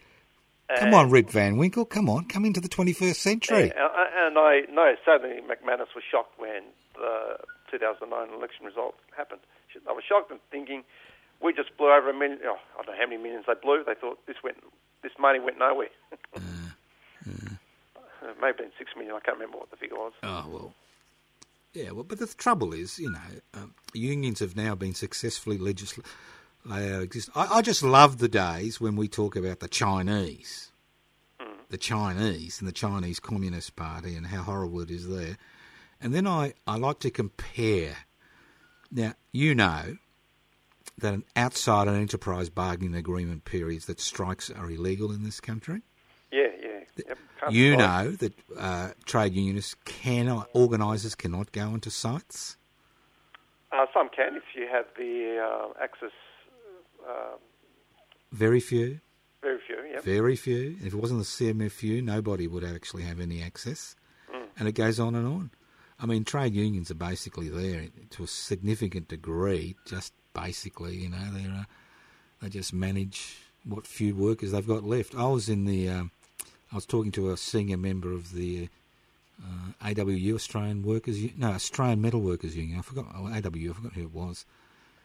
Come 0.79 0.95
on, 0.95 1.11
Rip 1.11 1.29
Van 1.29 1.59
Winkle. 1.59 1.85
Come 1.85 2.09
on, 2.09 2.25
come 2.25 2.47
into 2.47 2.61
the 2.61 2.69
21st 2.69 3.17
century. 3.17 3.63
And 3.65 3.73
uh, 3.73 3.85
uh, 3.85 4.41
I 4.53 4.63
know 4.71 4.95
sadly 5.05 5.41
McManus 5.49 5.95
was 5.95 6.03
shocked 6.11 6.39
when 6.39 6.63
the 6.95 7.37
2009 7.71 8.35
election 8.35 8.67
result 8.67 8.95
happened. 9.17 9.41
I 9.89 9.93
was 9.93 10.05
shocked 10.07 10.31
and 10.31 10.41
thinking, 10.51 10.85
we 11.43 11.53
just 11.53 11.77
blew 11.77 11.93
over 11.93 12.11
a 12.11 12.15
million. 12.15 12.39
Oh, 12.45 12.57
I 12.75 12.83
don't 12.83 12.95
know 12.95 13.01
how 13.01 13.07
many 13.09 13.23
millions 13.23 13.45
they 13.47 13.55
blew. 13.61 13.83
They 13.85 13.95
thought 13.95 14.19
this 14.27 14.37
went, 14.45 14.59
this 15.03 15.13
money 15.19 15.41
went 15.41 15.59
nowhere. 15.59 15.89
Uh, 17.25 17.31
uh. 17.31 17.55
Maybe 18.41 18.65
six 18.79 18.91
million. 18.97 19.15
I 19.15 19.21
can't 19.21 19.37
remember 19.37 19.59
what 19.59 19.71
the 19.71 19.77
figure 19.77 19.97
was. 19.97 20.13
Oh 20.23 20.47
well, 20.49 20.75
yeah. 21.73 21.91
Well, 21.91 22.05
but 22.05 22.19
the 22.19 22.27
trouble 22.27 22.73
is, 22.73 22.99
you 22.99 23.11
know, 23.11 23.19
um, 23.55 23.75
unions 23.93 24.41
have 24.41 24.57
now 24.57 24.75
been 24.75 24.95
successfully 24.95 25.59
legislated. 25.59 26.11
Uh, 26.71 27.01
exist. 27.01 27.29
I, 27.35 27.59
I 27.59 27.63
just 27.63 27.83
love 27.83 28.19
the 28.19 28.29
days 28.29 28.81
when 28.81 28.95
we 28.95 29.09
talk 29.09 29.35
about 29.35 29.59
the 29.59 29.69
Chinese, 29.69 30.71
the 31.71 31.79
Chinese 31.79 32.61
and 32.61 32.69
the 32.69 32.73
Chinese 32.73 33.19
Communist 33.19 33.75
Party 33.75 34.15
and 34.15 34.27
how 34.27 34.43
horrible 34.43 34.81
it 34.81 34.91
is 34.91 35.09
there. 35.09 35.39
And 36.01 36.15
then 36.15 36.27
I, 36.27 36.55
I 36.67 36.77
like 36.77 37.01
to 37.01 37.11
compare. 37.11 37.97
Now 38.93 39.15
you 39.33 39.55
know 39.55 39.97
that 40.99 41.15
an 41.15 41.25
outside 41.35 41.89
an 41.89 41.97
enterprise 41.97 42.51
bargaining 42.51 42.95
agreement 42.95 43.45
periods 43.45 43.87
that 43.87 44.01
strikes 44.01 44.51
are 44.51 44.71
illegal 44.71 45.11
in 45.11 45.25
this 45.25 45.41
country. 45.41 45.83
Yeah, 46.97 47.05
yeah. 47.09 47.15
Yep. 47.43 47.53
You 47.53 47.77
know 47.77 48.11
that 48.13 48.33
uh, 48.59 48.91
trade 49.05 49.35
unionists 49.35 49.75
cannot, 49.85 50.49
organisers 50.53 51.15
cannot 51.15 51.51
go 51.53 51.69
into 51.69 51.91
sites. 51.91 52.57
Uh, 53.73 53.87
some 53.95 54.09
can 54.11 54.37
if 54.37 54.43
you 54.55 54.69
have 54.71 54.85
the 54.97 55.41
uh, 55.43 55.83
access. 55.83 56.11
Uh, 57.09 57.37
Very 58.31 58.61
few, 58.61 59.01
very 59.41 59.59
few. 59.67 59.77
Yep. 59.93 60.05
very 60.05 60.37
few. 60.37 60.77
If 60.81 60.93
it 60.93 60.97
wasn't 60.97 61.21
the 61.21 61.27
CMFU, 61.27 62.03
nobody 62.03 62.47
would 62.47 62.65
actually 62.65 63.03
have 63.05 63.19
any 63.21 63.43
access. 63.43 63.97
And 64.59 64.69
it 64.69 64.73
goes 64.73 65.01
on 65.01 65.15
and 65.15 65.27
on. 65.27 65.51
I 65.99 66.07
mean, 66.07 66.25
trade 66.25 66.55
unions 66.55 66.91
are 66.91 66.95
basically 66.95 67.49
there 67.49 67.87
to 68.11 68.25
a 68.25 68.27
significant 68.27 69.09
degree, 69.09 69.77
just 69.87 70.13
basically, 70.35 70.97
you 70.97 71.09
know, 71.09 71.25
they're, 71.33 71.51
uh, 71.53 71.65
they 72.41 72.49
just 72.51 72.73
manage 72.73 73.39
what 73.65 73.87
few 73.87 74.15
workers 74.15 74.53
they've 74.53 74.67
got 74.67 74.85
left. 74.85 75.15
I 75.15 75.27
was 75.27 75.49
in 75.49 75.65
the, 75.65 75.89
um, 75.89 76.11
I 76.73 76.75
was 76.75 76.87
talking 76.87 77.13
to 77.13 77.31
a 77.31 77.37
senior 77.37 77.77
member 77.77 78.13
of 78.13 78.33
the 78.33 78.69
uh, 79.43 79.89
AWU, 79.89 80.35
Australian 80.35 80.83
Workers, 80.83 81.23
U- 81.23 81.33
no, 81.37 81.49
Australian 81.49 82.01
Metal 82.01 82.21
Workers 82.21 82.57
Union. 82.57 82.79
I 82.79 82.83
forgot, 82.83 83.07
oh, 83.15 83.25
AWU, 83.25 83.71
I 83.71 83.75
forgot 83.75 83.93
who 83.93 84.03
it 84.03 84.15
was. 84.15 84.47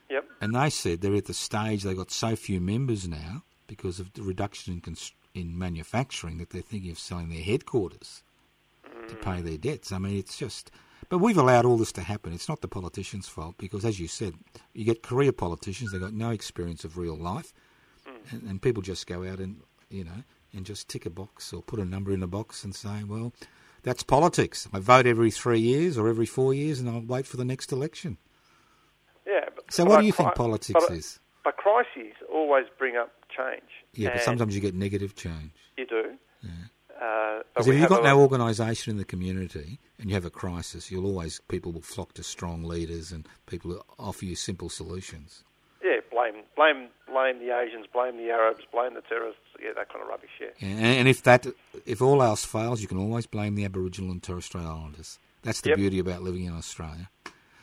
Yep. 0.10 0.26
And 0.42 0.56
they 0.56 0.70
said 0.70 1.02
they're 1.02 1.16
at 1.16 1.26
the 1.26 1.34
stage 1.34 1.84
they've 1.84 1.98
got 1.98 2.12
so 2.12 2.36
few 2.36 2.62
members 2.62 3.08
now 3.08 3.44
because 3.68 4.00
of 4.00 4.14
the 4.14 4.22
reduction 4.22 4.74
in, 4.74 4.82
const- 4.82 5.14
in 5.34 5.58
manufacturing 5.58 6.38
that 6.38 6.52
they're 6.52 6.62
thinking 6.62 6.92
of 6.92 7.00
selling 7.00 7.30
their 7.30 7.44
headquarters 7.44 8.24
to 9.10 9.16
pay 9.16 9.42
their 9.42 9.58
debts. 9.58 9.92
I 9.92 9.98
mean, 9.98 10.18
it's 10.18 10.38
just. 10.38 10.72
But 11.10 11.20
we've 11.20 11.38
allowed 11.38 11.66
all 11.66 11.78
this 11.78 11.92
to 11.94 12.02
happen. 12.02 12.34
It's 12.34 12.50
not 12.50 12.62
the 12.62 12.68
politicians' 12.68 13.28
fault 13.28 13.56
because, 13.58 13.86
as 13.86 14.00
you 14.00 14.08
said, 14.08 14.34
you 14.74 14.84
get 14.84 15.04
career 15.04 15.32
politicians, 15.32 15.92
they've 15.92 16.02
got 16.02 16.14
no 16.14 16.32
experience 16.32 16.84
of 16.84 16.98
real 16.98 17.16
life, 17.16 17.54
and, 18.32 18.44
and 18.44 18.62
people 18.62 18.82
just 18.82 19.08
go 19.08 19.26
out 19.26 19.40
and, 19.40 19.62
you 19.90 20.04
know, 20.04 20.24
and 20.58 20.66
just 20.66 20.90
tick 20.90 21.06
a 21.06 21.10
box 21.10 21.54
or 21.54 21.62
put 21.62 21.80
a 21.80 21.86
number 21.86 22.12
in 22.12 22.22
a 22.24 22.28
box 22.28 22.64
and 22.64 22.76
say, 22.76 23.04
well, 23.06 23.34
that's 23.84 24.04
politics. 24.04 24.68
I 24.74 24.80
vote 24.80 25.06
every 25.06 25.32
three 25.32 25.60
years 25.60 25.98
or 25.98 26.08
every 26.10 26.26
four 26.26 26.54
years 26.54 26.80
and 26.80 26.90
I'll 26.90 27.02
wait 27.02 27.26
for 27.26 27.38
the 27.38 27.46
next 27.46 27.72
election. 27.72 28.18
Yeah. 29.26 29.46
But, 29.56 29.72
So 29.72 29.86
what 29.86 30.00
do 30.02 30.06
you 30.06 30.12
think 30.12 30.36
politics 30.36 30.84
but 30.88 30.96
is? 30.98 31.20
But 31.44 31.58
crises 31.58 32.14
always 32.34 32.66
bring 32.78 32.98
up 32.98 33.12
change. 33.36 33.70
Yeah, 33.94 34.14
but 34.14 34.22
sometimes 34.24 34.54
you 34.56 34.62
get 34.62 34.76
negative 34.76 35.16
change. 35.16 35.52
you 35.78 35.86
do. 35.86 36.04
Uh, 37.00 37.42
Because 37.54 37.68
if 37.68 37.76
you've 37.80 37.90
got 37.90 38.04
no 38.04 38.20
organisation 38.20 38.92
in 38.92 38.98
the 38.98 39.06
community 39.06 39.80
and 40.00 40.10
you 40.10 40.16
have 40.16 40.26
a 40.26 40.32
crisis, 40.32 40.90
you'll 40.92 41.06
always 41.06 41.40
people 41.48 41.72
will 41.72 41.82
flock 41.82 42.14
to 42.14 42.24
strong 42.24 42.64
leaders 42.64 43.12
and 43.12 43.28
people 43.46 43.72
who 43.72 43.82
offer 44.00 44.26
you 44.26 44.36
simple 44.36 44.70
solutions. 44.70 45.44
Yeah, 46.26 46.32
blame, 46.32 46.44
blame, 46.56 46.88
blame 47.08 47.40
the 47.40 47.56
Asians, 47.58 47.86
blame 47.92 48.18
the 48.18 48.30
Arabs, 48.32 48.64
blame 48.72 48.94
the 48.94 49.02
terrorists. 49.02 49.42
Yeah, 49.62 49.72
that 49.76 49.90
kind 49.90 50.02
of 50.02 50.08
rubbish. 50.10 50.30
Yeah. 50.40 50.48
And, 50.62 50.80
and 50.86 51.08
if 51.08 51.24
that, 51.24 51.48
if 51.86 52.02
all 52.02 52.22
else 52.22 52.44
fails, 52.46 52.82
you 52.82 52.88
can 52.88 52.98
always 52.98 53.26
blame 53.26 53.56
the 53.56 53.66
Aboriginal 53.66 54.12
and 54.12 54.22
Torres 54.22 54.46
Strait 54.46 54.64
Islanders. 54.64 55.20
That's 55.44 55.62
the 55.62 55.70
Yep. 55.70 55.78
beauty 55.78 56.00
about 56.00 56.22
living 56.24 56.46
in 56.46 56.54
Australia. 56.54 57.10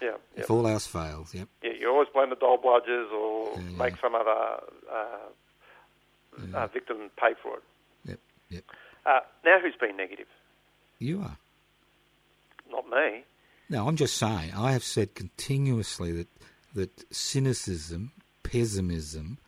Yeah. 0.02 0.16
If 0.34 0.40
Yep. 0.40 0.50
all 0.50 0.66
else 0.66 0.86
fails, 0.86 1.34
yep. 1.34 1.48
Yeah, 1.62 1.72
you 1.78 1.88
always 1.90 2.08
blame 2.12 2.30
the 2.30 2.36
dole 2.36 2.58
bludgers 2.58 3.10
or 3.12 3.52
Yeah, 3.56 3.60
yeah. 3.70 3.76
make 3.78 3.94
some 4.00 4.14
other 4.14 4.60
uh, 4.90 6.56
uh, 6.56 6.66
victim 6.68 7.10
pay 7.16 7.34
for 7.42 7.56
it. 7.58 7.62
Yep, 8.06 8.18
yep. 8.50 8.64
Uh, 9.06 9.20
now, 9.44 9.58
who's 9.60 9.76
been 9.76 9.96
negative? 9.96 10.26
You 10.98 11.20
are. 11.22 11.36
Not 12.70 12.88
me. 12.88 13.24
No, 13.68 13.86
I'm 13.88 13.96
just 13.96 14.16
saying. 14.16 14.52
I 14.56 14.72
have 14.72 14.82
said 14.84 15.14
continuously 15.14 16.12
that 16.12 16.28
that 16.74 17.14
cynicism, 17.14 18.10
pessimism, 18.44 19.38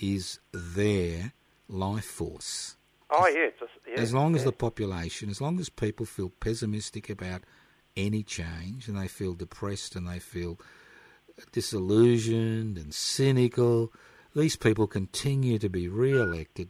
is 0.00 0.38
their 0.52 1.32
life 1.68 2.04
force. 2.04 2.76
Oh, 3.10 3.26
yeah. 3.28 3.50
Just, 3.58 3.72
yeah 3.86 4.00
as 4.00 4.14
long 4.14 4.34
as 4.34 4.44
the 4.44 4.52
population, 4.52 5.30
as 5.30 5.40
long 5.40 5.60
as 5.60 5.68
people 5.68 6.06
feel 6.06 6.30
pessimistic 6.40 7.10
about 7.10 7.42
any 7.96 8.22
change 8.22 8.88
and 8.88 8.96
they 8.96 9.08
feel 9.08 9.34
depressed 9.34 9.94
and 9.96 10.08
they 10.08 10.18
feel 10.18 10.58
disillusioned 11.52 12.78
and 12.78 12.94
cynical, 12.94 13.92
these 14.34 14.56
people 14.56 14.86
continue 14.86 15.58
to 15.58 15.68
be 15.68 15.88
re-elected 15.88 16.68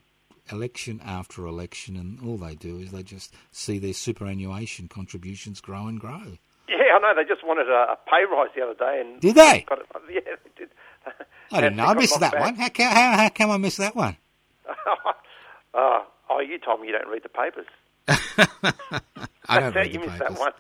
election 0.53 1.01
after 1.05 1.47
election 1.47 1.97
and 1.97 2.21
all 2.21 2.37
they 2.37 2.55
do 2.55 2.79
is 2.79 2.93
they 2.93 3.03
just 3.03 3.35
see 3.51 3.79
their 3.79 3.93
superannuation 3.93 4.89
contributions 4.89 5.61
grow 5.61 5.87
and 5.87 5.99
grow. 5.99 6.39
Yeah, 6.69 6.97
I 6.97 6.99
know. 6.99 7.13
They 7.17 7.29
just 7.29 7.45
wanted 7.45 7.69
a, 7.69 7.93
a 7.93 7.99
pay 8.07 8.25
rise 8.31 8.51
the 8.57 8.63
other 8.63 8.75
day, 8.75 9.01
and 9.01 9.21
Did 9.21 9.37
they? 9.37 9.65
It, 9.71 9.79
yeah, 10.11 10.21
they 10.43 10.51
did. 10.57 10.69
I 11.53 11.61
didn't 11.61 11.77
know. 11.77 11.85
I 11.85 11.93
And 11.93 11.93
it 11.93 11.95
got 11.95 11.97
missed 12.01 12.21
that 12.21 12.33
knocked 12.35 12.45
one. 12.45 12.57
back. 12.57 12.77
How, 12.77 12.91
how, 12.91 13.17
how 13.17 13.29
come 13.31 13.51
I 13.51 13.57
missed 13.57 13.79
that 13.79 13.95
one? 13.97 14.17
uh, 15.75 16.03
oh, 16.31 16.41
you 16.41 16.59
told 16.59 16.81
me 16.81 16.89
you 16.89 16.93
don't 16.93 17.09
read 17.09 17.23
the 17.23 17.29
papers. 17.29 17.67
I 19.49 19.61
don't 19.61 19.75
read 19.75 19.93
you 19.95 20.01
the 20.01 20.07
papers. 20.07 20.19
that 20.21 20.39
one. 20.39 20.53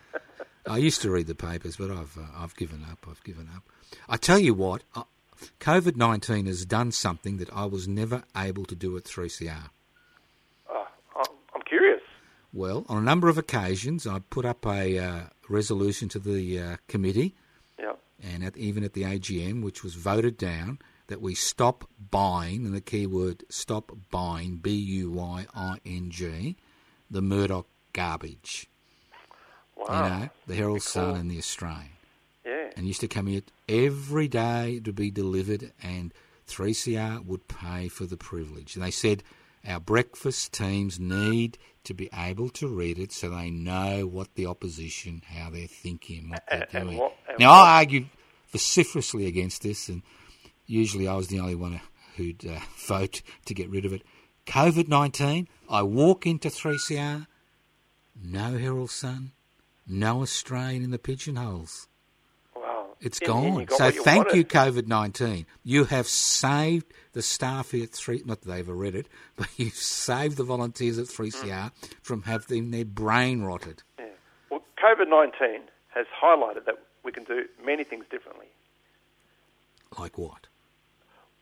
I 0.69 0.79
used 0.79 1.03
to 1.03 1.11
read 1.11 1.27
the 1.27 1.35
papers, 1.35 1.77
but 1.77 1.91
I've 1.91 2.17
uh, 2.19 2.23
I've 2.37 2.57
given 2.57 2.85
up. 2.91 3.07
I've 3.09 3.23
given 3.25 3.49
up. 3.55 3.63
I 4.09 4.17
tell 4.17 4.39
you 4.39 4.53
what, 4.55 4.83
uh, 4.95 5.05
COVID 5.61 5.97
nineteen 5.97 6.47
has 6.47 6.65
done 6.65 6.91
something 6.93 7.37
that 7.39 7.51
I 7.53 7.67
was 7.67 7.87
never 7.87 8.25
able 8.37 8.65
to 8.65 8.75
do 8.75 8.97
at 8.97 9.05
3CR. 9.05 9.71
oh, 10.71 10.87
I'm- 11.17 11.37
I'm 11.55 11.63
curious. 11.63 12.01
Well, 12.53 12.85
on 12.89 12.99
a 12.99 13.03
number 13.03 13.29
of 13.29 13.39
occasions, 13.39 14.07
I 14.07 14.21
put 14.31 14.45
up 14.45 14.65
a 14.67 14.99
uh, 14.99 15.21
resolution 15.49 16.09
to 16.11 16.19
the 16.19 16.59
uh, 16.61 16.77
committee. 16.89 17.35
And 18.23 18.45
at, 18.45 18.57
even 18.57 18.85
at 18.85 18.93
the 18.95 19.03
AGM, 19.03 19.63
which 19.63 19.83
was 19.83 19.95
voted 19.95 20.37
down, 20.37 20.79
that 21.09 21.21
we 21.21 21.35
stop 21.35 21.89
buying, 22.11 22.65
and 22.67 22.75
the 22.75 22.81
key 22.81 23.07
word 23.07 23.45
stop 23.49 23.93
buying, 24.11 24.57
B 24.57 24.73
U 24.75 25.11
Y 25.13 25.47
I 25.55 25.79
N 25.85 26.11
G, 26.11 26.57
the 27.11 27.23
Murdoch 27.23 27.67
garbage. 27.93 28.69
Wow. 29.77 30.05
You 30.05 30.11
know, 30.11 30.29
the 30.47 30.55
Herald 30.55 30.79
Cool. 30.81 30.81
Sun 30.81 31.17
and 31.17 31.31
the 31.31 31.39
Australian. 31.39 31.91
Yeah. 32.45 32.71
and 32.77 32.87
used 32.87 33.01
to 33.01 33.09
come 33.09 33.27
here 33.27 33.43
every 33.69 34.29
day 34.29 34.81
to 34.85 34.93
be 34.93 35.11
delivered, 35.11 35.73
and 35.83 36.15
3CR 36.49 37.25
would 37.27 37.49
pay 37.49 37.89
for 37.89 38.05
the 38.07 38.17
privilege. 38.17 38.77
And 38.77 38.85
they 38.85 38.93
said 38.93 39.25
our 39.67 39.81
breakfast 39.81 40.53
teams 40.53 41.01
need 41.01 41.59
to 41.83 41.93
be 41.95 42.09
able 42.15 42.49
to 42.51 42.69
read 42.69 42.99
it 43.01 43.11
so 43.13 43.31
they 43.31 43.51
know 43.51 44.07
what 44.07 44.35
the 44.37 44.47
opposition, 44.47 45.23
how 45.27 45.51
they're 45.51 45.67
thinking, 45.67 46.31
what 46.31 46.45
they're 46.49 46.61
And- 46.63 46.75
and 46.75 46.85
doing. 46.91 46.99
what- 46.99 47.17
now, 47.39 47.53
I 47.53 47.79
argued 47.79 48.09
vociferously 48.49 49.27
against 49.27 49.63
this, 49.63 49.89
and 49.89 50.03
usually 50.67 51.09
I 51.09 51.15
was 51.15 51.29
the 51.29 51.41
only 51.41 51.55
one 51.55 51.81
who'd 52.17 52.47
uh, 52.47 52.61
vote 52.87 53.23
to 53.47 53.55
get 53.55 53.71
rid 53.71 53.85
of 53.85 53.93
it. 53.93 54.03
COVID 54.47 54.89
19, 54.89 55.49
I 55.69 55.83
walk 55.83 56.27
into 56.27 56.49
3CR, 56.49 57.27
no 58.23 58.57
Herald 58.57 58.91
Sun, 58.91 59.33
no 59.87 60.23
Australian 60.23 60.83
in 60.85 60.91
the 60.91 60.99
pigeonholes. 60.99 61.89
Wow. 62.55 62.97
It's 63.01 63.21
end, 63.23 63.29
gone. 63.29 63.65
got 63.67 63.79
So 63.79 63.91
thank 63.91 64.35
you. 64.35 64.45
COVID 64.45 64.87
19. 64.87 65.47
You 65.65 65.85
have 65.85 66.07
saved 66.07 66.87
the 67.13 67.23
staff 67.23 67.73
here 67.73 67.85
at 67.85 67.91
3, 67.91 68.23
not 68.25 68.43
that 68.43 68.49
they've 68.49 68.69
read 68.69 68.95
it, 68.95 69.09
but 69.37 69.49
you've 69.57 69.75
saved 69.75 70.37
the 70.37 70.45
volunteers 70.45 70.99
at 70.99 71.07
3CR 71.07 71.73
from 72.03 72.23
having 72.23 72.71
their 72.71 72.85
brain 72.85 73.43
rotted. 73.43 73.83
Yeah. 73.99 74.07
Well, 74.51 74.63
COVID 74.83 75.09
19 75.09 75.63
has 75.95 76.07
highlighted 76.23 76.67
that 76.67 76.77
we 77.07 77.13
can 77.13 77.25
do 77.25 77.47
many 77.65 77.85
things 77.85 78.05
differently. 78.11 78.47
Like 79.99 80.19
what? 80.19 80.49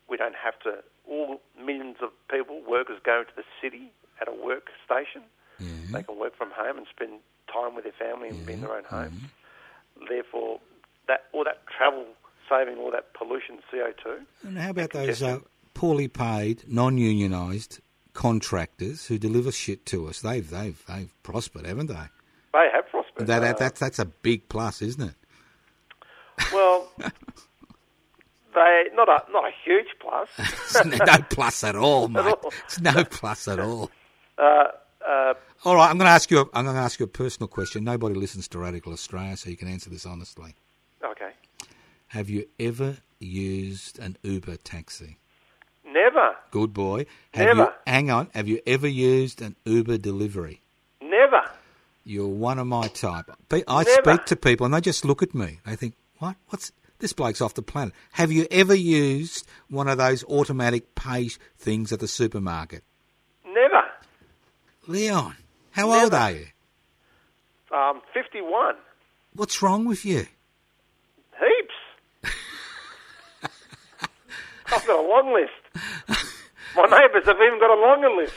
We 0.07 0.15
don't 0.15 0.35
have 0.35 0.57
to, 0.59 0.83
all 1.09 1.41
millions 1.59 1.97
of 2.01 2.11
people, 2.29 2.61
workers, 2.69 2.99
go 3.03 3.23
to 3.23 3.35
the 3.35 3.43
city 3.61 3.91
at 4.21 4.27
a 4.27 4.31
workstation. 4.31 5.23
Yeah. 5.59 5.67
They 5.91 6.03
can 6.03 6.17
work 6.19 6.37
from 6.37 6.51
home 6.51 6.77
and 6.77 6.85
spend 6.95 7.19
time 7.51 7.75
with 7.75 7.83
their 7.83 7.93
family 7.93 8.29
and 8.29 8.45
be 8.45 8.53
in 8.53 8.61
their 8.61 8.75
own 8.75 8.83
homes. 8.83 9.15
Mm-hmm. 9.15 10.05
Therefore, 10.07 10.59
that 11.07 11.25
all 11.33 11.43
that 11.43 11.61
travel 11.75 12.05
saving 12.47 12.77
all 12.77 12.91
that 12.91 13.13
pollution, 13.13 13.59
CO2. 13.73 14.19
And 14.43 14.57
how 14.57 14.69
about 14.69 14.91
those 14.91 15.23
uh, 15.23 15.39
poorly 15.73 16.07
paid, 16.07 16.63
non-unionised 16.67 17.79
contractors 18.13 19.07
who 19.07 19.17
deliver 19.17 19.51
shit 19.51 19.85
to 19.87 20.07
us? 20.07 20.21
They've 20.21 20.47
they've 20.47 20.81
they've 20.87 21.23
prospered, 21.23 21.65
haven't 21.65 21.87
they? 21.87 22.07
They 22.53 22.67
have 22.73 22.87
prospered. 22.89 23.27
That, 23.27 23.39
that 23.39 23.55
Uh, 23.55 23.59
that's 23.59 23.79
that's 23.79 23.99
a 23.99 24.05
big 24.05 24.47
plus, 24.49 24.81
isn't 24.81 25.09
it? 25.09 25.15
Well, 26.55 26.87
they 28.53 28.85
not 28.93 29.09
a 29.09 29.31
not 29.31 29.43
a 29.45 29.51
huge 29.63 29.87
plus. 29.99 30.29
No 30.85 31.17
plus 31.29 31.63
at 31.63 31.75
all, 31.75 32.07
mate. 32.15 32.25
all. 32.25 32.53
It's 32.65 32.79
no 32.79 33.03
plus 33.03 33.47
at 33.47 33.59
all. 33.59 33.91
uh, 34.37 34.65
uh, 35.07 35.33
All 35.65 35.75
right, 35.75 35.89
I'm 35.89 35.97
going 35.97 36.07
to 36.07 36.11
ask 36.11 36.29
you. 36.31 36.39
A, 36.39 36.45
I'm 36.53 36.65
going 36.65 36.75
to 36.75 36.81
ask 36.81 36.99
you 36.99 37.05
a 37.05 37.07
personal 37.07 37.47
question. 37.47 37.83
Nobody 37.83 38.15
listens 38.15 38.47
to 38.49 38.59
Radical 38.59 38.93
Australia, 38.93 39.37
so 39.37 39.49
you 39.49 39.57
can 39.57 39.67
answer 39.67 39.89
this 39.89 40.05
honestly. 40.05 40.55
okay, 41.03 41.31
Have 42.07 42.29
you 42.29 42.45
ever 42.59 42.97
used 43.19 43.99
an 43.99 44.17
Uber 44.23 44.57
taxi? 44.57 45.17
never, 45.85 46.35
Good 46.51 46.73
boy. 46.73 47.05
Have 47.33 47.47
You, 47.47 47.55
Never. 47.55 47.73
hang 47.87 48.09
on. 48.11 48.29
Have 48.33 48.47
you 48.47 48.59
ever 48.67 48.87
used 48.87 49.41
an 49.41 49.55
Uber 49.65 49.97
delivery? 49.97 50.61
never. 51.01 51.41
You're 52.07 52.27
one 52.27 52.59
of 52.59 52.67
my 52.67 52.87
type. 52.87 53.31
I 53.51 53.83
Never. 53.83 53.89
speak 54.03 54.25
to 54.25 54.35
people 54.35 54.65
and 54.65 54.73
they 54.73 54.81
just 54.81 55.05
look 55.05 55.23
at 55.23 55.33
me. 55.33 55.59
They 55.65 55.75
think, 55.75 55.95
"What? 56.25 56.35
What's 56.49 56.71
this 56.99 57.13
bloke's 57.13 57.41
off 57.41 57.53
the 57.53 57.61
planet?" 57.61 57.93
Have 58.13 58.31
you 58.31 58.47
ever 58.49 58.73
used 58.73 59.47
one 59.69 59.87
of 59.87 59.97
those 59.97 60.23
automatic 60.25 60.95
pay 60.95 61.29
things 61.57 61.91
at 61.91 61.99
the 61.99 62.07
supermarket? 62.07 62.83
Never. 63.45 63.83
Leon, 64.87 65.35
how 65.71 65.91
old 65.91 66.13
are 66.13 66.31
you? 66.31 66.47
Um, 67.71 68.01
51. 68.13 68.75
What's 69.33 69.61
wrong 69.61 69.85
with 69.85 70.05
you? 70.05 70.25
Heaps. 71.39 72.33
I've 74.71 74.87
got 74.87 74.99
a 74.99 75.07
long 75.07 75.33
list. 75.33 75.51
My 76.75 76.83
neighbours 76.83 77.25
have 77.25 77.37
even 77.37 77.59
got 77.59 77.69
a 77.69 77.79
longer 77.79 78.09
list. 78.09 78.33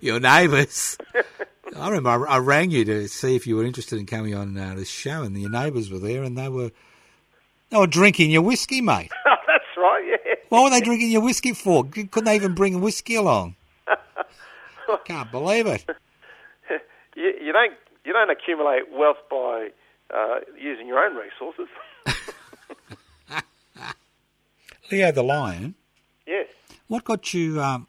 Your 0.00 0.20
neighbours. 0.20 0.98
I 1.76 1.88
remember 1.88 2.28
I, 2.28 2.34
I 2.34 2.38
rang 2.38 2.70
you 2.70 2.84
to 2.84 3.08
see 3.08 3.36
if 3.36 3.46
you 3.46 3.56
were 3.56 3.64
interested 3.64 3.98
in 3.98 4.06
coming 4.06 4.34
on 4.34 4.56
uh, 4.58 4.74
this 4.74 4.90
show, 4.90 5.22
and 5.22 5.38
your 5.38 5.50
neighbours 5.50 5.90
were 5.90 5.98
there, 5.98 6.22
and 6.22 6.36
they 6.36 6.48
were 6.48 6.70
they 7.72 7.78
were 7.78 7.86
drinking 7.86 8.30
your 8.30 8.42
whiskey, 8.42 8.82
mate. 8.82 9.10
That's 9.24 9.64
right, 9.78 10.04
yeah. 10.06 10.34
What 10.50 10.64
were 10.64 10.70
they 10.70 10.82
drinking 10.82 11.10
your 11.10 11.22
whiskey 11.22 11.54
for? 11.54 11.84
Couldn't 11.84 12.24
they 12.24 12.34
even 12.34 12.54
bring 12.54 12.82
whiskey 12.82 13.14
along? 13.14 13.56
Can't 15.06 15.30
believe 15.32 15.66
it. 15.66 15.84
You, 17.14 17.30
you 17.42 17.52
don't 17.52 17.74
you 18.06 18.14
don't 18.14 18.30
accumulate 18.30 18.90
wealth 18.90 19.18
by 19.30 19.68
uh, 20.14 20.36
using 20.58 20.86
your 20.86 20.98
own 20.98 21.14
resources. 21.14 21.68
Leo 24.90 25.12
the 25.12 25.22
Lion, 25.22 25.74
yes. 26.26 26.48
what 26.88 27.04
got 27.04 27.34
you 27.34 27.60
um, 27.60 27.86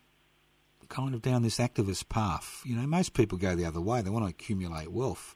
kind 0.90 1.16
of 1.16 1.22
down 1.22 1.42
this 1.42 1.58
activist 1.58 2.10
path? 2.10 2.62
You 2.66 2.76
know, 2.76 2.86
most 2.86 3.14
people 3.14 3.38
go 3.38 3.56
the 3.56 3.64
other 3.64 3.80
way. 3.80 4.02
They 4.02 4.10
want 4.10 4.26
to 4.26 4.30
accumulate 4.30 4.92
wealth. 4.92 5.36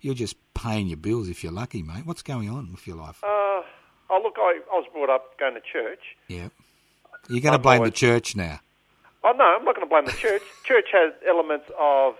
You're 0.00 0.14
just 0.14 0.34
paying 0.52 0.88
your 0.88 0.96
bills 0.96 1.28
if 1.28 1.44
you're 1.44 1.52
lucky, 1.52 1.84
mate. 1.84 2.06
What's 2.06 2.22
going 2.22 2.50
on 2.50 2.72
with 2.72 2.88
your 2.88 2.96
life? 2.96 3.22
Uh, 3.22 3.62
oh, 4.10 4.20
look, 4.22 4.36
I, 4.38 4.60
I 4.72 4.76
was 4.76 4.86
brought 4.92 5.10
up 5.10 5.38
going 5.38 5.54
to 5.54 5.60
church. 5.60 6.16
yeah. 6.28 6.48
You're 7.28 7.42
going 7.42 7.52
to 7.52 7.58
blame 7.58 7.82
the 7.84 7.90
church 7.90 8.34
now. 8.36 8.60
Oh, 9.22 9.32
no, 9.32 9.44
I'm 9.44 9.64
not 9.64 9.74
going 9.76 9.86
to 9.86 9.90
blame 9.90 10.06
the 10.06 10.12
church. 10.12 10.40
church 10.64 10.86
has 10.92 11.12
elements 11.28 11.66
of 11.78 12.14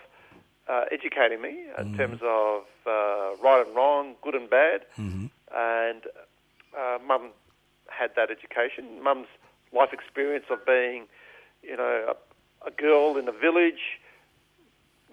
uh, 0.68 0.84
educating 0.93 1.41
me 1.41 1.64
in 1.78 1.97
terms 1.97 2.20
of 2.22 2.64
uh, 2.86 3.34
right 3.43 3.64
and 3.66 3.74
wrong, 3.74 4.16
good 4.20 4.34
and 4.34 4.51
bad. 4.51 4.82
Mm-hmm. 4.99 5.26
And 5.57 6.03
uh, 6.78 6.99
mum 7.07 7.30
had 7.89 8.11
that 8.16 8.30
education. 8.30 9.03
Mum's 9.03 9.28
life 9.72 9.95
experience 9.95 10.45
of 10.51 10.64
being, 10.66 11.07
you 11.62 11.76
know, 11.76 12.14
a, 12.14 12.68
a 12.68 12.70
girl 12.70 13.16
in 13.16 13.28
a 13.28 13.32
village, 13.32 14.01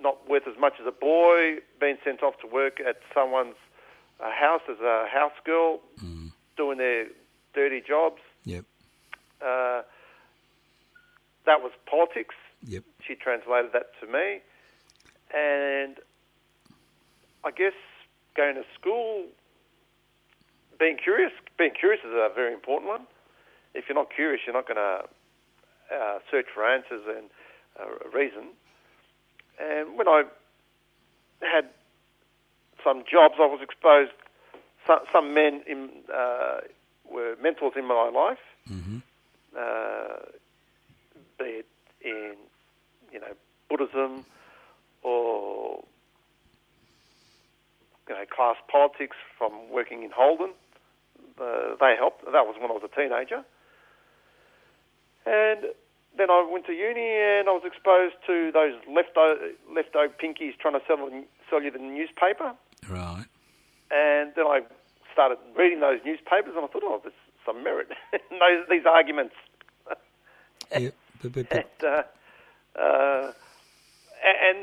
not 0.01 0.29
worth 0.29 0.47
as 0.47 0.59
much 0.59 0.73
as 0.81 0.87
a 0.87 0.91
boy, 0.91 1.57
being 1.79 1.97
sent 2.03 2.21
off 2.21 2.37
to 2.41 2.47
work 2.47 2.81
at 2.81 2.97
someone's 3.13 3.55
uh, 4.19 4.29
house 4.31 4.61
as 4.69 4.79
a 4.81 5.07
house 5.09 5.33
girl, 5.45 5.79
doing 6.57 6.77
their 6.77 7.07
dirty 7.53 7.81
jobs. 7.85 8.21
Yep. 8.43 8.65
Uh, 9.41 9.81
that 11.45 11.61
was 11.61 11.71
politics. 11.89 12.35
Yep. 12.67 12.83
She 13.05 13.15
translated 13.15 13.71
that 13.73 13.91
to 14.01 14.07
me. 14.07 14.41
And 15.33 15.97
I 17.43 17.51
guess 17.51 17.73
going 18.35 18.55
to 18.55 18.63
school, 18.79 19.25
being 20.79 20.97
curious, 20.97 21.31
being 21.57 21.71
curious 21.77 22.01
is 22.03 22.11
a 22.11 22.29
very 22.33 22.53
important 22.53 22.89
one. 22.89 23.07
If 23.73 23.85
you're 23.87 23.95
not 23.95 24.09
curious, 24.13 24.41
you're 24.45 24.55
not 24.55 24.67
going 24.67 24.77
to 24.77 25.05
uh, 25.93 26.19
search 26.31 26.47
for 26.53 26.65
answers 26.65 27.03
and 27.07 27.29
uh, 27.79 28.09
reason. 28.17 28.49
And 29.59 29.97
when 29.97 30.07
I 30.07 30.23
had 31.41 31.69
some 32.83 33.03
jobs, 33.09 33.35
I 33.39 33.45
was 33.45 33.59
exposed. 33.61 34.11
Some, 34.87 34.99
some 35.11 35.33
men 35.33 35.61
in, 35.67 35.89
uh, 36.13 36.59
were 37.09 37.35
mentors 37.41 37.73
in 37.75 37.85
my 37.85 38.09
life. 38.09 38.37
Uh, 39.57 40.17
be 41.39 41.45
it 41.45 41.67
in 42.01 42.35
you 43.11 43.19
know 43.19 43.33
Buddhism 43.69 44.25
or 45.01 45.83
you 48.09 48.15
know 48.15 48.25
class 48.35 48.57
politics 48.67 49.15
from 49.37 49.53
working 49.71 50.03
in 50.03 50.11
Holden. 50.11 50.51
Uh, 51.39 51.75
they 51.79 51.95
helped. 51.97 52.25
That 52.25 52.45
was 52.45 52.55
when 52.59 52.69
I 52.69 52.73
was 52.73 52.83
a 52.83 52.95
teenager, 52.95 53.43
and 55.25 55.73
then 56.17 56.29
I 56.29 56.47
went 56.49 56.65
to 56.67 56.73
uni 56.73 57.11
and 57.39 57.49
I 57.49 57.51
was 57.51 57.63
exposed 57.65 58.15
to 58.27 58.51
those 58.51 58.73
lefto 58.87 59.51
lefto 59.71 60.09
pinkies 60.21 60.57
trying 60.59 60.73
to 60.73 60.81
sell 60.87 61.09
sell 61.49 61.61
you 61.61 61.71
the 61.71 61.79
newspaper. 61.79 62.53
Right. 62.89 63.25
And 63.91 64.33
then 64.35 64.45
I 64.45 64.61
started 65.13 65.37
reading 65.55 65.79
those 65.79 65.99
newspapers, 66.05 66.53
and 66.55 66.65
I 66.65 66.67
thought, 66.67 66.83
oh, 66.83 66.99
there's 67.01 67.13
some 67.45 67.63
merit 67.63 67.89
in 68.13 68.19
those, 68.39 68.65
these 68.69 68.85
arguments. 68.85 69.35
Yep. 70.77 70.93
But, 71.21 71.31
but, 71.31 71.49
but, 71.49 71.57
and, 71.81 71.89
uh, 71.89 72.81
uh, 72.81 73.31
and 74.23 74.57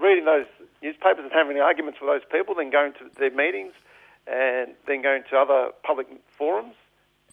reading 0.00 0.24
those 0.24 0.46
newspapers 0.82 1.24
and 1.24 1.32
having 1.32 1.58
arguments 1.58 2.00
with 2.00 2.10
those 2.10 2.28
people, 2.30 2.54
then 2.54 2.70
going 2.70 2.92
to 2.94 3.10
their 3.18 3.30
meetings, 3.30 3.72
and 4.26 4.74
then 4.86 5.02
going 5.02 5.22
to 5.30 5.36
other 5.36 5.70
public 5.82 6.06
forums, 6.36 6.74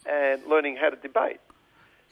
and 0.06 0.42
learning 0.46 0.76
how 0.76 0.88
to 0.88 0.96
debate. 0.96 1.40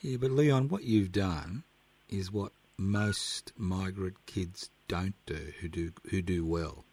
yeah, 0.01 0.17
but 0.17 0.31
Leon, 0.31 0.69
what 0.69 0.83
you've 0.83 1.11
done 1.11 1.63
is 2.09 2.31
what 2.31 2.51
most 2.77 3.53
migrant 3.57 4.25
kids 4.25 4.69
don't 4.87 5.15
do 5.25 5.51
who 5.59 5.67
do 5.67 5.91
who 6.09 6.21
do 6.21 6.45
well. 6.45 6.85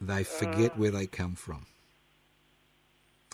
They 0.00 0.24
forget 0.24 0.72
Uh. 0.72 0.76
where 0.76 0.90
they 0.90 1.06
come 1.06 1.34
from. 1.34 1.66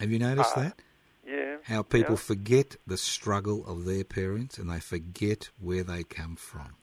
Have 0.01 0.11
you 0.11 0.19
noticed 0.19 0.55
that? 0.57 0.81
Yeah. 1.27 1.59
How 1.65 1.83
people 1.83 2.15
Yeah. 2.15 2.21
forget 2.21 2.77
the 2.87 2.97
struggle 2.97 3.67
of 3.67 3.85
their 3.85 4.05
parents 4.05 4.59
and 4.59 4.69
they 4.71 4.81
forget 4.81 5.51
where 5.59 5.83
they 5.85 6.03
come 6.05 6.37
from. 6.37 6.77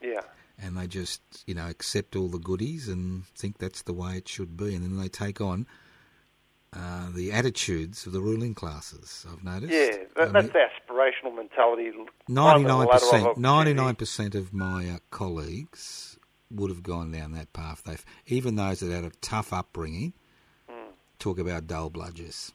Yeah. 0.00 0.20
And 0.58 0.76
they 0.76 0.86
just, 0.86 1.20
you 1.46 1.54
know, 1.54 1.68
accept 1.68 2.16
all 2.16 2.28
the 2.28 2.38
goodies 2.38 2.88
and 2.88 3.26
think 3.34 3.58
that's 3.58 3.82
the 3.82 3.92
way 3.92 4.16
it 4.16 4.28
should 4.28 4.56
be. 4.56 4.74
And 4.74 4.84
then 4.84 4.96
they 4.98 5.08
take 5.08 5.40
on 5.40 5.66
uh, 6.72 7.10
the 7.14 7.32
attitudes 7.32 8.06
of 8.06 8.12
the 8.12 8.20
ruling 8.20 8.54
classes, 8.54 9.24
I've 9.30 9.42
noticed. 9.42 9.72
Yeah, 9.72 10.04
that, 10.16 10.32
that's 10.32 10.48
the 10.48 10.58
aspirational 10.68 11.34
mentality. 11.34 11.90
99%, 12.28 13.36
ninety-nine 13.38 13.94
percent 13.94 14.34
of 14.34 14.52
my 14.52 14.90
uh, 14.90 14.98
colleagues 15.10 16.15
would 16.50 16.70
have 16.70 16.82
gone 16.82 17.12
down 17.12 17.32
that 17.32 17.52
path. 17.52 17.82
They've 17.84 18.04
even 18.26 18.56
those 18.56 18.80
that 18.80 18.90
had 18.92 19.04
a 19.04 19.10
tough 19.20 19.52
upbringing 19.52 20.12
Hmm. 20.68 20.90
talk 21.18 21.38
about 21.38 21.66
dull 21.66 21.90
bludgers. 21.90 22.52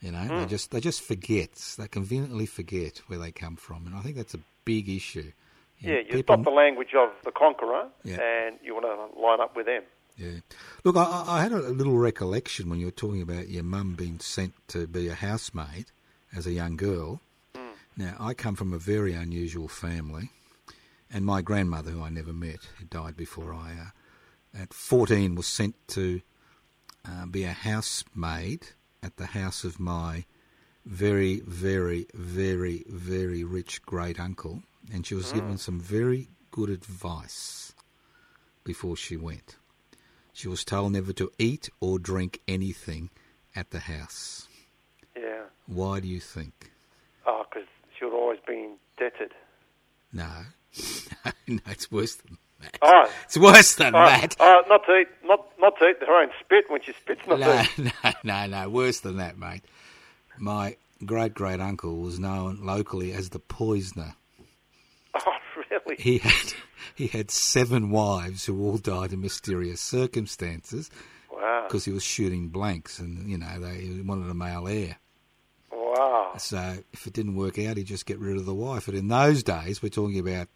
You 0.00 0.12
know, 0.12 0.26
they 0.40 0.46
just 0.46 0.70
they 0.70 0.80
just 0.80 1.02
forget. 1.02 1.52
They 1.78 1.86
conveniently 1.86 2.46
forget 2.46 2.98
where 3.06 3.18
they 3.18 3.30
come 3.32 3.56
from, 3.56 3.86
and 3.86 3.94
I 3.94 4.00
think 4.00 4.16
that's 4.16 4.34
a 4.34 4.40
big 4.64 4.88
issue. 4.88 5.32
Yeah, 5.78 5.98
you 5.98 6.04
people- 6.04 6.34
stop 6.36 6.44
the 6.44 6.50
language 6.50 6.94
of 6.94 7.10
the 7.24 7.30
conqueror, 7.32 7.88
Yeah. 8.04 8.20
and 8.20 8.58
you 8.62 8.74
want 8.74 8.86
to 8.86 9.20
line 9.20 9.40
up 9.40 9.56
with 9.56 9.66
them. 9.66 9.82
Yeah. 10.16 10.40
Look, 10.84 10.96
I- 10.96 11.04
I, 11.04 11.38
I 11.38 11.42
had 11.42 11.52
a 11.52 11.58
little 11.58 11.96
recollection 11.98 12.68
when 12.68 12.78
you 12.80 12.86
were 12.86 12.90
talking 12.92 13.22
about 13.22 13.48
your 13.48 13.62
mum 13.62 13.94
being 13.94 14.18
sent 14.20 14.52
to 14.68 14.86
be 14.86 15.08
a 15.08 15.14
housemaid 15.14 15.86
as 16.34 16.46
a 16.46 16.52
young 16.52 16.76
girl. 16.76 17.20
Now, 17.96 18.16
I 18.20 18.32
come 18.34 18.54
from 18.56 18.72
a 18.72 18.78
very 18.78 19.12
unusual 19.14 19.68
family, 19.68 20.30
and 21.12 21.24
my 21.24 21.42
grandmother, 21.42 21.90
who 21.90 22.02
I 22.02 22.10
never 22.10 22.32
met, 22.32 22.60
who 22.78 22.84
died 22.84 23.16
before 23.16 23.52
I, 23.52 23.72
uh, 23.72 24.62
at 24.62 24.72
14, 24.72 25.34
was 25.34 25.46
sent 25.46 25.74
to 25.88 26.20
uh, 27.06 27.26
be 27.26 27.44
a 27.44 27.52
housemaid 27.52 28.68
at 29.02 29.16
the 29.16 29.26
house 29.26 29.64
of 29.64 29.80
my 29.80 30.24
very, 30.84 31.40
very, 31.40 32.06
very, 32.14 32.84
very 32.88 33.44
rich 33.44 33.82
great 33.82 34.18
uncle, 34.18 34.62
and 34.92 35.06
she 35.06 35.14
was 35.14 35.32
given 35.32 35.58
some 35.58 35.80
very 35.80 36.28
good 36.50 36.70
advice 36.70 37.74
before 38.64 38.96
she 38.96 39.16
went. 39.16 39.56
She 40.32 40.48
was 40.48 40.64
told 40.64 40.92
never 40.92 41.12
to 41.14 41.30
eat 41.38 41.68
or 41.80 41.98
drink 41.98 42.40
anything 42.48 43.10
at 43.54 43.70
the 43.70 43.80
house. 43.80 44.48
Yeah. 45.16 45.42
Why 45.66 46.00
do 46.00 46.08
you 46.08 46.20
think? 46.20 46.72
Oh, 47.26 47.44
because 47.48 47.68
she 47.98 48.04
would 48.04 48.14
always 48.14 48.38
been 48.46 48.76
indebted. 48.98 49.32
No, 50.12 50.30
no, 51.48 51.58
it's 51.66 51.90
worse 51.90 52.14
than 52.16 52.38
that. 52.60 52.78
Oh, 52.82 53.10
It's 53.24 53.38
worse 53.38 53.74
than 53.76 53.94
oh, 53.94 54.04
that. 54.04 54.36
oh, 54.38 54.62
not 54.68 54.84
to 54.86 54.96
eat, 55.00 55.08
not 55.24 55.46
not 55.58 55.78
to 55.78 55.88
eat 55.88 55.96
her 56.06 56.22
own 56.22 56.28
spit 56.40 56.64
when 56.70 56.82
she 56.82 56.92
spits. 56.92 57.20
Not 57.26 57.40
No, 57.40 57.64
no, 58.04 58.12
no, 58.24 58.46
no, 58.46 58.68
worse 58.68 59.00
than 59.00 59.16
that, 59.16 59.38
mate. 59.38 59.62
My 60.38 60.76
great 61.04 61.34
great 61.34 61.60
uncle 61.60 61.96
was 61.96 62.18
known 62.18 62.64
locally 62.64 63.12
as 63.12 63.30
the 63.30 63.38
poisoner. 63.38 64.14
Oh, 65.12 65.32
really? 65.70 65.96
He 66.00 66.18
had 66.18 66.54
he 66.94 67.08
had 67.08 67.30
seven 67.32 67.90
wives 67.90 68.46
who 68.46 68.62
all 68.62 68.78
died 68.78 69.12
in 69.12 69.20
mysterious 69.20 69.80
circumstances 69.80 70.88
Wow. 71.32 71.64
because 71.66 71.84
he 71.84 71.90
was 71.90 72.04
shooting 72.04 72.48
blanks, 72.48 73.00
and 73.00 73.28
you 73.28 73.36
know 73.36 73.58
they 73.58 74.00
wanted 74.04 74.30
a 74.30 74.34
male 74.34 74.68
heir. 74.68 74.98
Wow. 75.90 76.32
So 76.38 76.76
if 76.92 77.06
it 77.06 77.12
didn't 77.12 77.36
work 77.36 77.58
out, 77.58 77.76
he'd 77.76 77.84
just 77.86 78.06
get 78.06 78.18
rid 78.18 78.36
of 78.36 78.46
the 78.46 78.54
wife. 78.54 78.86
But 78.86 78.94
in 78.94 79.08
those 79.08 79.42
days, 79.42 79.82
we're 79.82 79.88
talking 79.88 80.18
about, 80.18 80.48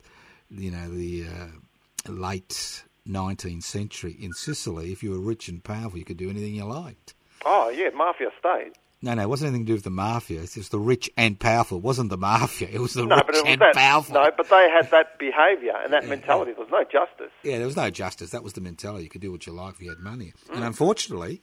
you 0.50 0.70
know, 0.70 0.88
the 0.88 1.24
uh, 1.26 2.10
late 2.12 2.82
19th 3.08 3.62
century 3.64 4.16
in 4.20 4.32
Sicily. 4.32 4.92
If 4.92 5.02
you 5.02 5.10
were 5.10 5.18
rich 5.20 5.48
and 5.48 5.62
powerful, 5.62 5.98
you 5.98 6.04
could 6.04 6.16
do 6.16 6.30
anything 6.30 6.54
you 6.54 6.64
liked. 6.64 7.14
Oh, 7.44 7.68
yeah, 7.68 7.90
mafia 7.94 8.28
state. 8.38 8.72
No, 9.02 9.12
no, 9.12 9.22
it 9.22 9.28
wasn't 9.28 9.48
anything 9.48 9.66
to 9.66 9.70
do 9.70 9.74
with 9.74 9.84
the 9.84 9.90
mafia. 9.90 10.40
It 10.40 10.56
was 10.56 10.70
the 10.70 10.78
rich 10.78 11.10
and 11.18 11.38
powerful. 11.38 11.76
It 11.76 11.84
wasn't 11.84 12.08
the 12.08 12.16
mafia. 12.16 12.68
It 12.72 12.78
was 12.80 12.94
the 12.94 13.04
No, 13.06 13.16
rich 13.16 13.26
was 13.32 13.42
and 13.46 13.60
that. 13.60 13.74
powerful. 13.74 14.14
No, 14.14 14.30
but 14.34 14.48
they 14.48 14.70
had 14.70 14.90
that 14.92 15.18
behaviour 15.18 15.74
and 15.82 15.92
that 15.92 16.06
mentality. 16.08 16.52
There 16.52 16.64
was 16.64 16.72
no 16.72 16.84
justice. 16.84 17.30
Yeah, 17.42 17.58
there 17.58 17.66
was 17.66 17.76
no 17.76 17.90
justice. 17.90 18.30
That 18.30 18.42
was 18.42 18.54
the 18.54 18.62
mentality. 18.62 19.04
You 19.04 19.10
could 19.10 19.20
do 19.20 19.30
what 19.30 19.46
you 19.46 19.52
like 19.52 19.74
if 19.74 19.82
you 19.82 19.90
had 19.90 19.98
money. 19.98 20.32
Mm. 20.48 20.54
And 20.54 20.64
unfortunately, 20.64 21.42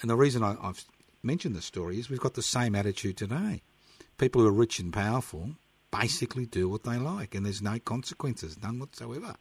and 0.00 0.08
the 0.08 0.16
reason 0.16 0.42
I, 0.42 0.56
I've 0.62 0.82
mentioned 1.28 1.54
the 1.54 1.60
story 1.60 1.98
is 1.98 2.08
we've 2.08 2.18
got 2.18 2.32
the 2.32 2.42
same 2.42 2.74
attitude 2.74 3.18
today. 3.18 3.60
People 4.16 4.40
who 4.40 4.48
are 4.48 4.62
rich 4.64 4.78
and 4.78 4.90
powerful 4.90 5.50
basically 5.90 6.46
do 6.46 6.70
what 6.70 6.84
they 6.84 6.96
like, 6.96 7.34
and 7.34 7.44
there's 7.44 7.60
no 7.60 7.78
consequences, 7.78 8.56
none 8.62 8.78
whatsoever. 8.78 9.34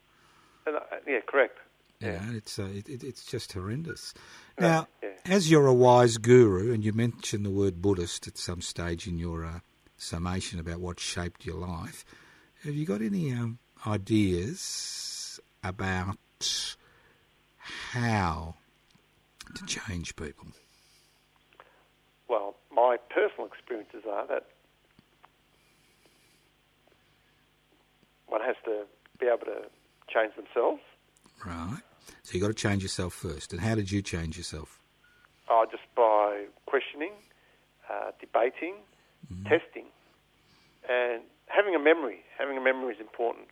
And, 0.65 0.75
uh, 0.75 0.81
yeah, 1.07 1.21
correct. 1.25 1.57
Yeah, 2.01 2.21
it's 2.33 2.59
uh, 2.59 2.65
it, 2.65 2.89
it, 2.89 3.03
it's 3.05 3.25
just 3.25 3.53
horrendous. 3.53 4.13
Now, 4.59 4.87
yeah. 5.01 5.11
as 5.25 5.49
you're 5.49 5.65
a 5.65 5.73
wise 5.73 6.17
guru, 6.17 6.73
and 6.73 6.83
you 6.83 6.91
mentioned 6.91 7.45
the 7.45 7.49
word 7.61 7.81
Buddhist 7.81 8.27
at 8.27 8.37
some 8.37 8.61
stage 8.61 9.07
in 9.07 9.17
your 9.17 9.45
uh, 9.45 9.59
summation 9.97 10.59
about 10.59 10.81
what 10.81 10.99
shaped 10.99 11.45
your 11.45 11.57
life, 11.57 12.03
have 12.65 12.75
you 12.75 12.85
got 12.85 13.01
any 13.01 13.31
um, 13.31 13.59
ideas 13.87 15.39
about 15.63 16.17
how 17.91 18.55
to 19.55 19.65
change 19.65 20.17
people? 20.17 20.47
My 22.87 22.95
personal 22.95 23.47
experiences 23.47 24.03
are 24.09 24.25
that 24.27 24.45
one 28.27 28.39
has 28.39 28.55
to 28.63 28.85
be 29.19 29.25
able 29.25 29.45
to 29.45 29.67
change 30.07 30.33
themselves. 30.37 30.79
Right. 31.45 31.81
So 32.23 32.31
you've 32.31 32.43
got 32.43 32.47
to 32.47 32.53
change 32.53 32.83
yourself 32.83 33.13
first. 33.13 33.51
And 33.51 33.59
how 33.59 33.75
did 33.75 33.91
you 33.91 34.01
change 34.01 34.37
yourself? 34.37 34.79
Uh, 35.51 35.65
just 35.69 35.83
by 35.97 36.45
questioning, 36.65 37.11
uh, 37.91 38.11
debating, 38.21 38.75
testing, 39.43 39.87
and 40.87 41.23
having 41.47 41.75
a 41.75 41.79
memory. 41.79 42.23
Having 42.39 42.57
a 42.57 42.61
memory 42.61 42.93
is 42.93 43.01
important. 43.01 43.47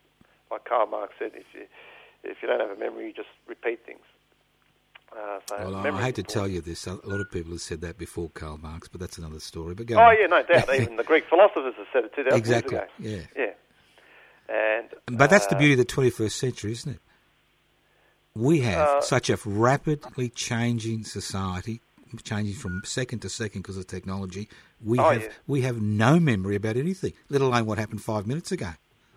Like 0.50 0.64
Karl 0.64 0.88
Marx 0.88 1.12
said, 1.20 1.32
if 1.36 1.48
you 1.54 1.66
if 2.24 2.38
you 2.42 2.48
don't 2.48 2.62
have 2.62 2.70
a 2.70 2.80
memory, 2.80 3.08
you 3.08 3.14
just 3.14 3.36
repeat 3.48 3.86
things. 3.86 4.08
Uh, 5.12 5.40
so 5.48 5.56
Well, 5.60 5.76
I, 5.76 5.84
memory 5.84 6.00
I 6.00 6.02
is 6.02 6.06
hate 6.08 6.16
to 6.16 6.24
tell 6.24 6.48
you 6.48 6.62
this. 6.62 6.88
A 6.88 6.94
lot 7.04 7.22
of 7.22 7.32
people 7.32 7.52
have 7.52 7.62
said 7.62 7.82
that 7.82 7.98
before 7.98 8.30
Karl 8.30 8.58
Marx, 8.58 8.88
but 8.88 9.00
that's 9.00 9.18
another 9.18 9.40
story. 9.40 9.74
But 9.76 9.88
go 9.88 9.96
Oh 9.96 10.02
on. 10.02 10.18
yeah, 10.20 10.28
no 10.28 10.44
doubt. 10.44 10.74
Even 10.82 10.96
the 10.98 11.04
Greek 11.04 11.26
philosophers 11.30 11.74
have 11.78 11.88
said 11.94 12.04
it 12.06 12.16
thousand 12.16 12.34
Exactly. 12.38 12.76
years 12.78 12.90
ago. 13.00 13.26
Yeah. 13.38 13.44
Yeah, 14.50 14.54
and 15.08 15.18
But 15.18 15.30
that's 15.30 15.48
the 15.48 15.56
uh, 15.56 15.60
beauty 15.60 15.74
of 15.74 15.80
the 15.80 15.86
21st 15.86 16.32
century, 16.32 16.72
isn't 16.74 16.92
it? 16.94 17.00
We 18.36 18.60
have 18.62 18.88
Uh, 18.90 19.02
such 19.02 19.30
a 19.30 19.38
rapidly 19.46 20.28
changing 20.30 21.06
society, 21.06 21.82
changing 22.24 22.56
from 22.56 22.82
second 22.84 23.20
to 23.22 23.30
second 23.30 23.62
because 23.62 23.78
of 23.78 23.88
technology. 23.88 24.50
We 24.84 25.00
Oh, 25.00 25.10
have 25.12 25.22
yeah. 25.24 25.30
we 25.48 25.62
have 25.62 25.82
no 25.82 26.20
memory 26.20 26.56
about 26.58 26.76
anything, 26.76 27.14
let 27.30 27.42
alone 27.42 27.66
what 27.66 27.78
happened 27.78 28.02
five 28.02 28.28
minutes 28.28 28.52
ago. 28.52 28.72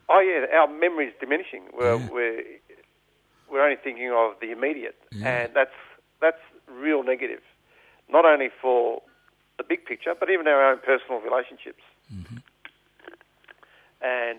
Oh 0.08 0.20
yeah, 0.20 0.56
our 0.58 0.68
memory 0.68 1.08
is 1.08 1.14
diminishing. 1.20 1.64
We're 1.76 1.96
Yeah. 1.96 2.08
we're 2.10 2.42
we're 3.50 3.62
only 3.64 3.76
thinking 3.82 4.10
of 4.12 4.34
the 4.40 4.50
immediate, 4.50 4.96
Yeah. 5.12 5.28
and 5.28 5.54
that's 5.54 5.74
that's 6.20 6.40
real 6.66 7.02
negative. 7.02 7.40
Not 8.10 8.24
only 8.24 8.48
for 8.60 9.02
the 9.58 9.64
big 9.64 9.84
picture, 9.84 10.14
but 10.18 10.30
even 10.30 10.46
our 10.48 10.70
own 10.72 10.78
personal 10.78 11.20
relationships. 11.20 11.82
Mm-hmm. 12.12 12.38
And 14.00 14.38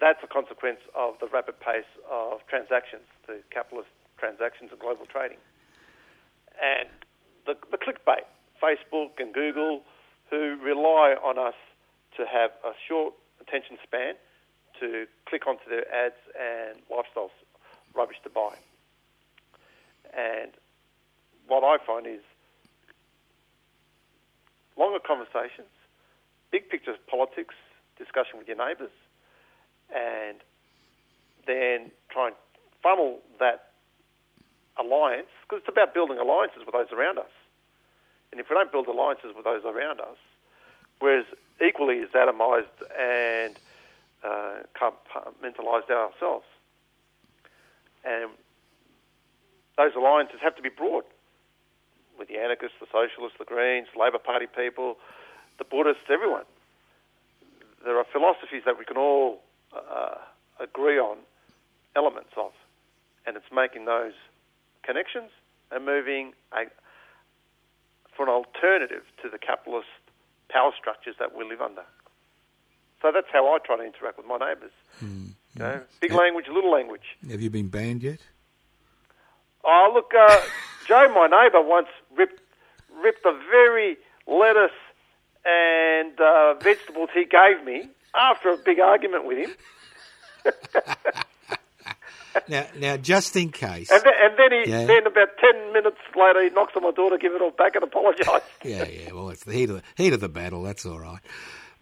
that's 0.00 0.18
a 0.22 0.26
consequence 0.26 0.80
of 0.96 1.14
the 1.20 1.26
rapid 1.28 1.58
pace 1.60 1.88
of 2.10 2.40
transactions, 2.48 3.02
the 3.26 3.38
capitalist 3.50 3.88
transactions 4.18 4.70
and 4.70 4.80
global 4.80 5.06
trading. 5.06 5.38
And 6.60 6.88
the, 7.46 7.54
the 7.70 7.78
clickbait, 7.78 8.26
Facebook 8.62 9.18
and 9.18 9.32
Google, 9.32 9.82
who 10.30 10.56
rely 10.62 11.14
on 11.22 11.38
us 11.38 11.54
to 12.16 12.26
have 12.26 12.50
a 12.64 12.72
short 12.88 13.14
attention 13.40 13.78
span 13.82 14.14
to 14.80 15.06
click 15.26 15.46
onto 15.46 15.68
their 15.68 15.86
ads 15.94 16.18
and 16.38 16.78
lifestyles 16.90 17.30
rubbish 17.94 18.16
to 18.24 18.30
buy. 18.30 18.54
And 20.16 20.50
what 21.46 21.64
I 21.64 21.84
find 21.84 22.06
is 22.06 22.20
longer 24.76 24.98
conversations, 24.98 25.68
big 26.50 26.68
picture 26.68 26.94
politics, 27.08 27.54
discussion 27.98 28.38
with 28.38 28.48
your 28.48 28.56
neighbours, 28.56 28.90
and 29.94 30.38
then 31.46 31.90
try 32.10 32.28
and 32.28 32.36
funnel 32.82 33.20
that 33.38 33.70
alliance, 34.78 35.28
because 35.42 35.60
it's 35.60 35.68
about 35.68 35.92
building 35.92 36.18
alliances 36.18 36.62
with 36.64 36.72
those 36.72 36.90
around 36.92 37.18
us. 37.18 37.30
And 38.30 38.40
if 38.40 38.48
we 38.48 38.54
don't 38.54 38.72
build 38.72 38.86
alliances 38.86 39.34
with 39.36 39.44
those 39.44 39.64
around 39.64 40.00
us, 40.00 40.16
whereas 41.00 41.26
equally 41.64 42.00
as 42.00 42.08
atomised 42.08 42.64
and 42.98 43.58
uh, 44.24 44.62
compartmentalized 44.74 45.90
ourselves, 45.90 46.46
and 48.04 48.30
those 49.76 49.92
alliances 49.96 50.40
have 50.42 50.56
to 50.56 50.62
be 50.62 50.68
broad 50.68 51.04
with 52.18 52.28
the 52.28 52.38
anarchists, 52.38 52.76
the 52.80 52.86
socialists, 52.92 53.38
the 53.38 53.44
Greens, 53.44 53.88
Labor 53.98 54.18
Party 54.18 54.46
people, 54.46 54.96
the 55.58 55.64
Buddhists, 55.64 56.04
everyone. 56.10 56.44
There 57.84 57.98
are 57.98 58.06
philosophies 58.12 58.62
that 58.64 58.78
we 58.78 58.84
can 58.84 58.96
all 58.96 59.42
uh, 59.74 60.16
agree 60.60 60.98
on 60.98 61.18
elements 61.96 62.30
of, 62.36 62.52
and 63.26 63.36
it's 63.36 63.50
making 63.52 63.86
those 63.86 64.12
connections 64.82 65.30
and 65.70 65.84
moving 65.84 66.32
a, 66.52 66.66
for 68.14 68.24
an 68.24 68.28
alternative 68.28 69.02
to 69.22 69.28
the 69.28 69.38
capitalist 69.38 69.88
power 70.48 70.72
structures 70.78 71.16
that 71.18 71.34
we 71.36 71.44
live 71.44 71.60
under. 71.60 71.82
So 73.00 73.10
that's 73.12 73.26
how 73.32 73.52
I 73.52 73.58
try 73.58 73.78
to 73.78 73.82
interact 73.82 74.16
with 74.18 74.26
my 74.26 74.38
neighbours. 74.38 74.70
Big 76.00 76.12
language, 76.12 76.46
little 76.48 76.70
language. 76.72 77.16
Have 77.30 77.40
you 77.40 77.50
been 77.50 77.68
banned 77.68 78.02
yet? 78.02 78.20
Oh, 79.64 79.90
look, 79.94 80.12
uh, 80.18 80.40
Joe, 80.88 81.08
my 81.14 81.26
neighbour, 81.26 81.60
once 81.62 81.88
ripped 82.16 82.40
ripped 83.02 83.22
the 83.22 83.38
very 83.50 83.96
lettuce 84.26 84.70
and 85.44 86.20
uh, 86.20 86.54
vegetables 86.54 87.08
he 87.14 87.24
gave 87.24 87.64
me 87.64 87.88
after 88.14 88.50
a 88.50 88.56
big 88.56 88.78
argument 88.80 89.24
with 89.24 89.38
him. 89.38 89.54
now, 92.48 92.66
now, 92.78 92.96
just 92.96 93.34
in 93.36 93.50
case. 93.50 93.90
And 93.90 94.02
then, 94.02 94.12
and 94.20 94.34
then 94.38 94.52
he, 94.64 94.70
Yeah. 94.70 94.84
then 94.86 95.06
about 95.06 95.28
ten 95.38 95.72
minutes 95.72 95.98
later, 96.16 96.42
he 96.42 96.50
knocks 96.50 96.74
on 96.76 96.82
my 96.82 96.90
door 96.92 97.10
to 97.10 97.18
give 97.18 97.32
it 97.34 97.42
all 97.42 97.50
back 97.50 97.74
and 97.74 97.84
apologise. 97.84 98.42
Yeah, 98.64 98.84
yeah. 98.86 99.12
Well, 99.12 99.30
it's 99.30 99.44
the 99.44 99.52
heat 99.52 99.70
of 99.70 99.76
the, 99.76 99.82
heat 99.96 100.12
of 100.12 100.20
the 100.20 100.28
battle. 100.28 100.62
That's 100.62 100.84
all 100.86 100.98
right. 101.00 101.20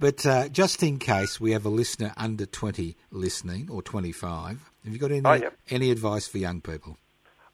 But 0.00 0.24
uh, 0.26 0.48
just 0.48 0.82
in 0.82 0.98
case 0.98 1.38
we 1.40 1.52
have 1.52 1.64
a 1.66 1.68
listener 1.68 2.12
under 2.16 2.46
twenty 2.46 2.96
listening 3.12 3.68
or 3.70 3.82
twenty-five, 3.82 4.58
have 4.84 4.92
you 4.92 4.98
got 4.98 5.10
any 5.12 5.22
Oh, 5.24 5.32
yeah. 5.34 5.50
any 5.68 5.90
advice 5.90 6.26
for 6.26 6.38
young 6.38 6.60
people? 6.62 6.96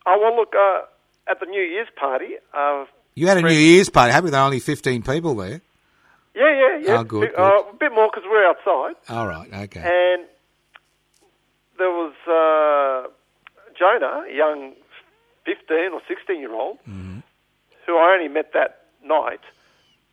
Oh 0.07 0.16
well, 0.22 0.36
look 0.36 0.55
uh, 0.55 0.82
at 1.30 1.40
the 1.40 1.47
New 1.47 1.61
Year's 1.61 1.88
party. 1.97 2.36
Uh, 2.55 2.84
You 3.14 3.26
had 3.26 3.38
a 3.38 3.42
New 3.42 3.49
Year's 3.51 3.90
party. 3.90 4.12
Happy 4.12 4.30
there 4.30 4.40
were 4.40 4.44
only 4.47 4.61
fifteen 4.61 5.03
people 5.03 5.34
there. 5.34 5.61
yeah, 6.36 6.53
yeah, 6.62 6.78
yeah. 6.86 6.99
Oh, 7.01 7.05
good, 7.05 7.30
good. 7.34 7.38
Uh, 7.40 7.62
a 7.68 7.74
bit 7.74 7.92
more 7.92 8.09
because 8.12 8.24
we're 8.30 8.47
outside, 8.47 8.94
All 9.09 9.26
right. 9.26 9.53
Okay. 9.64 9.80
and 9.80 10.26
there 11.78 11.90
was 11.90 12.14
uh, 12.28 13.11
Jonah, 13.78 14.24
a 14.30 14.34
young 14.34 14.72
fifteen 15.44 15.90
or 15.92 16.01
sixteen 16.07 16.40
year 16.40 16.53
old, 16.55 16.78
Mm-hmm. 16.88 17.18
who 17.86 17.97
I 17.97 18.14
only 18.14 18.28
met 18.28 18.53
that 18.55 18.82
night, 19.05 19.40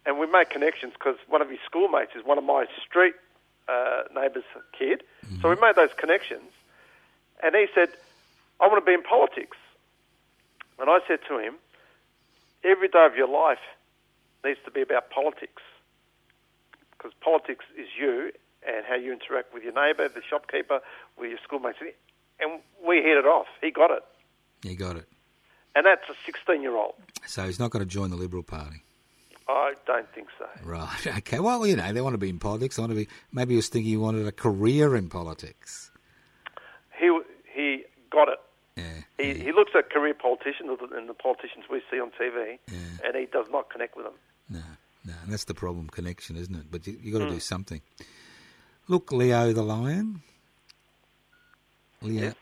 and 0.06 0.20
we 0.20 0.28
made 0.28 0.50
connections 0.50 0.94
because 0.94 1.16
one 1.28 1.42
of 1.42 1.50
his 1.50 1.60
schoolmates 1.66 2.12
is 2.16 2.24
one 2.26 2.38
of 2.38 2.44
my 2.44 2.66
street 2.86 3.14
uh, 3.68 4.04
neighbours' 4.14 4.44
kid. 4.78 5.04
So 5.42 5.50
we 5.50 5.56
made 5.56 5.76
those 5.76 5.94
connections, 5.98 6.52
and 7.42 7.56
he 7.56 7.68
said, 7.74 7.90
"I 8.60 8.68
want 8.68 8.84
to 8.84 8.86
be 8.86 8.94
in 8.94 9.04
politics." 9.04 9.58
And 10.80 10.90
I 10.90 11.00
said 11.08 11.20
to 11.30 11.38
him, 11.40 11.56
"Every 12.64 12.88
day 12.90 13.06
of 13.06 13.16
your 13.16 13.28
life 13.30 13.64
needs 14.44 14.60
to 14.66 14.72
be 14.72 14.82
about 14.82 15.10
politics, 15.10 15.62
because 16.92 17.14
politics 17.22 17.66
is 17.78 17.88
you 18.00 18.32
and 18.68 18.86
how 18.86 18.96
you 18.96 19.12
interact 19.14 19.54
with 19.54 19.64
your 19.64 19.74
neighbour, 19.74 20.08
the 20.10 20.22
shopkeeper, 20.30 20.82
with 21.18 21.30
your 21.30 21.40
schoolmates." 21.44 21.78
And 22.40 22.60
we 22.86 22.98
hit 22.98 23.18
it 23.18 23.26
off. 23.26 23.48
He 23.62 23.72
got 23.72 23.92
it, 23.92 24.04
He 24.64 24.76
got 24.76 24.98
it. 24.98 25.08
and 25.76 25.86
that's 25.86 26.10
a 26.10 26.16
sixteen-year-old. 26.26 26.96
So 27.28 27.46
he's 27.46 27.60
not 27.60 27.72
going 27.72 27.86
to 27.86 27.90
join 27.90 28.10
the 28.10 28.18
Liberal 28.18 28.44
Party. 28.44 28.84
I 29.48 29.74
don't 29.86 30.08
think 30.14 30.28
so. 30.40 30.46
Right. 30.64 31.08
Okay. 31.20 31.40
Well, 31.40 31.66
you 31.68 31.76
know, 31.76 31.92
they 31.94 32.02
want 32.02 32.14
to 32.14 32.18
be 32.18 32.30
in 32.30 32.40
politics. 32.40 32.76
They 32.78 32.82
want 32.82 32.92
to 32.92 32.96
be. 32.96 33.08
Maybe 33.32 33.54
he 33.54 33.56
was 33.58 33.68
thinking 33.70 33.90
he 33.92 33.98
wanted 33.98 34.26
a 34.28 34.32
career 34.32 34.96
in 34.96 35.10
politics. 35.10 35.92
He 37.00 37.20
he 37.54 37.84
got 38.12 38.30
it. 38.30 38.40
Yeah. 38.76 38.84
He, 39.18 39.34
he 39.36 39.52
looks 39.52 39.72
at 39.78 39.90
career 39.92 40.14
politicians 40.16 40.70
and 40.96 41.08
the 41.08 41.14
politicians 41.14 41.66
we 41.70 41.82
see 41.92 42.00
on 42.00 42.12
TV, 42.20 42.58
and 43.06 43.16
he 43.16 43.26
does 43.28 43.46
not 43.52 43.70
connect 43.70 43.96
with 43.96 44.06
them. 44.06 44.14
No, 44.50 44.62
no, 45.06 45.14
and 45.24 45.32
that's 45.32 45.44
the 45.46 45.54
problem, 45.54 45.88
connection, 45.90 46.36
isn't 46.38 46.56
it? 46.56 46.66
But 46.72 46.88
you, 46.88 46.98
you 47.02 47.12
got 47.14 47.20
Hmm. 47.22 47.28
to 47.28 47.34
do 47.36 47.40
something. 47.40 47.82
Look, 48.88 49.12
Leo 49.12 49.54
the 49.54 49.62
lion, 49.62 50.22
Leo, 52.02 52.22
Yes. 52.24 52.36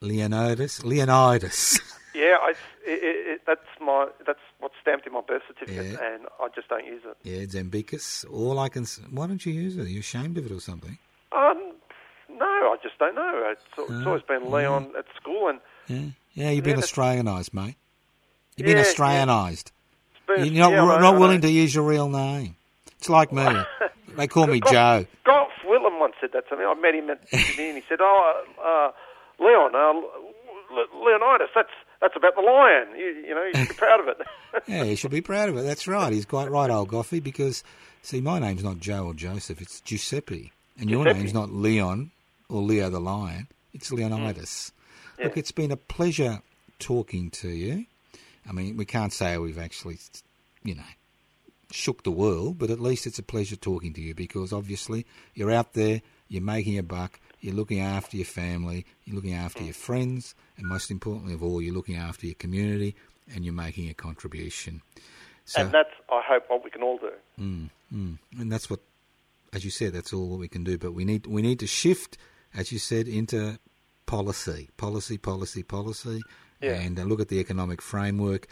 Leonidas, 0.00 0.84
Leonidas. 0.84 1.80
Yeah, 2.14 2.36
I, 2.40 2.50
it, 2.86 3.00
it, 3.02 3.40
that's 3.44 3.66
my 3.80 4.06
that's 4.24 4.38
stamped 4.84 5.06
in 5.06 5.12
my 5.14 5.22
birth 5.26 5.42
certificate, 5.48 5.92
Yeah. 5.98 6.14
and 6.14 6.26
I 6.40 6.48
just 6.54 6.68
don't 6.68 6.84
use 6.84 7.02
it. 7.04 7.16
yeah, 7.22 7.40
Zambicus. 7.46 8.24
All 8.30 8.58
I 8.58 8.68
can. 8.68 8.84
Why 9.10 9.26
don't 9.26 9.44
you 9.44 9.52
use 9.52 9.76
it? 9.76 9.82
Are 9.82 9.88
you 9.88 10.00
ashamed 10.00 10.36
of 10.38 10.44
it 10.46 10.52
or 10.52 10.60
something? 10.60 10.98
Um, 11.32 11.72
no, 12.30 12.44
I 12.46 12.76
just 12.82 12.98
don't 12.98 13.14
know. 13.14 13.50
It's, 13.52 13.62
it's 13.78 14.06
always 14.06 14.22
been 14.22 14.50
Leon 14.50 14.92
at 14.98 15.06
school, 15.20 15.48
and 15.48 15.60
Yeah, 15.88 16.10
yeah. 16.34 16.50
You've 16.50 16.64
been 16.64 16.76
Australianised, 16.78 17.54
mate. 17.54 17.76
You've 18.56 18.66
been 18.66 18.76
Yeah, 18.76 18.84
Australianised. 18.84 19.72
been, 20.26 20.44
You're 20.52 20.70
not, 20.70 20.72
yeah, 20.72 21.00
not 21.00 21.18
willing 21.18 21.40
to 21.40 21.50
use 21.50 21.74
your 21.74 21.84
real 21.84 22.08
name. 22.08 22.56
It's 22.98 23.08
like 23.08 23.32
me. 23.32 23.46
they 24.16 24.26
call 24.28 24.46
me 24.46 24.60
Joe. 24.60 25.06
Gough 25.24 25.48
Whitlam 25.66 25.98
once 25.98 26.14
said 26.20 26.30
that 26.34 26.48
to 26.50 26.56
me. 26.56 26.64
I 26.64 26.74
met 26.74 26.94
him 26.94 27.10
at 27.10 27.26
Sydney, 27.32 27.68
and 27.70 27.78
he 27.78 27.84
said, 27.88 27.98
"Oh, 28.00 28.44
uh, 28.62 29.42
Leon, 29.42 29.74
uh, 29.74 29.92
Leonidas, 31.04 31.48
that's 31.54 31.68
that's 32.00 32.16
about 32.16 32.34
the 32.34 32.42
lion. 32.42 32.88
You, 32.96 33.24
you 33.26 33.34
know, 33.34 33.44
you 33.44 33.54
should 33.54 33.68
be 33.68 33.74
proud 33.74 34.00
of 34.00 34.08
it." 34.08 34.18
Yeah, 34.68 34.84
he 34.84 34.94
should 34.94 35.10
be 35.10 35.20
proud 35.20 35.48
of 35.48 35.56
it. 35.56 35.62
That's 35.62 35.88
right. 35.88 36.12
He's 36.12 36.24
quite 36.24 36.48
right, 36.48 36.70
old 36.70 36.88
Goughy, 36.88 37.20
because, 37.20 37.64
see, 38.02 38.20
my 38.20 38.38
name's 38.38 38.62
not 38.62 38.78
Joe 38.78 39.06
or 39.06 39.14
Joseph, 39.14 39.60
it's 39.60 39.80
Giuseppe. 39.80 40.52
And 40.78 40.88
your 40.88 41.04
name's 41.04 41.34
not 41.34 41.50
Leon 41.50 42.12
or 42.48 42.62
Leo 42.62 42.88
the 42.88 43.00
Lion, 43.00 43.48
it's 43.72 43.90
Leonidas. 43.90 44.70
Hmm. 45.16 45.24
Look, 45.24 45.36
it's 45.36 45.50
been 45.50 45.72
a 45.72 45.76
pleasure 45.76 46.40
talking 46.78 47.30
to 47.30 47.48
you. 47.48 47.86
I 48.48 48.52
mean, 48.52 48.76
we 48.76 48.84
can't 48.84 49.12
say 49.12 49.36
we've 49.38 49.58
actually, 49.58 49.98
you 50.62 50.76
know, 50.76 50.82
shook 51.70 52.04
the 52.04 52.10
world, 52.10 52.58
but 52.58 52.70
at 52.70 52.80
least 52.80 53.06
it's 53.06 53.18
a 53.18 53.22
pleasure 53.22 53.56
talking 53.56 53.92
to 53.94 54.00
you 54.00 54.14
because 54.14 54.52
obviously 54.52 55.06
you're 55.34 55.50
out 55.50 55.72
there, 55.72 56.02
you're 56.28 56.42
making 56.42 56.78
a 56.78 56.82
buck, 56.82 57.18
you're 57.44 57.54
looking 57.54 57.80
after 57.80 58.16
your 58.16 58.24
family, 58.26 58.86
you're 59.04 59.14
looking 59.16 59.34
after 59.34 59.62
your 59.62 59.74
friends, 59.74 60.34
and 60.56 60.66
most 60.66 60.90
importantly 60.90 61.34
of 61.34 61.42
all, 61.42 61.60
you're 61.60 61.74
looking 61.74 61.96
after 61.96 62.24
your 62.26 62.34
community 62.36 62.96
and 63.34 63.44
you're 63.44 63.52
making 63.52 63.88
a 63.90 63.94
contribution. 63.94 64.80
So, 65.44 65.60
and 65.60 65.70
that's, 65.70 65.90
I 66.10 66.22
hope, 66.26 66.44
what 66.48 66.64
we 66.64 66.70
can 66.70 66.82
all 66.82 66.96
do. 66.98 67.10
and 67.36 68.18
that's 68.52 68.70
what, 68.70 68.80
as 69.52 69.62
you 69.62 69.70
said, 69.70 69.92
that's 69.92 70.12
all 70.14 70.38
we 70.38 70.48
can 70.48 70.64
do. 70.64 70.78
But 70.78 70.92
we 70.92 71.04
need 71.04 71.26
we 71.26 71.42
need 71.42 71.58
to 71.60 71.66
shift, 71.66 72.16
as 72.54 72.72
you 72.72 72.78
said, 72.78 73.06
into 73.06 73.58
policy, 74.06 74.70
policy, 74.78 75.18
policy, 75.18 75.62
policy, 75.62 76.22
Yeah. 76.62 76.80
and 76.80 76.98
uh, 76.98 77.02
look 77.02 77.20
at 77.20 77.28
the 77.28 77.40
economic 77.40 77.82
framework. 77.82 78.48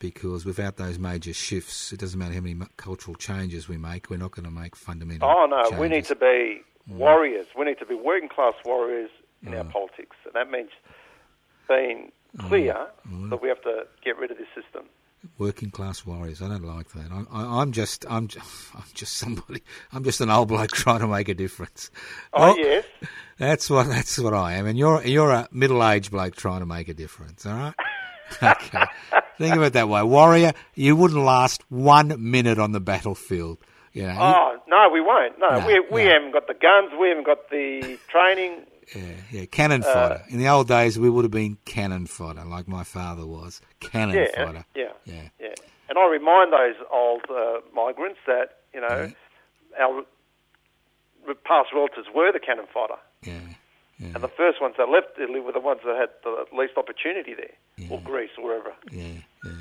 Because 0.00 0.44
without 0.44 0.76
those 0.76 0.98
major 0.98 1.32
shifts, 1.32 1.92
it 1.92 2.00
doesn't 2.00 2.18
matter 2.18 2.34
how 2.34 2.40
many 2.40 2.56
cultural 2.76 3.14
changes 3.14 3.68
we 3.68 3.76
make, 3.78 4.10
we're 4.10 4.18
not 4.18 4.32
going 4.32 4.44
to 4.44 4.50
make 4.50 4.74
fundamental. 4.74 5.28
Oh 5.30 5.46
no, 5.46 5.78
we 5.78 5.88
need 5.88 6.04
to 6.06 6.16
be 6.16 6.62
Mm. 6.90 6.96
warriors. 6.96 7.46
We 7.58 7.64
need 7.64 7.78
to 7.78 7.86
be 7.86 7.94
working 7.94 8.28
class 8.28 8.54
warriors 8.64 9.10
in 9.42 9.54
our 9.54 9.64
politics, 9.64 10.16
and 10.24 10.34
that 10.34 10.50
means 10.50 10.70
being 11.68 12.12
Mm. 12.36 12.48
clear 12.48 12.86
that 13.30 13.40
we 13.40 13.48
have 13.48 13.62
to 13.62 13.86
get 14.04 14.18
rid 14.18 14.30
of 14.30 14.38
this 14.38 14.48
system. 14.54 14.84
working 15.38 15.70
class 15.70 16.04
warriors. 16.04 16.42
I 16.42 16.48
don't 16.48 16.64
like 16.64 16.88
that. 16.90 17.10
I, 17.10 17.24
I, 17.32 17.60
I'm 17.62 17.72
just, 17.72 18.04
I'm, 18.10 18.28
just, 18.28 18.46
I'm 18.74 18.82
just 18.92 19.14
somebody. 19.16 19.62
I'm 19.92 20.04
just 20.04 20.20
an 20.20 20.28
old 20.30 20.48
bloke 20.48 20.70
trying 20.72 21.00
to 21.00 21.06
make 21.06 21.28
a 21.30 21.34
difference. 21.34 21.90
Oh 22.34 22.40
Well, 22.48 22.58
yes, 22.58 22.84
That's 23.38 23.70
what 23.70 23.86
that's 23.88 24.18
what 24.18 24.34
I 24.34 24.54
am, 24.54 24.66
and 24.66 24.76
you're 24.78 25.02
you're 25.04 25.30
a 25.30 25.48
middle 25.50 25.82
aged 25.88 26.10
bloke 26.10 26.36
trying 26.36 26.60
to 26.60 26.66
make 26.66 26.88
a 26.88 26.94
difference. 26.94 27.46
All 27.46 27.54
right. 27.54 27.74
Okay. 28.42 28.84
Think 29.38 29.54
of 29.56 29.62
it 29.62 29.72
that 29.74 29.88
way, 29.88 30.02
warrior. 30.02 30.52
You 30.74 30.94
wouldn't 30.96 31.20
last 31.24 31.62
one 31.70 32.14
minute 32.30 32.58
on 32.58 32.72
the 32.72 32.80
battlefield. 32.80 33.58
You 33.94 34.02
know. 34.08 34.16
Oh 34.20 34.56
no, 34.68 34.90
we 34.92 35.00
won't. 35.00 35.38
No, 35.38 35.58
No, 35.60 35.66
we 35.66 35.80
we 35.90 36.04
no. 36.04 36.10
haven't 36.12 36.32
got 36.32 36.46
the 36.46 36.54
guns. 36.54 36.92
We 37.00 37.08
haven't 37.08 37.24
got 37.26 37.48
the 37.48 37.98
training. 38.08 38.66
Yeah, 38.94 39.02
yeah, 39.30 39.44
cannon 39.46 39.82
Uh, 39.82 39.92
fodder. 39.94 40.22
In 40.28 40.38
the 40.38 40.48
old 40.48 40.68
days, 40.68 40.98
we 40.98 41.08
would 41.08 41.24
have 41.24 41.30
been 41.32 41.56
cannon 41.64 42.06
fodder, 42.06 42.44
like 42.44 42.68
my 42.68 42.84
father 42.84 43.24
was. 43.24 43.62
Cannon 43.80 44.14
Yeah, 44.16 44.44
fodder. 44.44 44.64
yeah, 44.74 44.92
Yeah. 45.06 45.28
yeah. 45.40 45.54
And 45.88 45.96
I 45.98 46.06
remind 46.06 46.52
those 46.52 46.74
old 46.92 47.24
uh, 47.30 47.60
migrants 47.72 48.18
that 48.26 48.58
you 48.74 48.80
know 48.82 49.10
our 49.80 50.04
past 51.46 51.70
relatives 51.74 52.08
were 52.14 52.32
the 52.32 52.40
cannon 52.40 52.66
fodder, 52.72 52.98
Yeah. 53.22 53.40
Yeah. 53.98 54.08
and 54.14 54.22
the 54.22 54.28
first 54.28 54.60
ones 54.60 54.74
that 54.76 54.88
left 54.90 55.18
Italy 55.18 55.40
were 55.40 55.52
the 55.52 55.60
ones 55.60 55.80
that 55.86 55.96
had 55.96 56.10
the 56.24 56.44
least 56.52 56.74
opportunity 56.76 57.32
there, 57.34 57.88
or 57.90 58.00
Greece, 58.00 58.30
or 58.36 58.44
wherever. 58.44 58.74
Yeah, 58.90 59.22
yeah. 59.44 59.52